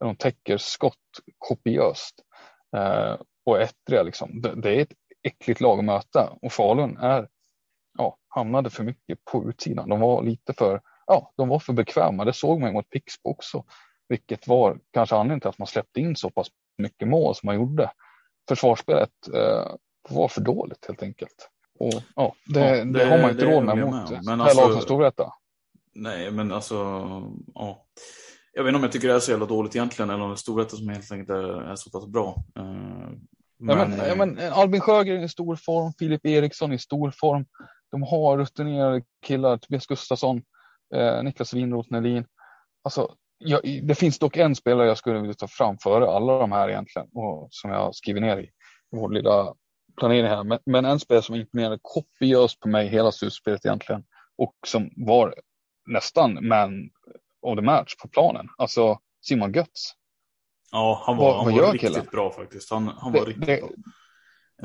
Där 0.00 0.06
de 0.06 0.16
täcker 0.16 0.56
skott 0.56 0.96
kopiöst 1.38 2.14
eh, 2.76 3.16
och 3.46 3.60
ettriga. 3.60 4.02
Liksom. 4.02 4.42
Det, 4.42 4.54
det, 4.54 4.76
är 4.76 4.82
ett 4.82 4.92
äckligt 5.22 5.60
lag 5.60 5.78
att 5.78 5.84
möta 5.84 6.38
och 6.42 6.52
Falun 6.52 6.96
är, 6.96 7.28
ja, 7.98 8.16
hamnade 8.28 8.70
för 8.70 8.84
mycket 8.84 9.18
på 9.32 9.48
utsidan. 9.48 9.88
De 9.88 10.00
var 10.00 10.22
lite 10.22 10.52
för, 10.52 10.80
ja, 11.06 11.32
de 11.36 11.48
var 11.48 11.58
för 11.58 11.72
bekväma. 11.72 12.24
Det 12.24 12.32
såg 12.32 12.60
man 12.60 12.72
mot 12.72 12.90
Pixbo 12.90 13.30
också, 13.30 13.64
vilket 14.08 14.48
var 14.48 14.78
kanske 14.90 15.16
anledningen 15.16 15.40
till 15.40 15.48
att 15.48 15.58
man 15.58 15.66
släppte 15.66 16.00
in 16.00 16.16
så 16.16 16.30
pass 16.30 16.48
mycket 16.78 17.08
mål 17.08 17.34
som 17.34 17.46
man 17.46 17.56
gjorde. 17.56 17.92
Försvarsspelet 18.48 19.28
eh, 19.34 19.74
var 20.08 20.28
för 20.28 20.40
dåligt 20.40 20.86
helt 20.86 21.02
enkelt. 21.02 21.48
Och, 21.78 22.02
ja, 22.16 22.34
det, 22.46 22.60
ja, 22.60 22.84
det, 22.84 22.92
det, 22.92 23.04
har 23.04 23.18
man 23.18 23.30
inte 23.30 23.44
råd 23.44 23.64
med 23.64 23.78
mot 23.78 24.10
med. 24.10 24.24
Men 24.24 24.40
alltså, 24.40 24.60
lag 24.60 24.72
som 24.72 24.82
Storvreta. 24.82 25.32
nej, 25.94 26.30
men 26.30 26.52
alltså, 26.52 26.74
ja. 27.54 27.86
Jag 28.52 28.64
vet 28.64 28.68
inte 28.68 28.76
om 28.76 28.82
jag 28.82 28.92
tycker 28.92 29.08
det 29.08 29.14
är 29.14 29.20
så 29.20 29.30
jävla 29.30 29.46
dåligt 29.46 29.76
egentligen 29.76 30.10
eller 30.10 30.22
om 30.22 30.30
det 30.30 30.34
är 30.34 30.36
storheten 30.36 30.78
som 30.78 30.88
helt 30.88 31.12
enkelt 31.12 31.30
är, 31.30 31.70
är 31.70 31.76
så 31.76 31.90
pass 31.90 32.06
bra. 32.06 32.44
Uh, 32.58 32.64
men, 33.58 33.78
ja, 33.78 33.86
men, 33.86 34.08
ja, 34.08 34.14
men 34.14 34.52
Albin 34.52 34.80
Sjögren 34.80 35.22
i 35.22 35.28
stor 35.28 35.56
form, 35.56 35.92
Filip 35.98 36.26
Eriksson 36.26 36.72
i 36.72 36.78
stor 36.78 37.10
form. 37.20 37.44
De 37.90 38.02
har 38.02 38.38
rutinerade 38.38 39.02
killar, 39.26 39.56
Tobias 39.56 39.86
Gustafsson, 39.86 40.42
eh, 40.94 41.22
Niklas 41.22 41.54
Winroth 41.54 41.92
Nelin. 41.92 42.24
Alltså, 42.84 43.14
jag, 43.38 43.60
det 43.82 43.94
finns 43.94 44.18
dock 44.18 44.36
en 44.36 44.54
spelare 44.54 44.86
jag 44.86 44.98
skulle 44.98 45.20
vilja 45.20 45.34
ta 45.34 45.48
fram 45.48 45.78
före 45.78 46.10
alla 46.10 46.38
de 46.38 46.52
här 46.52 46.68
egentligen 46.68 47.08
och 47.12 47.48
som 47.50 47.70
jag 47.70 47.94
skriver 47.94 48.20
ner 48.20 48.38
i 48.38 48.50
vår 48.90 49.10
lilla 49.10 49.54
planering 49.96 50.26
här. 50.26 50.44
Men, 50.44 50.58
men 50.66 50.84
en 50.84 51.00
spelare 51.00 51.22
som 51.22 51.34
imponerade 51.34 51.78
kopiöst 51.82 52.60
på 52.60 52.68
mig 52.68 52.88
hela 52.88 53.12
slutspelet 53.12 53.64
egentligen 53.66 54.04
och 54.38 54.54
som 54.66 54.90
var 54.96 55.34
nästan 55.86 56.48
man 56.48 56.90
of 57.42 57.56
the 57.56 57.62
match 57.62 57.94
på 58.02 58.08
planen. 58.08 58.48
Alltså 58.58 58.98
Simon 59.20 59.52
Götz. 59.52 59.92
Ja, 60.70 61.02
han 61.06 61.16
var, 61.16 61.24
vad, 61.24 61.44
han 61.44 61.56
var 61.56 61.72
riktigt 61.72 61.90
killen? 61.90 62.06
bra 62.12 62.30
faktiskt. 62.30 62.70
Han, 62.70 62.88
han 62.88 63.12
var 63.12 63.20
det, 63.20 63.26
riktigt 63.26 63.46
det, 63.46 63.60
bra. 63.60 63.68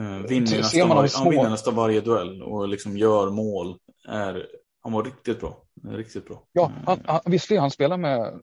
Uh, 0.04 0.28
vinner, 0.28 0.58
nästan 0.58 0.90
var, 0.90 1.08
små... 1.08 1.24
han 1.24 1.32
vinner 1.32 1.50
nästan 1.50 1.76
varje 1.76 2.02
duell 2.02 2.44
och 2.44 2.68
liksom 2.68 2.98
gör 2.98 3.30
mål. 3.30 3.78
Är, 4.08 4.48
han 4.84 4.94
var 4.94 5.04
riktigt 5.04 5.40
bra. 5.40 5.64
Riktigt 5.84 6.28
bra. 6.28 6.44
Ja, 6.52 6.72
han, 6.86 7.04
han, 7.06 7.22
visserligen 7.26 7.62
han 7.62 7.72
spelar 7.72 7.98
med 7.98 8.42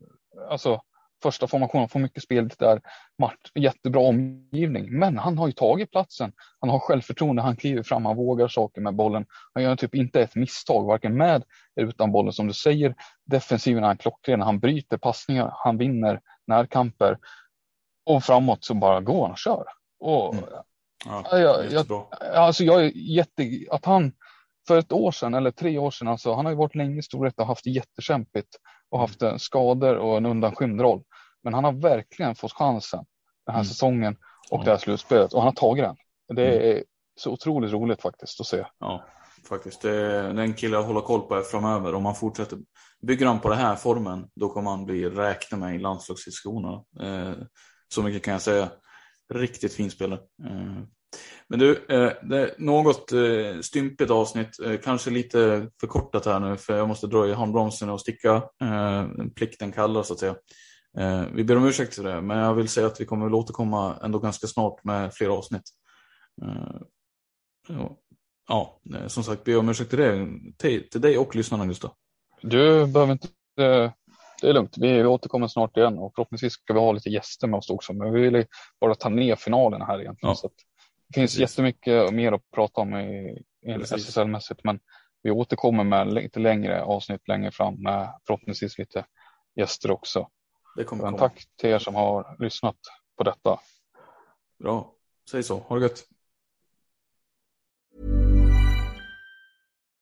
alltså, 0.50 0.80
första 1.24 1.46
formationen, 1.46 1.88
får 1.88 2.00
mycket 2.00 2.22
spel 2.22 2.48
där, 2.58 2.80
match, 3.18 3.50
jättebra 3.54 4.00
omgivning. 4.00 4.98
Men 4.98 5.18
han 5.18 5.38
har 5.38 5.46
ju 5.46 5.52
tagit 5.52 5.90
platsen. 5.90 6.32
Han 6.60 6.70
har 6.70 6.78
självförtroende, 6.78 7.42
han 7.42 7.56
kliver 7.56 7.82
fram, 7.82 8.04
han 8.04 8.16
vågar 8.16 8.48
saker 8.48 8.80
med 8.80 8.94
bollen. 8.94 9.26
Han 9.54 9.62
gör 9.62 9.76
typ 9.76 9.94
inte 9.94 10.20
ett 10.20 10.34
misstag, 10.34 10.86
varken 10.86 11.16
med 11.16 11.42
eller 11.76 11.88
utan 11.88 12.12
bollen. 12.12 12.32
Som 12.32 12.46
du 12.46 12.52
säger, 12.52 12.94
defensiven 13.26 13.84
är 13.84 13.88
han 13.88 13.96
klockren, 13.96 14.40
han 14.40 14.60
bryter 14.60 14.96
passningar, 14.96 15.50
han 15.54 15.78
vinner 15.78 16.20
närkamper. 16.46 17.18
Och 18.06 18.24
framåt 18.24 18.64
så 18.64 18.74
bara 18.74 19.00
går 19.00 19.22
han 19.22 19.30
och 19.30 19.38
kör. 19.38 19.64
Och, 20.00 20.34
mm. 20.34 20.44
Ja, 21.04 21.38
jag, 21.38 21.72
jag, 21.72 22.06
alltså 22.34 22.64
jag 22.64 22.84
är 22.84 22.92
jätte, 22.94 23.42
att 23.70 23.84
han 23.84 24.12
för 24.68 24.78
ett 24.78 24.92
år 24.92 25.10
sedan 25.10 25.34
eller 25.34 25.50
tre 25.50 25.78
år 25.78 25.90
sedan, 25.90 26.08
alltså, 26.08 26.34
han 26.34 26.44
har 26.44 26.52
ju 26.52 26.58
varit 26.58 26.74
länge 26.74 26.98
i 26.98 27.02
storhet 27.02 27.38
och 27.38 27.46
haft 27.46 27.64
det 27.64 27.70
jättekämpigt 27.70 28.48
och 28.90 29.00
haft 29.00 29.22
mm. 29.22 29.38
skador 29.38 29.96
och 29.96 30.16
en 30.16 30.26
undanskymd 30.26 30.80
roll. 30.80 31.02
Men 31.44 31.54
han 31.54 31.64
har 31.64 31.72
verkligen 31.72 32.34
fått 32.34 32.52
chansen 32.52 33.04
den 33.46 33.54
här 33.54 33.60
mm. 33.60 33.68
säsongen 33.68 34.16
och 34.50 34.60
ja. 34.60 34.64
det 34.64 34.70
här 34.70 34.78
slutspelet 34.78 35.32
och 35.32 35.40
han 35.40 35.46
har 35.46 35.54
tagit 35.54 35.84
den. 35.84 35.96
Det 36.36 36.46
mm. 36.46 36.68
är 36.68 36.72
mm. 36.72 36.84
så 37.16 37.30
otroligt 37.30 37.72
roligt 37.72 38.02
faktiskt 38.02 38.40
att 38.40 38.46
se. 38.46 38.64
Ja, 38.78 39.04
faktiskt. 39.48 39.82
Det 39.82 39.90
är 39.90 40.38
en 40.38 40.54
kille 40.54 40.78
att 40.78 40.86
hålla 40.86 41.00
koll 41.00 41.20
på 41.20 41.40
framöver. 41.40 41.94
Om 41.94 42.04
han 42.04 42.14
fortsätter, 42.14 42.58
bygger 43.06 43.26
han 43.26 43.40
på 43.40 43.48
den 43.48 43.58
här 43.58 43.76
formen, 43.76 44.28
då 44.34 44.48
kommer 44.48 44.70
han 44.70 44.84
bli 44.84 45.08
räknad 45.08 45.60
med 45.60 45.74
i 45.74 45.78
landslagsdiskussionerna. 45.78 46.84
Eh, 47.00 47.34
så 47.94 48.02
mycket 48.02 48.22
kan 48.22 48.32
jag 48.32 48.42
säga. 48.42 48.68
Riktigt 49.34 49.74
fin 49.74 49.90
spelare. 49.90 50.20
Eh, 50.44 50.84
men 51.48 51.58
du, 51.58 51.72
eh, 51.72 52.12
det 52.22 52.38
är 52.38 52.54
något 52.58 53.12
eh, 53.12 53.60
stympigt 53.60 54.10
avsnitt, 54.10 54.60
eh, 54.64 54.76
kanske 54.84 55.10
lite 55.10 55.68
förkortat 55.80 56.26
här 56.26 56.40
nu 56.40 56.56
för 56.56 56.76
jag 56.76 56.88
måste 56.88 57.06
dra 57.06 57.28
i 57.28 57.32
handbromsen 57.32 57.90
och 57.90 58.00
sticka. 58.00 58.42
Plikten 59.36 59.72
kallar 59.72 60.02
så 60.02 60.12
att 60.12 60.18
säga. 60.18 60.34
Vi 61.32 61.44
ber 61.44 61.56
om 61.56 61.66
ursäkt 61.66 61.94
för 61.94 62.02
det, 62.04 62.20
men 62.20 62.38
jag 62.38 62.54
vill 62.54 62.68
säga 62.68 62.86
att 62.86 63.00
vi 63.00 63.04
kommer 63.04 63.26
att 63.26 63.32
återkomma 63.32 63.98
ändå 64.02 64.18
ganska 64.18 64.46
snart 64.46 64.84
med 64.84 65.14
fler 65.14 65.28
avsnitt. 65.28 65.62
Ja, 68.48 68.80
som 69.06 69.24
sagt, 69.24 69.44
ber 69.44 69.58
om 69.58 69.68
ursäkt 69.68 69.90
till 69.90 69.98
dig, 69.98 70.28
till, 70.58 70.90
till 70.90 71.00
dig 71.00 71.18
och 71.18 71.36
lyssnarna 71.36 71.66
Gustav. 71.66 71.90
Du 72.42 72.86
behöver 72.86 73.12
inte, 73.12 73.28
det 74.40 74.48
är 74.48 74.52
lugnt. 74.52 74.78
Vi 74.78 75.04
återkommer 75.04 75.48
snart 75.48 75.76
igen 75.76 75.98
och 75.98 76.12
förhoppningsvis 76.14 76.52
ska 76.52 76.72
vi 76.74 76.80
ha 76.80 76.92
lite 76.92 77.10
gäster 77.10 77.46
med 77.46 77.58
oss 77.58 77.70
också. 77.70 77.92
Men 77.92 78.12
vi 78.12 78.20
vill 78.20 78.46
bara 78.80 78.94
ta 78.94 79.08
ner 79.08 79.36
finalen 79.36 79.82
här 79.82 80.00
egentligen. 80.00 80.30
Ja. 80.30 80.34
Så 80.34 80.48
det 80.48 81.14
finns 81.14 81.36
Precis. 81.36 81.40
jättemycket 81.40 82.14
mer 82.14 82.32
att 82.32 82.50
prata 82.54 82.80
om 82.80 82.96
i, 82.96 83.42
i 83.66 83.70
SSL-mässigt, 83.70 84.60
men 84.64 84.80
vi 85.22 85.30
återkommer 85.30 85.84
med 85.84 86.12
lite 86.12 86.40
längre 86.40 86.82
avsnitt 86.82 87.28
längre 87.28 87.50
fram 87.50 87.82
med 87.82 88.12
förhoppningsvis 88.26 88.78
lite 88.78 89.04
gäster 89.56 89.90
också. 89.90 90.28
Det 90.76 90.84
kommer 90.84 91.04
men 91.04 91.18
tack 91.18 91.44
till 91.60 91.70
er 91.70 91.78
som 91.78 91.94
har 91.94 92.36
lyssnat 92.38 92.76
på 93.18 93.24
detta. 93.24 93.58
Bra, 94.62 94.92
säg 95.30 95.42
så. 95.42 95.58
Ha 95.68 95.76
det 95.76 95.82
gött. 95.82 96.04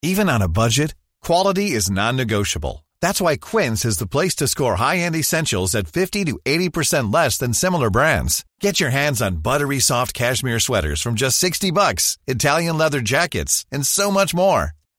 Even 0.02 0.28
on 0.28 0.42
a 0.42 0.48
budget, 0.48 0.94
quality 1.26 1.76
is 1.76 1.90
non-negotiable. 1.90 2.84
That's 3.00 3.20
why 3.20 3.36
Quince 3.36 3.84
is 3.84 3.98
the 3.98 4.06
place 4.06 4.34
to 4.36 4.48
score 4.48 4.76
high-end 4.76 5.16
essentials 5.16 5.74
at 5.74 5.88
50 5.88 6.24
to 6.24 6.38
80% 6.44 7.14
less 7.14 7.38
than 7.38 7.52
similar 7.52 7.90
brands. 7.90 8.44
Get 8.60 8.80
your 8.80 8.90
hands 8.90 9.22
on 9.22 9.42
buttery 9.42 9.80
soft 9.80 10.14
cashmere 10.14 10.60
sweaters 10.60 11.02
from 11.02 11.14
just 11.14 11.38
60 11.38 11.70
bucks, 11.72 12.18
Italian 12.26 12.78
leather 12.78 13.00
jackets, 13.00 13.64
and 13.72 13.86
so 13.86 14.10
much 14.10 14.34
more. 14.34 14.72